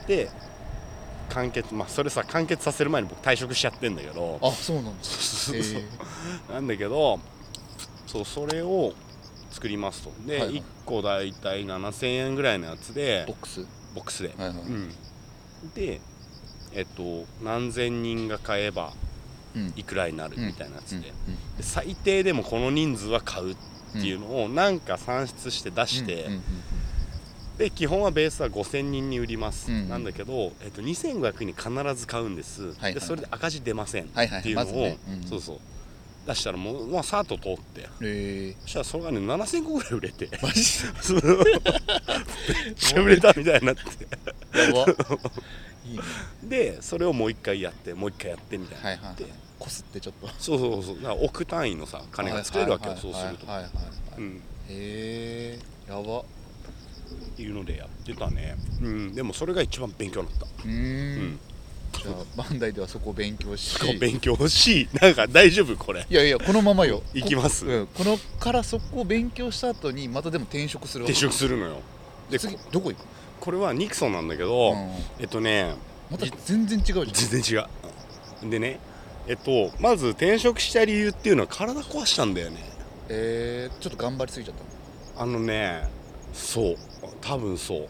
[0.07, 0.31] で
[1.31, 4.39] 完結まあそれさ完結させる前に僕退職しちゃってんだけど。
[4.41, 5.83] あそうなんだそうへそう。
[6.51, 6.53] え。
[6.55, 7.19] なんだけど
[8.07, 8.95] そうそれを
[9.51, 10.13] 作りますと。
[10.27, 10.57] で、はいはい。
[10.57, 13.67] 1個大体7000円ぐらいのやつでボックス？
[13.95, 14.57] ボックスで、はいはい。
[14.59, 14.91] うん、
[15.75, 16.01] で
[16.73, 18.93] えっと何千人が買えば
[19.57, 19.73] うん。
[19.77, 21.03] いくらになるみたいなやつで,、うん。
[21.05, 21.13] で
[21.63, 23.57] 最低でもこの人数は買うっ
[23.93, 26.29] ていうのをなんか算出して出して、
[27.57, 29.89] で基本はベースは5000人に売ります、うん。
[29.89, 34.41] なんだけど、えっと、2500に必ず買うんです、はいはいでそれで赤字出ませんはいはい。
[34.41, 34.99] っていうのを、まずね。
[35.09, 35.23] うん。
[35.25, 35.61] そうそう
[36.29, 37.81] 出したらもう、まあ、さーっと通って。
[37.81, 38.57] へえ。
[38.63, 40.29] そしたらそれがね7000個ぐらい売れて。
[40.43, 41.53] マジそうめ
[42.71, 44.59] っちゃ売れたみたいになって。
[44.59, 44.87] やば。
[45.89, 46.03] いいね。
[46.45, 49.25] でそれをもう一回やってもう一回やってみたいはいはいになって、
[49.59, 50.29] こすってちょっと。
[50.39, 50.97] そうそうそう。
[50.97, 54.21] だから億単位のさ金が作れるわけよ、はいそうすると、はいはいはいはい。
[54.21, 55.59] うん、へえ
[55.89, 56.21] やば。
[56.21, 56.25] っ
[57.39, 61.39] ていうのでやってたね、うん、でもそれが一番勉強になった、うん
[61.93, 63.79] じゃあバンダイではそこを勉強し。
[63.79, 66.07] こう勉強しなんか大丈夫これ。
[66.09, 67.03] いやいやこのままよ。
[67.15, 67.65] いきます。
[67.65, 71.81] こ,、うん、このからそこを勉強した後にまたでも転職するわ転職するのよ。
[72.31, 73.05] で次こどこ行く？
[73.41, 74.91] これはニクソンなんだけど、うん。
[75.19, 75.75] えっとね
[76.11, 77.07] また全然違うじゃん。
[77.13, 78.51] 全然違う。
[78.51, 78.79] でね
[79.27, 82.57] えっとまず転職した理由っていうのは体壊したんだよね。
[83.09, 84.55] えー、ちょっと頑張りすぎちゃっ
[85.17, 85.89] たあのね
[86.33, 86.77] そう。
[87.21, 87.79] 多分そう。
[87.81, 87.87] う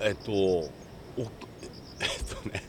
[0.00, 0.68] えっとお
[2.00, 2.62] えっとね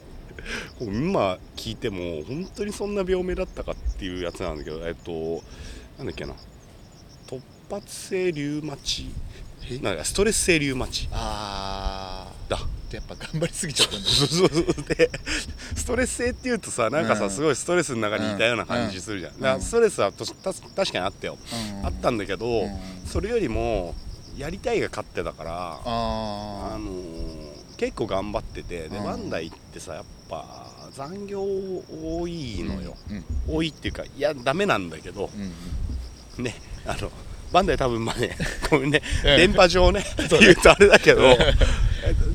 [0.80, 5.44] 今聞いても本当にそんな病名だったかっていうやつなんだけどえっと
[5.98, 6.34] なんだっけな。
[7.28, 9.12] 突発性リウマチ。
[9.70, 9.78] え？
[9.80, 11.08] なんかストレス性リウマチ。
[11.12, 12.58] あだ。
[12.58, 14.08] ーやっぱ頑張りすぎちゃったんだ。
[14.96, 15.12] で
[15.76, 17.30] ストレス性っていうとさなんかさ、うん。
[17.30, 19.40] すごいストレスの中にいたような感じするじゃん、ん。
[19.40, 21.38] だからストレスはとた確かにあったよ、
[21.80, 21.86] うん。
[21.86, 22.80] あったんだけど、うん。
[23.06, 23.94] それよりも
[24.38, 27.49] やりたいが勝ってたからああのー
[27.80, 29.06] 結構頑張っててでうん。
[29.06, 35.54] バンダイってさやっぱ残業多いーのよ、うん多いっていうかいやダメなんだけどうん
[36.38, 36.44] うん。
[36.44, 36.56] ね
[36.86, 37.10] あの
[37.54, 38.38] バンダイ多分まあね
[38.70, 40.06] ごめんねうん電波上ね
[40.40, 41.36] 言うとあれだけど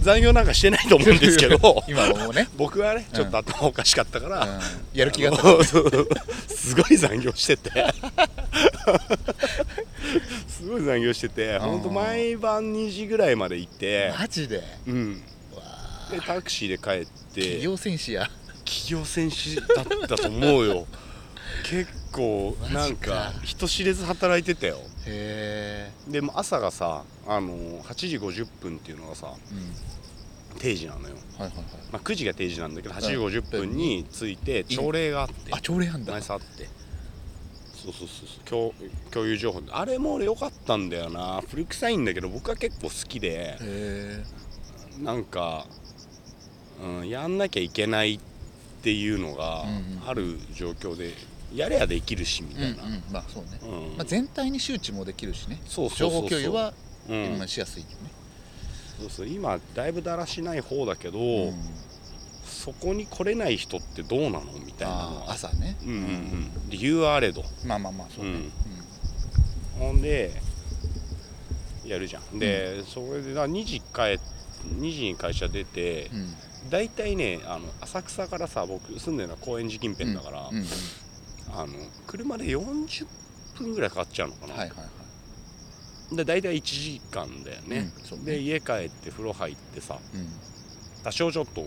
[0.00, 3.16] 残業なんかしてないと思うんですけど 今はもうね、僕はねうん。
[3.16, 4.60] ちょっと頭おかしかったから、うん、
[4.98, 5.42] やる気があった。
[5.42, 6.08] そうそう
[6.48, 7.70] すごい残業してて。
[10.48, 14.12] すごい残業しててほんと毎晩2時ぐらいまで行って。
[14.18, 14.62] マジで？
[14.86, 15.22] うん
[16.10, 18.28] でタクシーで帰って企業戦士や。
[18.64, 20.86] 企業戦士だったと思うよ。
[21.64, 24.78] 結構なんか人知れず働いてたよ。
[25.06, 29.74] へえでも朝がさあの8時50分っていうのがさうん。
[30.58, 31.64] 定時なのよ、はいはいはい。
[31.92, 35.34] まあ、9時が定時なんだけど8時50分に着いて朝礼があって。
[35.50, 36.12] あ朝礼なんだ。
[36.12, 36.68] ナイスあって。
[37.74, 38.72] そうそうそうそう。
[38.72, 38.74] 共
[39.10, 39.62] 共有情報。
[39.70, 41.42] あれも俺良かったんだよな。
[41.50, 43.30] 古臭いんだけど僕は結構好きで。
[43.30, 44.24] へえ
[45.00, 45.66] なんか、
[46.84, 48.20] うん、やんなきゃいけないっ
[48.82, 50.08] ていうのがうんうん。
[50.08, 51.14] ある状況で
[51.54, 53.96] やれやできるしみうんうたいな、んまあそうね、うん。
[53.96, 55.60] まあ、全体に周知もできるしね。
[55.66, 56.40] そうそうそうそう。
[56.40, 56.52] 情報
[57.08, 57.94] 共有はしやすいよね、
[59.00, 59.26] そうそう。
[59.28, 61.54] 今だいぶだらしない方だけど、うん。
[62.44, 65.76] そこに来れない人ってどうなのみたいな朝ね。
[65.82, 66.50] うんうんうん。
[66.70, 67.44] 理由はあれど。
[67.64, 69.86] まあまあまあそうね、うん。
[69.86, 70.40] ほんで
[71.84, 72.38] やるじゃん。
[72.38, 74.18] で、それでな2時帰
[74.78, 76.34] 2時に会社出てうんうん
[76.70, 80.64] 大体ねあの浅草からさ僕住んでるのは高円寺近辺だから、うんうん
[81.56, 81.74] あの
[82.06, 83.06] 車で40
[83.58, 84.84] 分ぐらいかかっちゃうのかな、はいはいは
[86.10, 86.16] い。
[86.16, 88.24] で大体1時間だよね、うんね。
[88.24, 90.28] で家帰って風呂入ってさうん。
[91.04, 91.64] 多少ちょっと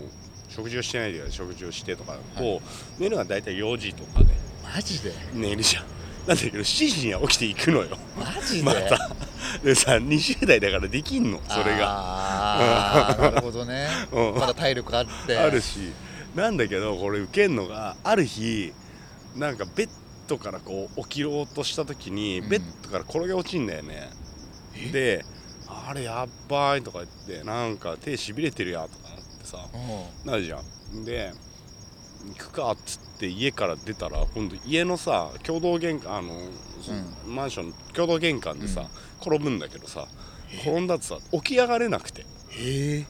[0.50, 2.60] 食事をしてないで食事をしてとかこう、はい。
[2.98, 4.26] 寝るのは大体4時とかで。
[4.62, 5.12] マジで？
[5.32, 5.84] 寝るじゃん
[6.28, 7.96] なんだけど7時には起きていくのよ。
[8.18, 8.62] マジで？
[8.62, 9.10] また。
[9.64, 11.86] でさ20代だからできんのそれが。
[11.88, 13.88] あ あなるほどね。
[14.12, 14.34] うん。
[14.38, 15.38] まだ体力あって。
[15.38, 15.90] あるし。
[16.34, 18.74] なんだけどこれ受けんのがある日
[19.36, 19.88] なんかベッ
[20.28, 22.48] ドからこう起きろうとした時に、うん。
[22.50, 24.10] ベッドから転げ落ちんだよね。
[24.76, 24.90] え？
[24.92, 25.24] で
[25.66, 30.30] あれやっばいとか言ってなんか手しびれてるやとかなってさうん。
[30.30, 31.04] なるじゃん。
[31.06, 31.32] で
[32.28, 36.32] 行くかっつって家から出たら今度家のさ共同玄関あの、
[36.82, 38.86] そのマンションの共同玄関でさ、
[39.20, 40.06] 転ぶんだけどさ
[40.60, 42.24] 転んだってさ起き上がれなくて。
[42.58, 43.04] え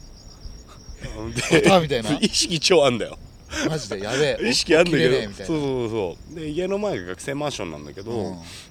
[1.51, 2.13] でタみたいな。
[2.21, 3.19] 意識超あんだよ。
[3.19, 3.28] ー、
[3.69, 4.45] マジでやべえ。
[4.49, 5.11] 意識あんだけど。
[5.11, 5.35] みたいな。
[5.35, 8.31] そうそうそうで家の前が学生マンションなんだけど、う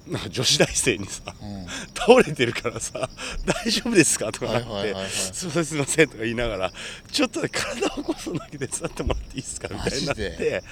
[0.10, 0.12] ん。
[0.12, 1.66] なんか女子大生にさうん。
[1.96, 3.10] 倒れてるからさ
[3.46, 5.10] 「大丈夫ですか?」とかなって「はいはいはいはい。
[5.10, 6.74] すいませんすいません」とか言いながら
[7.12, 10.64] 「ちょっとね体を起こすのだけ手伝ってもらっていいですか?」みたいになってで？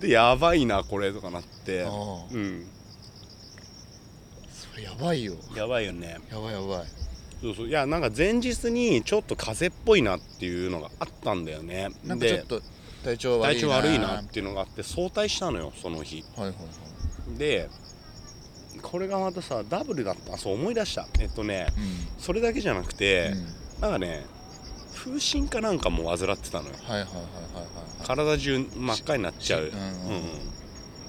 [0.00, 2.66] でやばいなこれとかなってあうん。
[4.72, 5.34] それやばいよ。
[5.56, 6.18] やばいよね。
[6.30, 6.86] やばいやばい。
[7.40, 7.68] そうそう。
[7.68, 11.88] いやなんか前日にちょっと風邪っぽいなっていうのがあったんだよね。
[12.04, 12.62] でなんかちょっと
[13.02, 14.20] 体調悪いな。
[14.20, 16.24] っていうのがあって早退したのよその日。
[16.36, 16.54] はいはいは
[17.34, 17.38] い。
[17.38, 17.68] で
[18.80, 20.36] これがまたさダブルだった。
[20.36, 21.06] そう思い出した。
[21.20, 22.22] えっとねうん。
[22.22, 23.32] それだけじゃなくて、
[23.78, 23.80] うん。
[23.80, 24.24] なんかね
[24.94, 26.74] 風疹かなんかも患ってたのよ。
[28.04, 29.82] 体中真っ赤になっちゃう、しうんう
[30.18, 30.22] ん。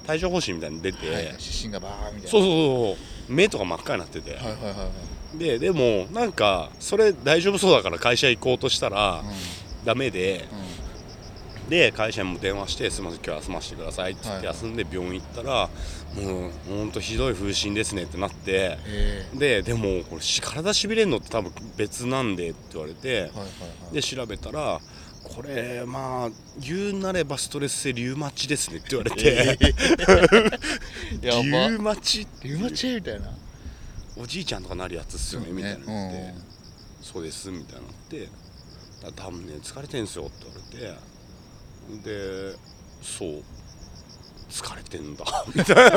[0.07, 1.35] 帯状疱疹みたいに出て、はいはい。
[1.39, 2.27] 湿疹がバーみたいな。
[2.29, 2.97] そうそうそ
[3.29, 4.89] う目とか真っ赤になってて、はいはいはいは
[5.35, 5.37] い。
[5.37, 10.37] ででもなんかそれ大丈夫そうだから会社行こうとしたら、うダメで。
[10.37, 10.82] んうん
[11.69, 14.41] で会社にも電話して「すみません今日休ませてください」っつっはいはい。
[14.41, 15.69] て休んで病院行ったら
[16.15, 23.45] 「もうほんとひどい風疹ですね」ってなってへででもこれし体しびれんのって多分別なんでって言われてえはいはいは
[23.91, 23.93] い。
[23.93, 24.81] で調べたら
[25.23, 29.57] これまあ言うなればストレス性リウマチですねって言われて、
[31.25, 33.31] やリばウマチリウマチみたいな。
[34.15, 36.33] おじいちゃんとかなるやつっすよねそうみたいねなのって、
[37.01, 38.27] そうですみたいなのって。
[39.01, 41.12] だ多分ね疲れてんすよって言われて
[42.03, 42.55] で
[43.01, 43.43] そう
[44.49, 45.25] 疲れてんだ。
[45.55, 45.91] みたいな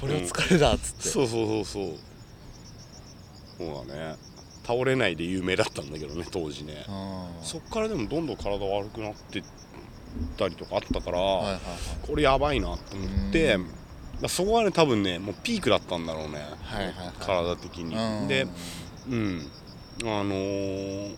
[0.00, 1.08] これは疲れだっつって。
[1.08, 1.98] そうそうそうそう。
[3.58, 4.16] そうだね。
[4.66, 6.86] 倒れないで有名だったんだけどね当時ね。
[7.42, 9.42] そっからでもどんどん体悪くなってっ
[10.38, 11.60] たりとかあったから、はいはいはい。
[12.06, 13.58] これやばいなと思って
[14.28, 17.12] そこはね多分ねもうピークだったんだろうね、はいはいはい。
[17.20, 18.28] 体的に、うん。
[18.28, 18.46] で
[19.08, 19.50] うん。
[20.02, 21.14] あのー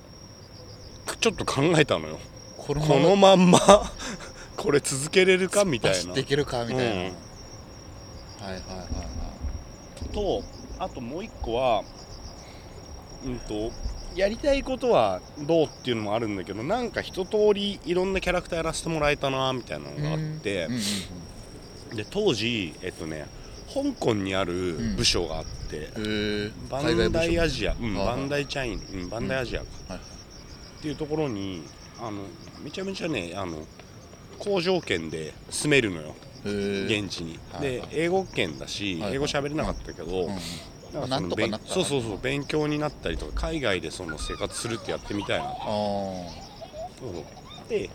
[1.21, 2.19] ちょっと考えたのよ。
[2.57, 3.59] このまんま。
[4.57, 5.97] これ続けれるかみたいな。
[5.97, 6.91] 走っていけるかみたいな、うん。
[6.91, 8.85] はいはいはいは
[10.05, 10.09] い。
[10.13, 10.45] と
[10.79, 11.83] あともう一個は
[13.25, 13.73] うんと
[14.15, 20.69] やりたいことはどうっていうのもあるんだけどなんか一通りいろんなキャラクターやらせてもらえたなみたいなのがあって。
[21.95, 23.27] で当時えっとね
[23.73, 29.67] 香港にある部署があって、うん、バンダイアジア、うん、バンダイチャイン、うん、バンダイアジアか。
[29.89, 30.01] はい
[30.83, 31.63] っていうところに
[32.01, 32.25] あの
[32.65, 33.59] めちゃめちゃねあの
[34.41, 36.17] 好条件で住めるのよ。
[36.43, 37.89] 現地に、はいはい。
[37.89, 39.15] で英語圏だし、はいはい。
[39.15, 40.39] 英語喋れなかったけど、うん
[40.93, 45.45] なんかそなんのそうそうそう勉強になったりとか海外でその生活するってやってみたいな。
[45.45, 46.27] あそ
[47.69, 47.71] う。
[47.71, 47.89] で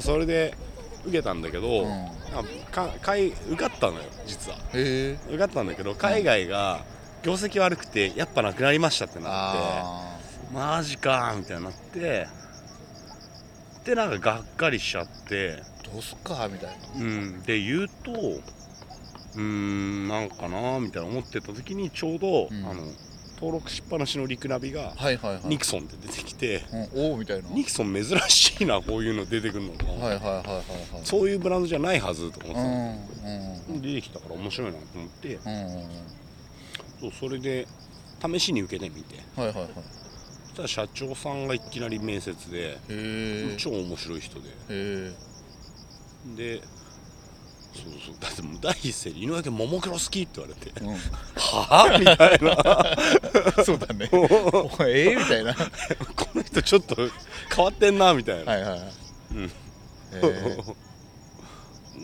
[0.00, 0.56] それで
[1.04, 1.86] 受けたんだけど、
[2.34, 2.46] あうん。
[2.72, 4.56] かかい受かったのよ実は。
[4.72, 6.86] え受かったんだけど海外が
[7.22, 9.28] 業績悪くてやっぱなくなりましたってなって。
[9.28, 10.14] あ
[10.54, 12.26] マジかーみたいになって
[13.84, 15.56] でなんかがっかりしちゃって。
[15.56, 17.04] ーどうすっかみたいな。
[17.04, 17.42] うん。
[17.42, 22.64] で言うとうーんなんかなーみたいな思ってた時にちょうど、うん。
[22.64, 22.82] あの
[23.36, 25.46] 登録しっぱなしのリクナビがはいはいはい。
[25.46, 26.62] ニクソンって出てきて、
[26.94, 27.50] うん、おおみたいな。
[27.50, 30.64] ニクソン珍しいなこういうの出てくるのとか、はいはいはいはいはい。
[31.02, 33.80] そういうブランドじゃないはずとか思うんってうん。
[33.80, 35.34] た、出てきたから面白いなと思って。
[35.34, 35.82] うんうんうん。
[37.00, 37.66] そうそれで
[38.24, 39.16] 試しに受けてみて。
[39.36, 39.68] はいはいはい。
[39.68, 40.03] そ
[40.54, 42.78] したら社長さんがいきなり面接で、
[43.58, 44.50] 超面白い人で。
[46.36, 46.62] で
[47.74, 50.80] そうそうだってもう第一声で井上君ももクロ好きって言われて。
[50.80, 50.94] うん。
[50.94, 51.98] はあ？
[51.98, 52.54] みたいな。
[53.64, 54.08] そうだね。
[54.12, 55.52] おええみたいな。
[55.52, 55.70] は
[56.16, 56.96] この人ちょっと
[57.54, 58.92] 変わってんなみたいな、いはいはい。
[59.32, 59.50] うん。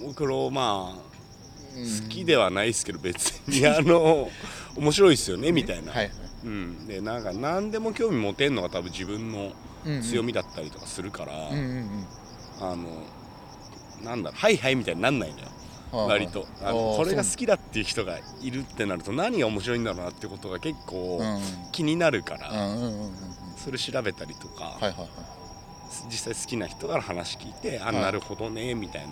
[0.02, 0.98] ももクロまあ
[1.76, 2.00] うん。
[2.02, 4.28] 好きではないですけど別にあの
[4.76, 6.10] 面白いですよねみたいな、はいはい。
[6.44, 9.52] うん、でなんか何でも興味持てんのが多分自分の
[10.02, 12.06] 強みみだったりとかするから、うんうん
[12.60, 12.86] あの
[14.04, 15.44] なんだろうはいはいみたいになんないのよ。
[15.44, 16.46] うん割と。
[16.62, 21.40] あのこれが好きだっていう人がいるってなると何が面白いんだろうなってことが結構うん。
[21.72, 22.50] 気になるかうら、
[23.56, 24.78] それ調べたりとか、
[26.06, 27.94] 実際好きな人から話聞いて、あはい。
[27.96, 29.06] なるほどねみたい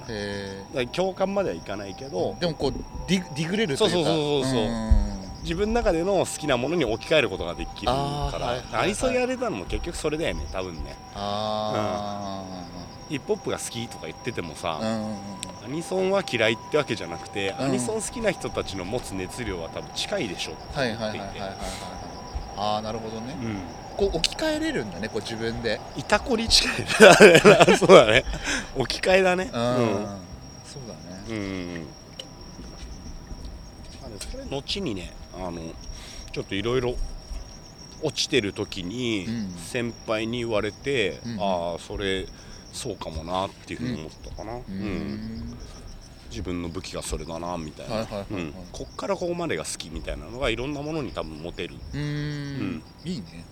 [0.74, 2.72] な、共感まではいかないけど、えでもこう
[3.08, 3.94] ディディグれるというか。
[3.94, 7.98] そうそうそうそうそうん自分の中での好きなものに置き換えることができるから。
[7.98, 10.96] あーはいはいはいアリソンやれたのも結局それだよね多分ね。
[11.14, 12.42] あ
[13.08, 17.64] ヒップホップが好きとか言っててもさ、アニソンは嫌いってわけじゃなくて、うん。
[17.66, 21.40] アニソン好きな人たちの持つ熱量は多分近いでしょってはいはいはい思ってい。
[21.40, 21.46] て
[22.56, 23.36] ああなるほどね。
[23.42, 23.60] うん。
[23.96, 25.80] こう置き換えれるんだねこう自分で。
[25.96, 26.86] いたこに近い。
[27.78, 28.24] そうだね。
[28.76, 29.44] 置き換えだね。
[29.44, 31.24] うん、そうだね。
[31.30, 31.46] うんうんう
[31.78, 31.86] ん。
[34.04, 35.12] あのそれ後にね
[35.46, 35.60] あの
[36.32, 36.96] ちょっといろいろ
[38.02, 39.50] 落ちてる時にうん。
[39.58, 41.40] 先輩に言われて、うん。
[41.40, 42.26] ああそれ
[42.72, 44.74] そうかもなっていうふうに思ったかな、ううん。
[44.74, 45.58] ん
[46.30, 48.06] 自分の武器がそれだなみたいな、
[48.70, 51.74] こっからここまでが好きみたいなのがいろんなものに多分持てる。
[51.94, 52.70] うーん。
[52.76, 52.82] ん。
[53.04, 53.44] いいね。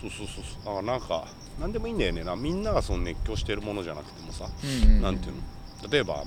[0.00, 0.78] そうそうそうそう。
[0.78, 1.26] あなんか
[1.60, 2.36] 何でもいいんだよねな。
[2.36, 5.42] みんながその熱狂してるものじゃなくてもさ、うなんていうの？
[5.90, 6.24] 例えば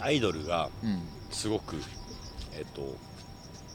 [0.00, 1.02] アイドルがうん。
[1.30, 1.76] すごく
[2.52, 2.96] えっと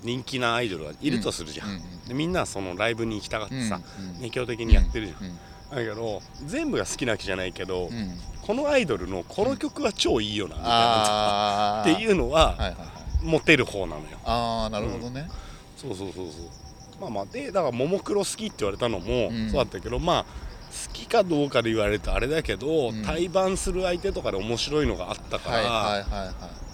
[0.04, 3.80] 人気なアイドルがいるとするじゃん、うんでみんなそのライブに行きたがってさ、
[4.20, 5.40] 熱狂的にやってるじゃん、うん
[5.70, 8.18] だけど全部が好きなわけじゃないけど、うん。
[8.42, 11.82] このアイドルのこの曲は超いいよなみたいな。
[11.94, 12.76] っていうのははい
[13.22, 14.18] モテる方なのよ。
[14.24, 15.30] ああなるほどね。
[15.78, 17.02] そうそうそうそう。
[17.02, 19.50] まあまあでだからももクロ好きって言われたのもうん。
[19.52, 23.04] そうだったけど、まあ好きかどうかで言われるとあれだけど、うん。
[23.04, 26.06] 対バンする相手とかで面白いのがあったから、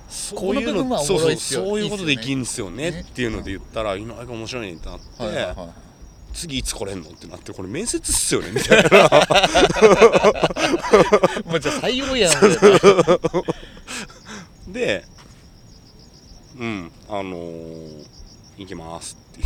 [0.07, 5.55] はいはいはいはいそういうこのそうそうそういうことできんすよねねっていうので言ったら、井上が面白いねってなって、はいはいはい。
[6.33, 8.89] 次いつ来れんのってなってこれ面接っすよねみたいな。
[11.47, 12.33] もうじゃあ採用やん。
[14.71, 15.05] で
[16.59, 18.05] うんあのー
[18.57, 19.41] 行きますって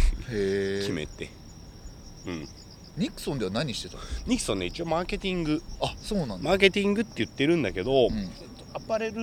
[0.82, 1.30] 決めて、
[2.28, 2.48] うん。
[2.98, 4.04] ニクソンでは何してたの？
[4.28, 5.64] ニクソンね一応マーケティング。
[5.82, 6.38] あそうなんだ。
[6.40, 8.30] マーケティングって言ってるんだけど、うん
[8.74, 9.20] アパレル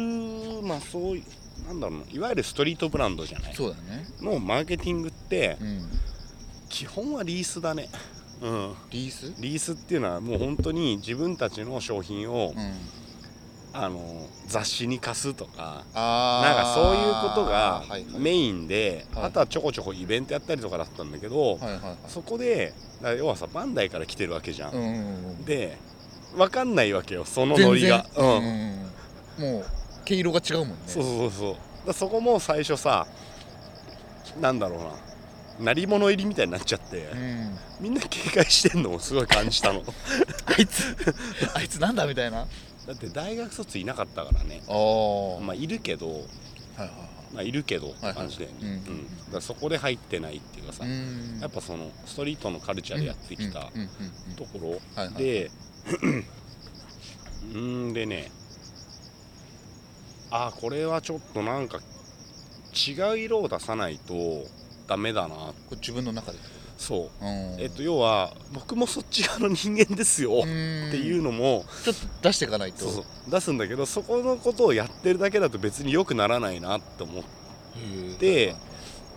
[0.62, 3.54] まあそういうなんだろうないわゆるストリートブランドじゃない。
[3.54, 4.06] そうだね。
[4.20, 5.82] のマーケティングってうん。
[6.68, 7.88] 基本はリースだね。
[8.42, 8.74] うん。
[8.90, 9.32] リース？
[9.40, 12.72] リースっていうのはもう本当に自分たちの商品を、うん。
[13.72, 18.04] あの雑誌に貸すとかあなんかそういうことがはいはい。
[18.18, 19.24] メインで、はい。
[19.24, 21.96] あとはちょこちょこイベントやったりとかだったんだけど、はいはいはい。
[22.08, 22.72] そこで
[23.18, 24.92] 要はさバンダイから来てるわけじゃん、うんうんう
[25.32, 25.44] ん。
[25.44, 25.76] で
[26.36, 28.06] 分かんないわけよそのノリが。
[28.16, 28.86] うん
[29.38, 29.66] もう
[30.04, 30.74] 毛色が違うもんね。
[30.86, 31.50] そうそうそ
[31.84, 31.86] う。
[31.86, 33.06] だそこも最初さ
[34.40, 34.92] なんだろうな。
[35.58, 37.58] 鳴り物入りみたいになっちゃって、うん。
[37.80, 39.82] みんな警戒してんのをすごい感じたの。
[40.46, 40.94] あいつ
[41.54, 42.42] あいつなんだみたいな。
[42.42, 42.46] あ
[42.86, 44.62] だって大学卒いなかったからね。
[44.66, 46.06] まあいるけど。
[46.06, 46.90] いはいはい。
[47.32, 53.72] まあいるけどはい感じだよね、うんうんだそこで入ってないっていうかさ、うんやっぱそのストリートのカルチャーでやってきた
[54.36, 55.50] ところはいはいで
[57.54, 58.30] うんでね
[60.30, 61.78] あこれはちょっとなんか
[62.88, 64.14] 違う色を出さないと
[64.86, 65.34] ダメだな。
[65.34, 66.38] これ自分の中で。
[66.78, 67.24] そう。
[67.24, 67.60] うん。
[67.60, 70.40] えっと要は僕もそっち側の人間ですよ。
[70.40, 73.04] っていうのもちょっと出していかないと。
[73.28, 77.24] 出すんだけどそこのことをやってるだけだと別に良くならないなって思っ
[77.76, 78.56] へで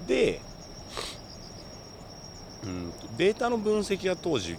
[0.07, 0.41] て、
[2.63, 4.57] うん、データの分析は当時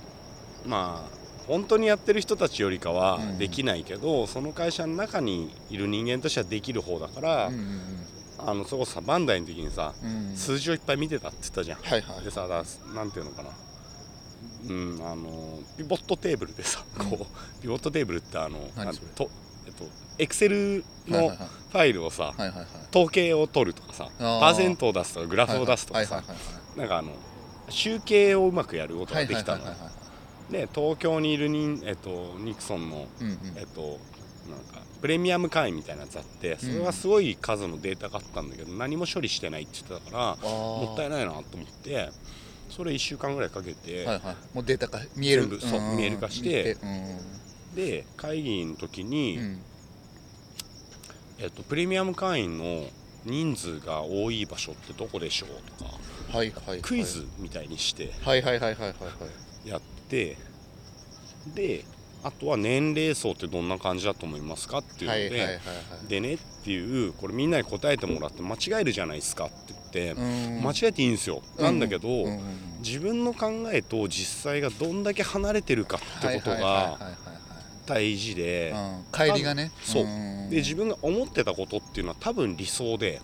[0.64, 1.19] まあ
[1.50, 3.38] 本当にやってる人たちよりかはうん。
[3.38, 7.80] できないけど、その会社の中にいる人間としてはできる方だから、うんうん
[8.42, 10.30] あのそこさバンダイの時にさ、うん。
[10.30, 11.78] うん数字をいっぱい見てたって言ったじゃん。
[11.82, 12.24] はいはい。
[12.24, 12.62] でさだ
[12.94, 13.50] なんていうのかな。
[14.68, 17.26] うんあのピボットテーブルでさ、こ
[17.58, 18.58] うピボットテーブルってあの
[19.14, 19.28] と
[19.66, 19.84] えっと
[20.18, 22.66] エクセルのファイルをさ、はいはいはい。
[22.90, 26.40] 統計を取るとかさパーセントを出すとかグラフを出すとかさはいはいは
[26.76, 27.12] いなんかあの
[27.68, 29.89] 集計をうまくやることはいができたのはいはいはいはい
[30.50, 33.38] で東京にいる人、えっと、ニクソンの、うんうん。
[33.56, 33.98] えっと、
[34.50, 42.10] なんかプレミアム会員みたいなやつあってそれはすごい数のデータがあったんだけど、何も処理してないって言ってたからももったいないなと思って
[42.68, 44.36] それ1週間ぐらいかけて、はいはい。
[44.54, 45.42] もうデータ化見える。
[45.42, 45.96] 全部そうん。
[45.96, 46.76] 見える化して
[47.74, 49.62] で会議の時うに、んうん。
[51.38, 52.86] えっと、プレミアム会員の
[53.24, 55.48] 人数が多い場所ってどこでしょう
[55.78, 55.90] とか
[56.36, 56.80] はいはいはい。
[56.82, 58.94] クイズみたいにしてはいはいはいはいはいはい
[59.64, 60.36] やって
[61.54, 61.84] で
[62.22, 65.60] あとは年齢層ってどんな感じだと思いますかっていうので、はいはい
[66.08, 70.62] でねっていうこれみんなに答えてもらって間違えるじゃないですかって言って、うん。
[70.62, 72.40] 間違えていいんですよ、なんだけど、うんうんうん
[72.80, 76.98] 自分の考えと実際がどんだけ離れてるかってことが
[77.84, 78.74] 大事で、
[79.12, 79.70] 帰りがね。
[79.82, 80.04] そう。
[80.04, 83.20] んで自分が思ってたことっていうのは多分理想で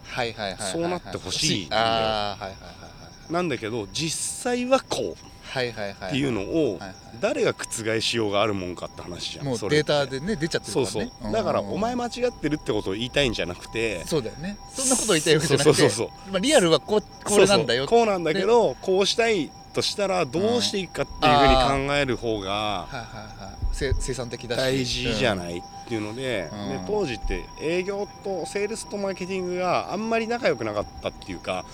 [0.59, 1.69] そうなってほしい。
[1.71, 6.79] なんだけど実際はこうっていうのを
[7.21, 11.13] 誰が覆しようがあるもんかって話じゃんもうデータでね出ちゃってるそうからね。
[11.23, 11.73] そうだからん。
[11.73, 14.05] お前間違ってるってことを言いたいんじゃなくて。
[14.07, 14.59] そうだよね。
[14.75, 15.75] そんなこと言いたいわけじゃなくて。
[15.75, 17.87] そうそうそうまあリアルはこうこれなんだよ。
[17.87, 18.07] そうそう。
[18.07, 23.57] こうなんだけどこうしたいとしたらどうしていくかっていうふうに考える方がはいはいはい。
[23.73, 24.59] せ生産的だし。
[24.59, 26.69] 大事じゃい、ないっていうので,、うん。
[26.71, 31.65] で当時って営業とセールスとマーケティングがあんまり仲良くなかったっていうか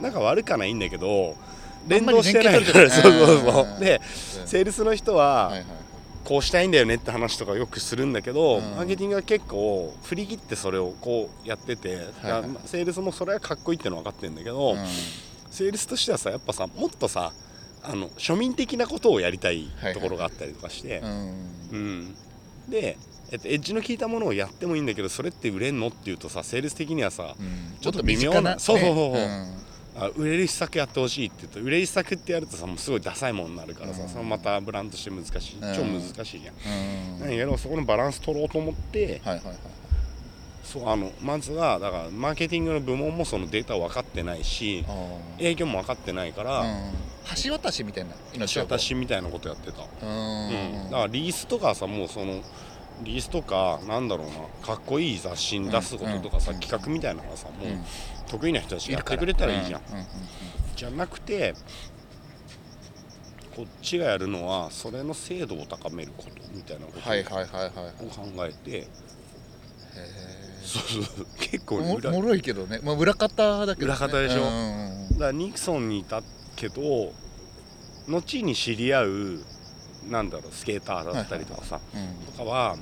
[0.00, 3.80] うんは悪かないんだけどあ連動してない連からそうそうそう。
[3.80, 4.00] で
[4.40, 4.48] うん。
[4.48, 5.66] セールスの人ははいはいはい。
[6.24, 8.62] こうしたいんだよねって話とかよくするんだけど、うん。
[8.76, 12.06] マーケティングは結構振り切ってそれをこうやってて、はいはい。
[12.06, 14.78] だからセールスもそれはかっこいいってのは分かってるんだけど、うん。
[15.50, 17.32] セールスとしてはさやっぱさもっとさ
[17.84, 21.34] あの庶民的なことをやりたいはいところがあったりとかして、うん。
[21.72, 22.14] うん、
[22.68, 22.96] で、
[23.30, 27.76] えっと、エッジの効いたものをやってもいいんだけどそれって売れんのっていうとさセールス的にはさうん。
[27.80, 29.12] ちょっと微妙なそうそうそうそう。
[29.14, 29.62] ね
[29.94, 34.08] あ売れる施策やってほしいって言うと売れる施策ってやるとさもうすごいダサいものになるからさ、うん。
[34.08, 35.74] そのまたブランドとして難しい、うん。
[35.74, 36.54] 超難しいじゃん。
[36.54, 37.14] うん。
[37.14, 39.56] うんなんやけどそこのバランス取ろうと思ってはいはいはい。
[40.64, 46.92] そうあのまずはだからマーケティングの部門もそのデータを分かってないしあ営業も分かってないから、ーうん。
[47.44, 48.78] 橋渡しみたいな命をこう。
[48.78, 49.82] 私みたいなことやってた。
[49.82, 50.48] うん。
[50.48, 52.40] うん、だからリースとかさもうその
[53.02, 56.60] リースとかなんだろうなかっこいい雑誌に出すこととかさ、うん。
[56.60, 57.84] 企画みたいなのがさもううん
[58.32, 59.82] 得意な人たちがやってくれたらいいじゃん、
[60.74, 61.54] じゃなくて
[63.54, 68.06] こっちがやるのはそれの精度を高めることみたいなことはいはいはいはいはい。
[68.06, 68.78] を考えて。
[68.78, 68.86] へ
[70.64, 72.80] そうそう結構裏おもろいけどね。
[72.82, 73.94] まあ裏方だけどね。
[73.94, 74.42] 裏方でしょ。
[74.42, 75.12] うんうんうん。
[75.12, 76.22] だからニクソンにいた
[76.56, 77.12] けど
[78.08, 79.40] 後に知り合う
[80.08, 82.26] なんだろうスケーターだったりとかさ、うん。
[82.32, 82.76] とかは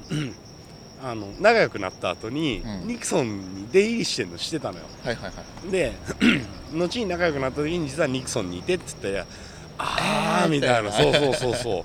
[1.02, 2.88] あの仲良くなった後に、うん。
[2.88, 4.84] ニクソンに出入りしてんのしてたのよ。
[5.04, 5.32] はいはいは
[5.66, 5.70] い。
[5.70, 5.92] で
[6.72, 9.30] 後に仲良くなった時に実はニクソンにいてって言って
[9.78, 10.92] ああえーみたいな。
[10.92, 11.80] そうそうそうそ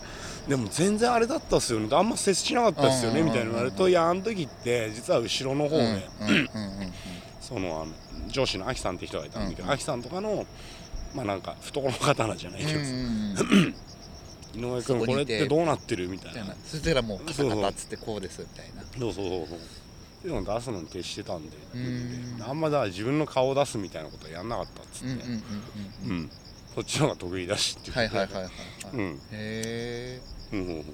[0.48, 0.50] う。
[0.50, 1.88] でも全然あれだったっすよね。
[1.92, 3.22] あんま接しなかったっすよね。
[3.22, 3.26] うん。
[3.28, 6.38] みたいな言われるといやあの時って実は後ろの方で、うんうんうん
[6.82, 6.94] うん
[7.42, 7.88] そのあの
[8.28, 9.70] 上司のアキさんって人がいたんだけど、うん。
[9.70, 10.46] うんアキさんとかの
[11.16, 12.72] まあなんか懐の刀じゃないけど。
[12.72, 13.76] さ、うんうん
[14.56, 16.56] 井上君これってどうなってるみたいな。
[16.66, 18.84] そしたらもうカタカタっつってこうですみたいな。
[19.00, 19.58] そうそうそうそう。
[19.58, 19.62] っ
[20.22, 21.58] ていうのを出すのに徹してたんで。
[21.74, 22.44] うん。
[22.48, 25.14] あんまだ自分の顔を出すみたいなことはやんなかったっつって、
[26.08, 26.30] うん
[26.74, 28.52] そっちの方が得意だしってはいはいいはいはいはい。
[28.94, 29.20] うん。
[29.32, 30.68] へうんうん。
[30.68, 30.86] うん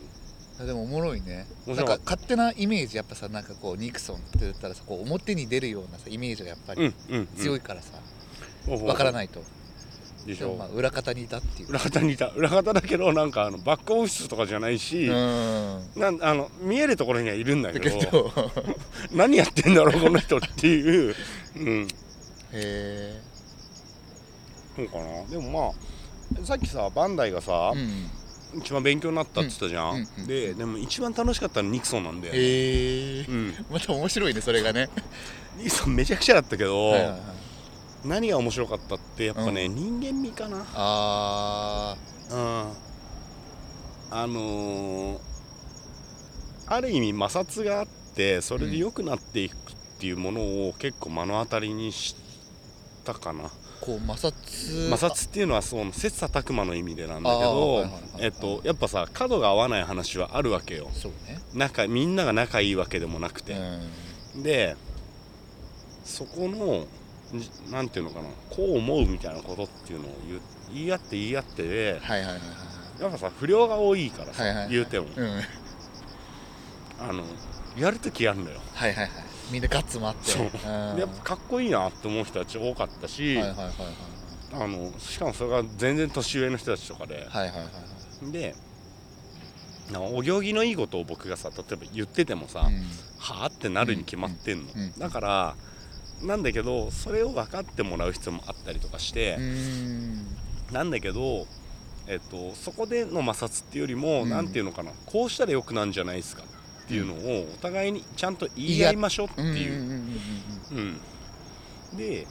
[0.62, 1.48] えでもおもろいね。
[1.66, 6.94] なんか勝手なイメージやっぱさなんかこうニクソンって言ったらさこう表に出るようなさイメージがやっぱり
[7.36, 7.94] 強いからさ。
[8.68, 9.42] わわからないと
[10.26, 10.56] でしょ。
[10.56, 11.70] まあ裏方にいたっていう。
[11.70, 12.28] 裏方にいた。
[12.28, 15.82] 裏方だけどなんかあのバックオフィスとかじゃないし、うん。
[15.96, 18.32] なんあの見えるところにはいるんだだけど。
[19.12, 21.16] 何やってんだろうこの人っていう。
[21.58, 21.88] うん。
[22.54, 23.22] へ
[24.76, 25.26] そうかな。
[25.26, 25.74] でも
[26.32, 28.62] まあさっきさバンダイがさえ、うん。
[28.62, 29.96] 一番勉強になったって言ったじゃん、うん。
[29.96, 30.08] うん。
[30.20, 30.28] うん。
[30.28, 33.26] ででも一番楽しかったのニクソンなんだよ、へえ。
[33.28, 34.90] うん、 また面白いねそれがね。
[35.58, 37.41] ニクソンめちゃくちゃだったけど、はいはいはい
[38.06, 40.66] 何が面白かったってやっぱね、人間味かな。
[40.74, 41.96] あ
[42.32, 42.38] うん。
[44.14, 45.32] あのー
[46.68, 49.58] ある意味摩擦があってそれで良くなっていくっ
[50.00, 52.16] ていうものを結構目の当たりにし
[53.04, 53.50] たかな、ー
[53.82, 57.86] こう摩擦摩擦っていうのはその切磋琢磨の意味でなんだけど
[58.20, 60.90] えっとやっぱさ角が合わない話はあるわけよ。
[60.94, 61.40] そうね。
[61.54, 63.54] 仲みんなが仲いいわけでもなくて、
[64.36, 64.44] うん。
[64.44, 64.78] で
[66.06, 66.86] そこの
[67.40, 70.12] じなんていうのかなこう思うみたいなことっていうのを
[70.74, 72.40] 言い合って言い合ってではいはいはいは
[73.00, 73.02] い。
[73.02, 74.74] やっぱさ不良が多いからさ、はいはいはい。
[74.74, 75.08] 言うても。
[75.16, 75.32] うん。
[75.32, 75.44] はい
[77.00, 77.24] あの
[77.78, 78.60] やるときやるのよ。
[78.74, 79.10] はいはい
[79.52, 80.32] みんなガッツもあって。
[80.32, 80.44] そう。
[81.00, 83.76] やっぱかっこいいなって思う人たち多かったし、はいはいはいはい
[84.54, 87.64] あのしかもそれが全然年上の人たちとかで、はいはいはいは
[88.30, 88.32] い。
[88.32, 88.56] で
[89.98, 92.84] お行儀のいいことを僕がさ例えば言っててもさ、うん。
[93.18, 94.82] はあってなるに決まってんの、うん。
[94.82, 95.00] うん。
[95.00, 95.56] だから
[96.24, 100.26] なんだけどそれを分かってもらう必要もあったりとかしてう、ん。
[100.72, 101.48] なんだけど、
[102.08, 104.48] えっと、そこでの摩擦っていうよりも、うん。
[104.50, 110.12] ていうのかなこうしたらよくなんじゃないですかっていうのをお互いにちゃんと言い合いましょうっていう。
[111.98, 112.26] で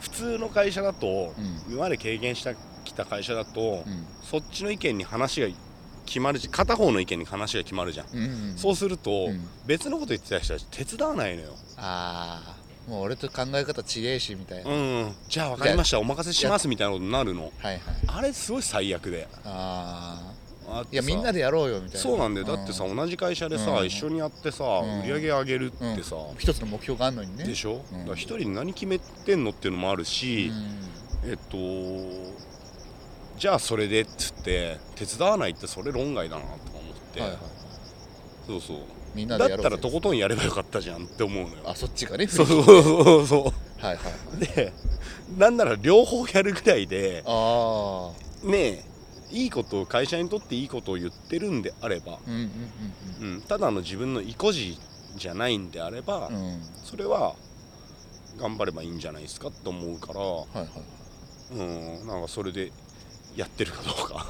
[0.00, 1.72] 普通の会社だと、うん。
[1.72, 4.06] 今まで経験してきた会社だと、うん。
[4.22, 5.48] そっちの意見に話が
[6.12, 9.48] 決まるし片方の意見に話が決まるじゃん、うんうんそうすると、うん。
[9.66, 11.54] 別のこと言ってた人たち手伝わないのよ。
[11.78, 14.70] ああもう俺と考え方違えしみたいな。
[14.70, 15.98] うん、うん、じゃあ分かりました。
[15.98, 17.44] お任せしますみたいなことになるの。
[17.44, 17.80] はいはい。
[18.08, 19.26] あれすごい最悪で。
[19.44, 20.20] あ
[20.68, 22.00] ああいやみんなでやろうよみたいな。
[22.00, 22.46] そうなんだよ。
[22.46, 23.86] だってさ、同じ会社でさ、うん。
[23.86, 25.00] 一緒にやってさ、うん。
[25.00, 27.44] 売り上げ上げるってさ、一つの目標があるのにね。
[27.44, 30.82] でしょ、うんだから一人で何決めてんのっていうのもあるうし、ん。
[31.24, 31.56] えっと
[33.38, 37.38] じゃあそれでっつって手伝わないってそれ論外だなとか思って、はいはい。
[38.46, 38.78] そうそう。
[39.14, 41.56] みんなだったらとことんやればよかったじゃんって思うのよ。
[41.66, 42.26] あそっちがね。
[42.26, 42.64] そうそう。
[42.64, 43.84] そうそう。
[43.84, 44.46] はいはいはい。
[44.46, 44.72] で
[45.36, 48.10] なんなら両方やるぐらいであ
[48.44, 48.84] あねえ
[49.30, 54.78] いいことを会社にとっていいことを言ってるんであれば、うんただの自分の意固地
[55.16, 56.60] じゃないんであれば、うん。
[56.84, 57.34] それは
[58.38, 60.68] 頑張ればいいんじゃないですかと思うから、はいはい。
[61.52, 61.62] う
[62.02, 62.72] ん、なんかそれで
[63.36, 64.26] やってるかどうか。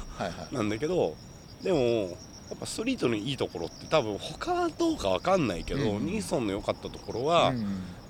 [0.51, 1.15] なんだけど
[1.63, 1.79] でも
[2.49, 7.53] やっぱストリートのいいところって多分他はどうかわかんないけど、うんニーソンの良かったところは、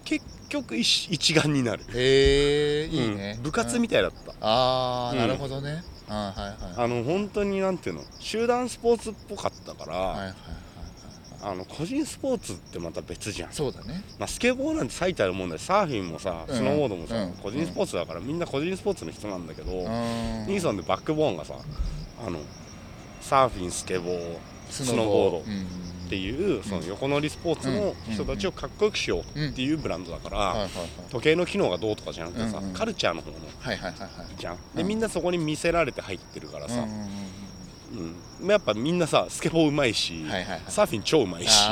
[0.03, 1.84] 結局一一丸になる。
[1.94, 3.44] へえいいね、うん。
[3.44, 5.18] 部活みたいだった、ああ、うん。
[5.18, 5.84] なるほどね。
[6.10, 6.86] あーはいはい。
[6.86, 10.34] あの本当になんていうの集団スポーツっぽかったから、はいはい
[11.44, 14.03] あの個人スポーツってまた別じゃん、そうだね。
[14.18, 16.56] まあ、スケボーなんて最たるもんだしサーフィンもさうん。
[16.56, 17.34] スノーボードもさ、うん。
[17.34, 19.84] 個人スポーツだからみんな個人スポーツの人なんだけど、うん。
[20.48, 21.56] ニーソンでバックボーンがさ
[22.26, 22.40] あの
[23.22, 24.38] サーフィンスケボー
[24.70, 25.38] スノーボード。
[25.40, 30.68] うんっていうその横乗りスポーツの人たちをかっこよくしようっていうブランドだから、
[31.10, 33.38] 時計の機能がどうとかじゃなくてさ、うんうんカルチャーの方の
[34.38, 34.60] じゃん、うん。
[34.76, 36.86] でみんなそこに見せられて入ってるからさ、
[38.41, 38.49] うん。
[38.49, 40.61] やっぱみんなさスケボーうまいし、はいはいはい。
[40.68, 41.70] サーフィン超うまいし。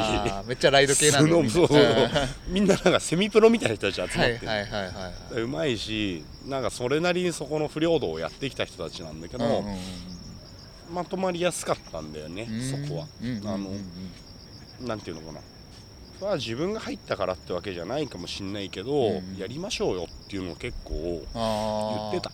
[0.48, 1.50] めっちゃライド系なんそう。
[1.50, 2.10] そうそう
[2.48, 4.28] みんななんかセミプロみたいな人たち集まっ
[5.36, 5.42] て。
[5.42, 9.78] うまいしなんかそれなりにそこの不良度をやってきた人たちなんだけど、うんうんうん
[10.94, 12.86] まとまりやすかったんだよね、うん。
[12.86, 13.70] そこは、うんうんうんあの
[14.82, 15.40] なんていうのかな。
[16.18, 19.38] それは自分が入ったからってわけじゃないかもしんないけど、うん。
[19.38, 22.32] やりましょうよっていうのを結構言ってた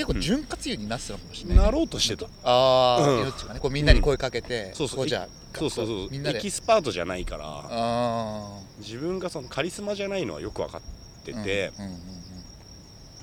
[0.00, 2.26] 結構潤滑油になってたのかもしれないね、なろうとしてた。
[2.44, 3.24] ああ、うん。
[3.24, 3.60] どっちかね。
[3.60, 4.96] こうみんなに声かけて、そうそう。
[4.98, 5.28] こうじゃあ
[5.58, 6.08] そうそうそう。
[6.10, 6.38] みんなで。
[6.38, 7.44] エキスパートじゃないから。
[7.46, 10.80] あ自分がそのカリスマじゃないのはよく分かっ
[11.24, 12.00] てて、うんうんうん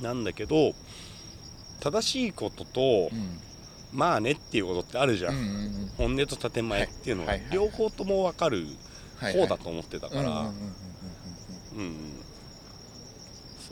[0.02, 0.76] なんだけど
[1.80, 3.40] 正しいことと、うん。
[3.92, 5.50] まあねっていうことってあるじゃん、うんうんう
[5.86, 5.92] ん。
[5.98, 7.30] 本音と建前っていうのは。
[7.30, 8.68] はいはいはい両方とも分かる
[9.20, 10.52] 方だと思ってたから、うんうんうんうん
[11.78, 11.86] うん。
[11.86, 11.96] うん。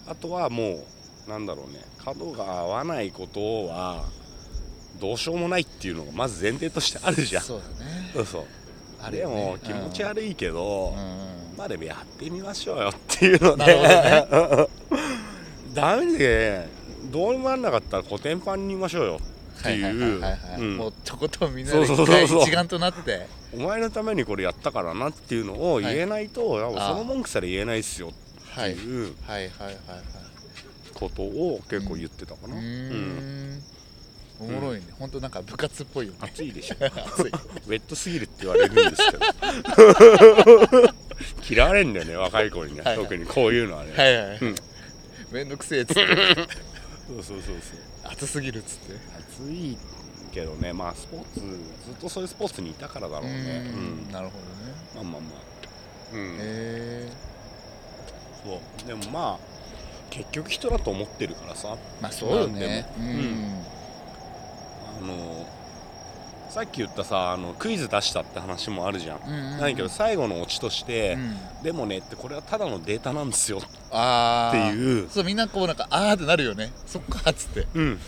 [0.07, 0.83] あとはもう
[1.27, 1.81] なんだろうね。
[2.03, 4.03] 角が合わないことは
[4.99, 7.43] どうしようもないっていうのがまず前提としてあるじゃん。
[7.43, 8.11] そうだね。
[8.13, 8.41] そうそう。
[8.43, 8.47] で
[9.01, 9.35] あるよね。
[9.35, 11.19] も気持ち悪いけど、うん。
[11.29, 14.67] うんまあでもやってみましょうよっていうので、
[15.73, 16.67] ダメで
[17.11, 19.19] どうにもなんなかったらコテンパンにいましょうよ
[19.59, 25.45] ってはいはいはいいうもうとことんみんなで一丸となってお前のためにこれやったからなっていう。
[25.45, 28.15] のを言えないと、やっぱその文句さえ言えないっすよって。
[28.59, 30.24] はいいうはいはいはいはい
[30.95, 33.57] ことを結構言ってたかな、うん。
[33.57, 33.63] ん
[34.39, 34.87] おもろいね。
[34.97, 36.19] 本当なんか部活っぽいよね。
[36.21, 36.75] 暑いでしょ。
[36.79, 36.91] 熱い。
[37.27, 40.93] ウェットすぎるって言われるんですけど。
[41.49, 43.03] 嫌われんだよね若い子にね、はいはい。
[43.05, 44.37] 特にこういうのはね、はいはいはい。
[44.41, 44.55] うん。
[45.31, 46.05] めんどくせえっつって。
[46.05, 47.41] そうそうそうそう。
[48.03, 48.93] 暑すぎるっつって。
[49.39, 49.77] 暑い
[50.33, 50.73] けどね。
[50.73, 53.63] まあスポーツずっとそういうスポーツにいたからだろうね。
[53.73, 54.11] ううんん。
[54.11, 54.75] なるほどね。
[54.95, 56.15] まあまあまあ。
[56.15, 56.35] うん。
[56.35, 57.11] へえ。
[58.43, 58.87] そう。
[58.87, 59.54] でもまあ
[60.15, 61.75] 結局人だと思ってるからさ。
[62.01, 62.85] まあそうよね。
[62.97, 63.15] うなん。
[65.03, 65.45] あの
[66.49, 71.63] さっき言ったさあのクイズ出したって話もあるじゃん、うんだけど最後のオチとして、うん。
[71.63, 73.59] でもねってこれはただのデータなんですよ。
[73.91, 75.09] ああっていう。
[75.09, 76.71] そうみんなこうなんかあーってなるよね。
[76.85, 77.67] そっかっつって。
[77.73, 77.99] うん。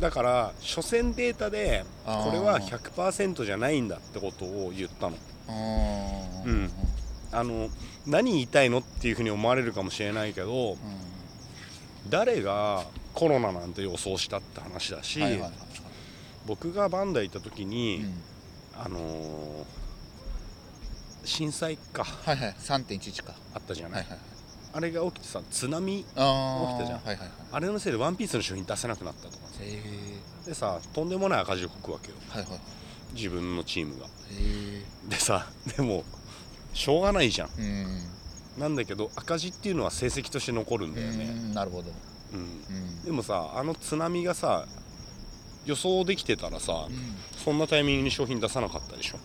[0.00, 5.16] だから所詮データでこれは100%じゃないんだってことを言ったの。
[6.46, 6.70] うん。
[7.30, 7.68] あの
[8.06, 10.76] 何言いたいのっていうふうに思われるかもしれないけどう
[12.08, 12.84] 誰が
[13.14, 15.52] コロナなんて予想したって話だし、んはいはいはい。
[16.46, 18.22] 僕がバンダイ行った時に、うん。
[18.84, 19.64] あのー
[21.24, 22.02] 震災か。
[22.02, 22.56] はいはい。
[22.58, 23.34] 3.11か。
[23.54, 24.20] あったじゃない、はいはいはい。
[24.74, 26.28] あれが起きてさ津波起きたじゃん。
[26.28, 26.32] は
[26.88, 27.28] いはいはい。
[27.52, 29.36] あれのせいでワンピースの商品出せなくなったとか
[30.46, 32.16] でさとんでもない赤字を書くわけよ。
[32.28, 32.60] はいはいはい。
[33.14, 34.06] 自分のチームが。
[35.08, 35.46] でさ
[35.76, 36.02] でも
[36.74, 37.48] しょうがないじゃん。
[37.56, 38.11] うん
[38.58, 41.90] なんだけど赤字っていうのは成績として残るんだようね、んなるほど。
[42.34, 42.40] うん。
[42.40, 42.42] う
[43.02, 43.04] ん。
[43.04, 44.66] でもさあの津波がさ
[45.64, 47.16] 予想できてたらさうん。
[47.44, 49.18] そんなタイミングに商品出さなかったでしょ、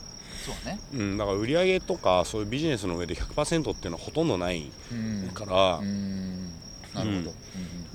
[0.46, 0.80] そうね。
[0.94, 5.30] うん、だから売り上げとかそういうビジネスの上で100%っていうのはほとんどないうん。
[5.34, 6.46] から、うん。
[6.94, 7.34] なるほど。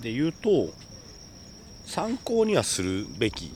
[0.03, 0.69] で言うと
[1.87, 3.53] 参考にはするべき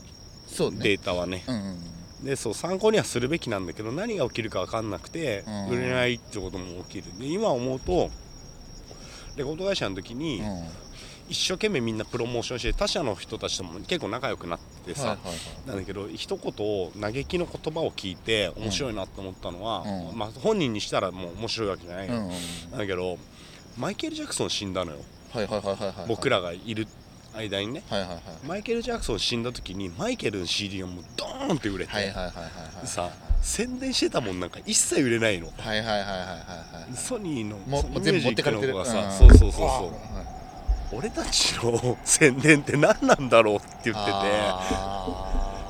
[0.81, 1.45] データはね。
[1.47, 1.96] うんうん
[2.27, 5.69] でそう参考にはするべきなんだけど何が起きるか分かんなくてうん。
[5.69, 7.19] 売れないってことも起きる。
[7.19, 8.11] で今思うと
[9.37, 10.69] レコード会社の時にうん。
[11.29, 15.19] 一生懸命みんなプロモーションして他社の人たちとも結構仲良くなってさ、
[15.67, 19.83] なんだけど一言嘆きの言葉を聞いて面白いなと思ったのは、
[20.13, 20.17] うん。
[20.17, 22.31] まあ、本人にしたらもう面白いわけじゃない、なん
[22.79, 23.19] だけど
[23.77, 24.99] マイケル・ジャクソン死んだのよ、
[26.07, 26.87] 僕らがいる
[27.37, 28.21] 間にねはいはいはい。
[28.47, 32.41] マイケル・ジャクソン死んだ時にマイケルの CD がもうドーンって売れて、はいはいはいはいは
[32.85, 33.11] いさ
[33.43, 35.47] 宣伝してたもんなんか一切売れないの。
[35.57, 38.73] はいはいはいはいはいはいソニーのもうそのもう全部持ってかれてる。
[38.73, 39.63] ミュージックのうん子がさそうそうそうそう。
[39.63, 40.25] は
[40.93, 44.17] 俺たちの宣伝って何なんだろうって言ってて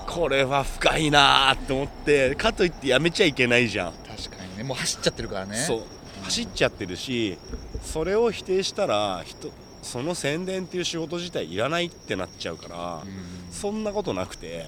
[0.09, 4.62] これは深いなーって思ってかといってやめちゃいけないじゃん、確かにね。
[4.62, 5.56] もう走っちゃってるからね。
[5.56, 5.82] そう。
[6.24, 7.38] 走っちゃってるし
[7.82, 9.48] それを否定したら人
[9.86, 13.52] その宣伝っていう仕事自体いらないってなっちゃうから、うん。
[13.52, 14.66] そんなことなくてはい。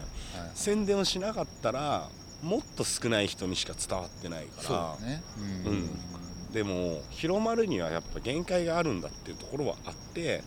[0.55, 2.09] 宣伝をしなかったら
[2.43, 5.23] もっと少ない人にしか伝わってないからだね。
[5.67, 6.53] ううん。
[6.53, 10.43] でも広まるにはやっぱ限界があるんだっていうところはあって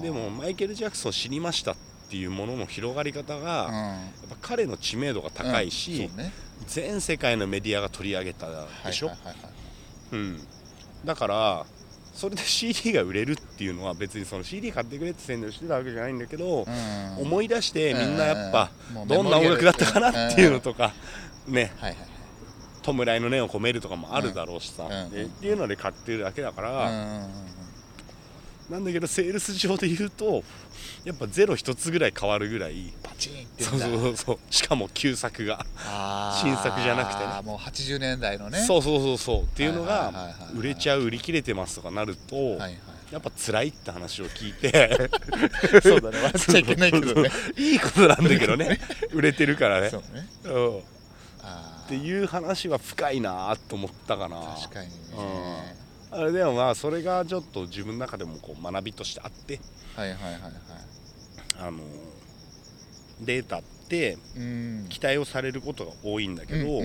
[0.00, 1.76] でもマイケル・ジャクソン死にましたっ
[2.08, 3.74] ていうものの広がり方が、うん。
[3.74, 6.16] やっぱ彼の知名度が高いし、うん。
[6.16, 6.32] ね。
[6.68, 8.46] 全世界のメディアが取り上げた
[8.84, 9.10] でしょ、
[11.04, 11.66] だから
[12.16, 17.22] それで CD が売れるっていうのは別にその CD 買ってくれって宣伝をしてたわけじゃないんだけど、うん。
[17.22, 18.70] 思い出してみんなやっぱ
[19.06, 20.94] どんな音楽だったかなっていうのとか
[21.46, 21.72] ね。
[21.76, 21.96] はいはい
[22.86, 25.10] 弔いの念を込めるとかもあるだろうしさ、うん。
[25.10, 27.26] でっていうので買ってるだけだから、
[28.70, 30.42] なんだけどセールス上で言うと
[31.04, 34.38] やっぱゼロ一つぐらい変わるぐらいパチンってそうそうそうそう。
[34.50, 35.64] しかも旧作が、
[36.42, 37.42] 新作じゃなくてね。
[37.44, 38.58] もう80年代のね。
[38.58, 39.42] そうそうそうそう。
[39.42, 42.78] っていうのがはい売れちゃう売り切れてますとかなると、はいはい。
[43.12, 45.10] やっぱ辛いって話を聞いて
[45.80, 46.16] そうだね。
[46.16, 47.30] 笑っちゃいけないけどね。
[47.56, 48.80] いいことなんだけどね。
[49.12, 49.90] 売れてるからね。
[49.90, 50.28] そうね。
[50.44, 50.78] うん。
[50.78, 54.40] っていう話は深いなと思ったかな。
[54.60, 54.94] 確かにね。
[55.16, 55.85] あれ
[56.32, 59.60] でもまあそれがちょっと自分の中でもこう学びとしてあって
[59.94, 60.52] はいはいはいはい。
[61.58, 61.80] あの
[63.20, 64.86] データってうん。
[64.88, 66.84] 期待をされることが多いんだけど、うんうんうん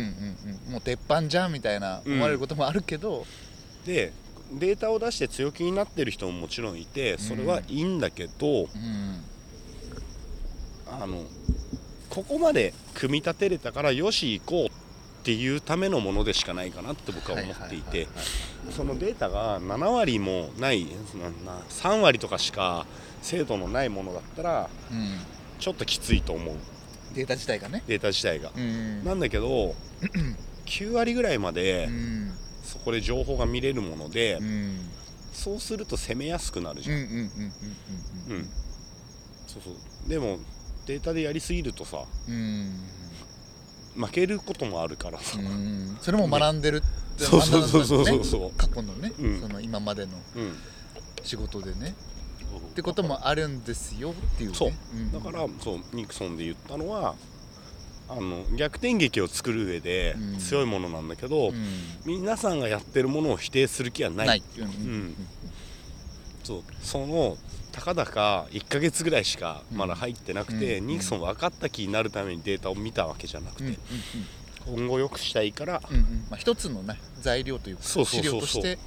[0.66, 0.72] うん。
[0.74, 3.26] もう鉄板じゃんみたいな思われることもあるけど、
[3.86, 4.14] で
[4.54, 8.68] データを出して強気になってる人ももちろんいてそれはいいんだけど、うん。
[10.88, 11.24] あの
[12.10, 14.70] ここまで組み立てれたからよし行こうっ
[15.24, 18.08] ていうためのものでしかないかなって僕は思っていて
[18.72, 20.86] そのデータが7割もない
[21.46, 22.86] なな3割とかしか
[23.22, 25.20] 精度のないものだったらうん。
[25.60, 26.56] ちょっときついと思う。
[27.14, 27.84] データ自体がね。
[27.86, 28.52] データ自体が。
[28.56, 29.04] うん。
[29.04, 29.76] なんだけど
[30.66, 32.34] 9割ぐらいまでうん。
[32.64, 34.90] そこで情報が見れるものでうん。
[35.34, 36.98] そうすると攻めやすくなるじゃん。
[39.46, 40.10] そうそう。
[40.10, 40.40] でも
[40.88, 42.06] データでやりすぎるとさ
[43.96, 45.98] 負けることもあるからさ、うん。
[46.02, 48.24] それも学んでるってそうそうそうそうそう。
[48.24, 49.42] そう過去のね、うん。
[49.42, 50.56] その今までのうん。
[51.24, 51.96] 仕事でね。
[52.72, 54.56] ってこともあるんですよっていうね。
[54.56, 54.72] そう。
[54.94, 55.12] うん。
[55.12, 57.16] だからそうニクソンで言ったのは
[58.10, 60.38] あの逆転劇を作る上でうん。
[60.38, 61.56] 強いものなんだけど、うん。
[62.06, 64.28] 皆さんがやってるものを否定する気はない。
[64.28, 64.44] ない。
[64.58, 64.68] うん。
[65.10, 65.16] ん。
[66.44, 66.64] そう。
[66.82, 67.38] その
[67.72, 70.88] たかだか1ヶ月ぐらいしかまだ入ってなくて、うん。
[70.88, 73.78] ニクソン分かった気になるためにデータを見たわけじゃなくて、
[74.66, 76.02] 今後良くしたいから、うんうん。
[76.02, 78.78] うんまあ一つのね材料というか資料として。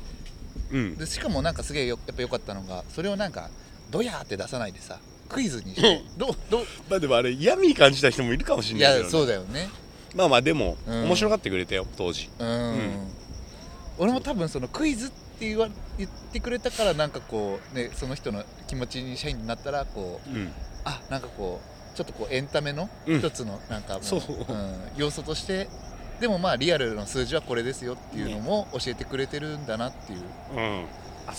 [0.72, 0.96] うん。
[0.96, 3.50] でしかもなんかすげえよやっぱ良かったのがそれをなんか
[3.90, 4.98] ドヤーって出さないでさ
[5.28, 6.64] クイズにしてどうどう？
[6.88, 9.68] まあでもあれ嫌味感じた人もいるかもしいれないけど、ね、やそうだよね。
[10.14, 11.04] まあまあでも、うん。
[11.06, 12.30] 面白がってくれたよ当時。
[12.38, 13.08] うん、ん。
[13.98, 20.52] 俺も多分そのクイズって言わ言ってくれたからなんかこうねその人の気持ちに社員になったらこううん。
[20.84, 23.18] あなんかこうちょっとこうエンタメのうん。
[23.18, 24.20] 一つのなんかもう、そう。
[24.20, 24.22] ん
[24.96, 25.68] 要素として
[26.20, 30.20] でもまあリアルの数字はこれですよっていうのも教えてくれてるんだなっていう、
[30.56, 30.86] うん。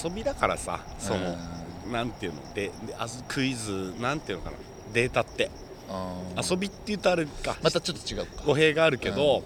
[0.03, 1.37] 遊びだからさその、
[1.85, 1.91] うん。
[1.91, 4.57] なんていうのでであずクイズなんていうのかな
[4.93, 5.49] データって。
[5.89, 6.43] うん。
[6.43, 7.55] 遊びって言うとあれか。
[7.61, 8.43] またちょっと違うか。
[8.45, 9.43] 語弊があるけど、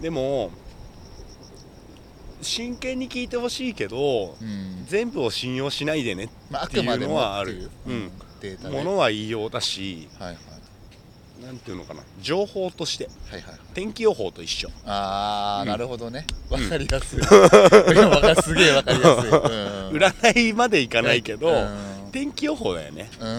[0.00, 0.50] でも
[2.42, 4.84] 真剣に聞いてほしいけどうん。
[4.86, 7.68] 全部を信用しないでねまあ、あっていうくまでものはあるっ
[8.40, 8.72] ていう、うん。
[8.72, 11.44] ものは言いようだしはいはい。
[11.44, 12.02] なんていうのかな。
[12.20, 13.08] 情報として。
[13.30, 14.70] はいはい天気予報と一緒。
[14.86, 15.68] ああ、うん。
[15.68, 16.26] なるほどね。
[16.48, 19.36] わかりやすい、 わかすげえわかりやすい、うん、
[19.98, 22.10] 占いまでいかないけど、うん。
[22.10, 23.28] 天気予報だよね、うん。
[23.28, 23.32] う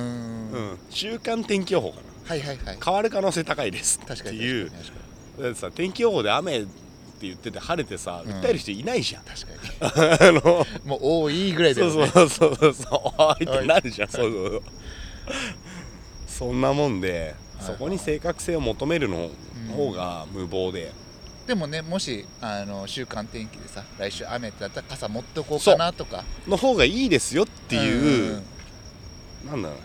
[0.73, 2.01] ん、週間天気予報かな。
[2.29, 2.77] はいはいはい。
[2.83, 4.89] 変わる可能性高いです確かにっていう確か
[5.37, 5.43] に。
[5.43, 6.65] だってさ天気予報で雨
[7.17, 8.31] って言ってて晴れてさ、うん。
[8.31, 9.23] 訴える人いないじゃん。
[9.23, 10.39] 確かに。
[10.39, 10.67] あの。
[10.85, 12.07] もう多いぐらいだよね。
[12.07, 12.73] そうそうそうそう。
[12.73, 14.09] そうおいってなるじゃん。
[14.09, 14.15] はい。
[14.15, 14.61] そうそうそう。
[16.27, 17.65] そんなもんではい。
[17.65, 19.29] そこに正確性を求めるの
[19.75, 20.91] 方が無謀で、
[21.47, 26.23] でもねもしあの週間天気でさ来週雨ってなったら傘持っておこうかなとか。
[26.47, 28.43] の方がいいですよっていう、ん
[29.49, 29.81] なんだろう、うん、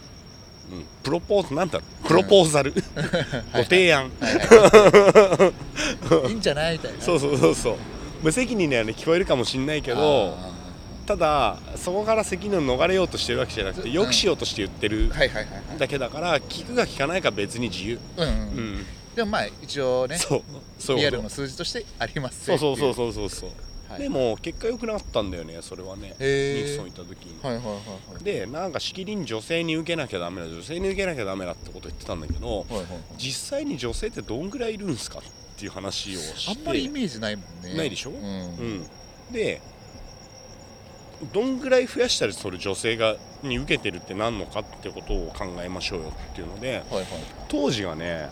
[1.02, 2.08] プロポーズなんだろう。
[2.08, 2.72] プロポーザル、
[3.52, 5.52] ご提案、は
[6.10, 6.74] いはいんじゃない？
[6.74, 7.00] みたいな。
[7.00, 7.76] そうそうそうそう。
[8.22, 10.52] 無責任なように聞こえるかもしんないけどあ
[11.06, 15.10] ただそこから責任を逃れようとしてるわけじゃなくてよくしようとして言ってる
[15.76, 18.86] だけだから聞くか聞かないか別に自由、うん、うんうん。
[19.16, 20.42] でもまあ一応ねそう。
[20.78, 22.58] そうリアルの数字としてありますそう。
[22.58, 23.50] そうそううそうそうそう、
[23.93, 24.02] はい。
[24.02, 26.62] でも結果良くなったんだよねそれはねへー。
[26.62, 28.24] ニクソンいた時に、はいはいはいはい。
[28.24, 32.86] でなんかしきりに女性に受けなきゃダメだ女性に受けなきゃダメだってこと言ってたんだけどはいはいはい。
[33.19, 35.23] 実際に女性ってどんぐらいいるんすかっ
[35.59, 36.60] ていう話をして。
[36.60, 37.74] あんまりイメージないもんね。
[37.74, 38.10] ないでしょ？
[38.10, 38.16] うん。
[38.16, 38.86] うん、
[39.32, 39.60] で
[41.32, 47.06] どんぐらい増やしたらそれ女性がに受けてるって何のかってことを考えましょうよっていうのではいはい。
[47.48, 48.31] 当時がねな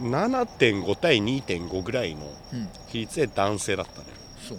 [0.00, 2.20] 7.5対2.5ぐらいの
[2.52, 4.04] うん比率で男性だったのよ。
[4.48, 4.58] そう。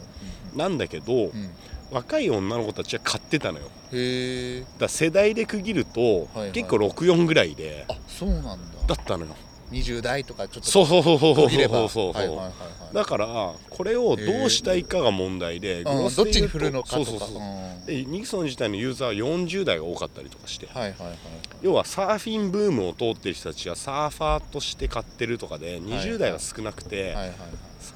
[0.57, 1.21] なんだけど、うん。
[1.21, 1.49] うん
[1.91, 3.65] 若い女の子たちは買ってたのよ。
[3.91, 4.63] へえ。
[4.77, 6.51] だ世代で区切ると、はいはい。
[6.51, 8.55] 結構64ぐらいであそうなんだ。
[8.85, 9.35] だったのよ
[9.71, 12.51] 20代とかちょっとそうそうそうそうそうそうそうそう、はいはいはいは
[12.91, 12.95] い。
[12.95, 15.97] だからこれをどうしたいかが問題で、グうん。
[16.03, 17.05] ロスで言うとどっちに振るのかとか。
[17.05, 17.37] そうそうそう。
[17.37, 17.85] うん。
[17.85, 20.67] でニクソン自体のユーザーは40代が多かったりとかして。
[20.67, 21.17] はいはいはい
[21.61, 27.35] 要はサーフィンブームを通ってる人たちがサーファーとして買ってるとかで20代が少なくて、はいはいはい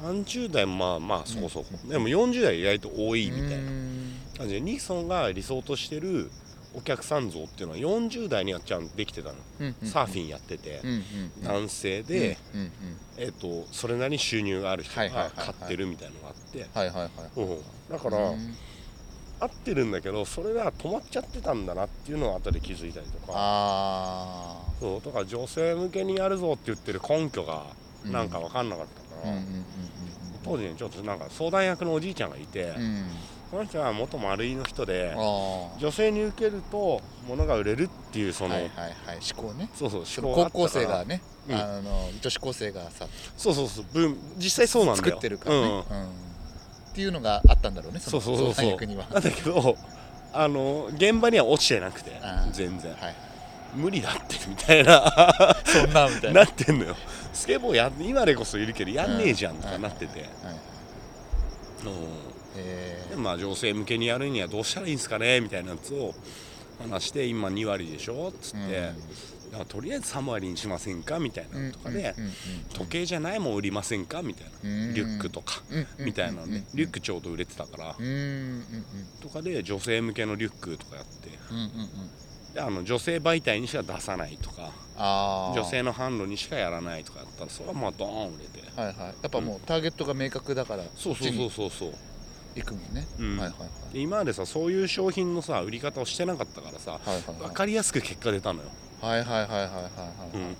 [0.03, 1.89] 30代もまあまあそこそこ、うん。
[1.89, 3.63] でも40代意外と多いみたいな
[4.37, 6.29] 感じでニクソンが理想としてる
[6.75, 10.99] お客さん像っていうのは40代にはちゃんとできてたの、うんうんサーフィンやってて、うんうんう
[11.41, 11.43] ん。
[11.43, 12.71] 男性で、うんうん
[13.17, 16.59] えっとそれなりに収入がある人が買ってるみたいなのがあって、
[17.89, 18.55] だから、うん。
[19.39, 23.33] 合ってるんだけどそれが止まっちゃってたんだなっていうのを後で気づいたりとか。
[23.35, 25.01] あそう。
[25.01, 27.65] とか女性向けにやるぞって言ってる根拠が
[28.05, 29.33] なんか分かんなかったから、
[30.43, 32.73] 当時ねちょっとなんか相談役のおじいちゃんがいて、
[33.53, 39.19] うんうんその人は元丸いの人で女性に受けると物が売れるっていうその、はいはいはい。
[39.35, 39.69] 思考ね。
[39.75, 41.55] そうそう思考高校生がね、うん。
[41.55, 43.05] あの女子高生がさ
[43.37, 43.85] そうそうそう。
[43.93, 45.05] ブーム実際そうなんだよ。
[45.05, 45.67] 作ってるからね、うん。
[45.71, 45.81] うん。
[45.81, 45.83] っ
[46.95, 48.65] ていうのがあったんだろうねのそうそうそうそう。
[48.65, 49.77] なんだけど
[50.33, 52.19] あの現場には落ちてなくて
[52.51, 52.91] 全然。
[52.93, 53.15] はい
[53.75, 55.03] 無理だってみたいな。
[55.65, 56.43] そんなみたいな。
[56.43, 56.95] なってんのよ。
[57.33, 60.29] スケボーや今でこそいるけどやんねえじゃんとかなってて、はい。
[61.85, 66.13] うんえでまあ女性向けにやるにはどうしたらいいんですかねみたいなやつを
[66.81, 68.69] 話して今2割でしょっつって、
[69.55, 72.15] いやとりあえず3割にしませんかみたいなのとかで、
[72.73, 74.93] 時計じゃないもん売りませんかみたいな、うん。
[74.93, 75.61] リュックとか、
[75.99, 78.15] みたいなのね、リュックちょうど売れてたから、うんうんう
[78.59, 78.65] ん
[79.21, 82.53] とかで女性向けのリュックとかやってうんうんうん。
[82.53, 84.71] であの女性媒体にしか出さないとか
[85.55, 88.79] 女性の販路にしかやらないとかやったらそれはまあドーン売れて。
[88.79, 88.97] はいはい。
[88.97, 91.93] やっぱもうターゲットが明確だからそうそうそうそうそう
[92.55, 93.37] 行くもんね、うん。
[93.37, 93.93] はいはいはい。
[93.93, 98.69] で今までさそういう商品のさ売り方をしてなかったからさはいはい分かりやすく結果出たのよ、
[99.01, 99.79] はいはいはいはいはいは
[100.33, 100.55] いうん、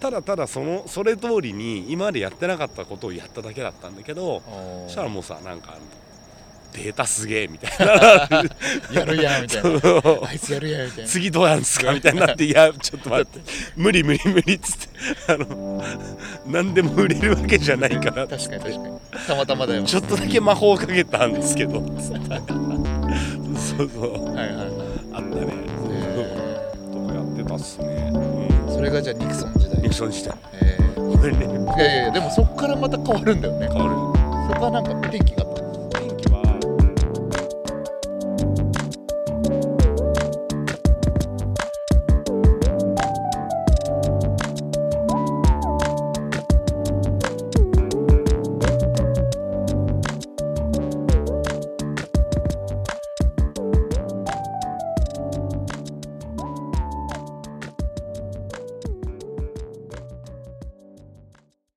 [0.00, 4.42] ただただそのそれ通りに今までやってなかったことをやっただけだったんだけど
[4.86, 5.76] そしたらもうさなんか
[6.72, 7.94] データすげえみたいな。
[8.92, 9.70] やるやんみたいな。
[10.28, 11.10] あいつやるやんみたいな。
[11.10, 12.32] 次どうやるんすかみたいにな。
[12.32, 13.40] っていやちょっと待って。
[13.76, 14.88] 無理無理無理っつって。
[15.32, 15.82] あの
[16.46, 18.26] 何でも売れるわけじゃないから。
[18.26, 18.98] 確かに確かに。
[19.26, 19.82] たまたまだよ。
[19.82, 21.80] ちょっとだけ魔法をかけたんですけど。
[23.58, 24.34] そうそう。
[24.34, 24.88] はいはいはい。
[25.14, 25.46] あったね。
[25.46, 26.08] へ
[26.92, 29.82] とかやってたっすね、うん、それがじゃあニクソン時代。
[29.82, 30.36] ニクソン時代。
[30.62, 31.46] えこれね。
[31.46, 33.68] ーいやいやでもそっからまた変わるんだよね。
[33.72, 34.18] 変わる。
[34.48, 35.62] そこはなんか転機があった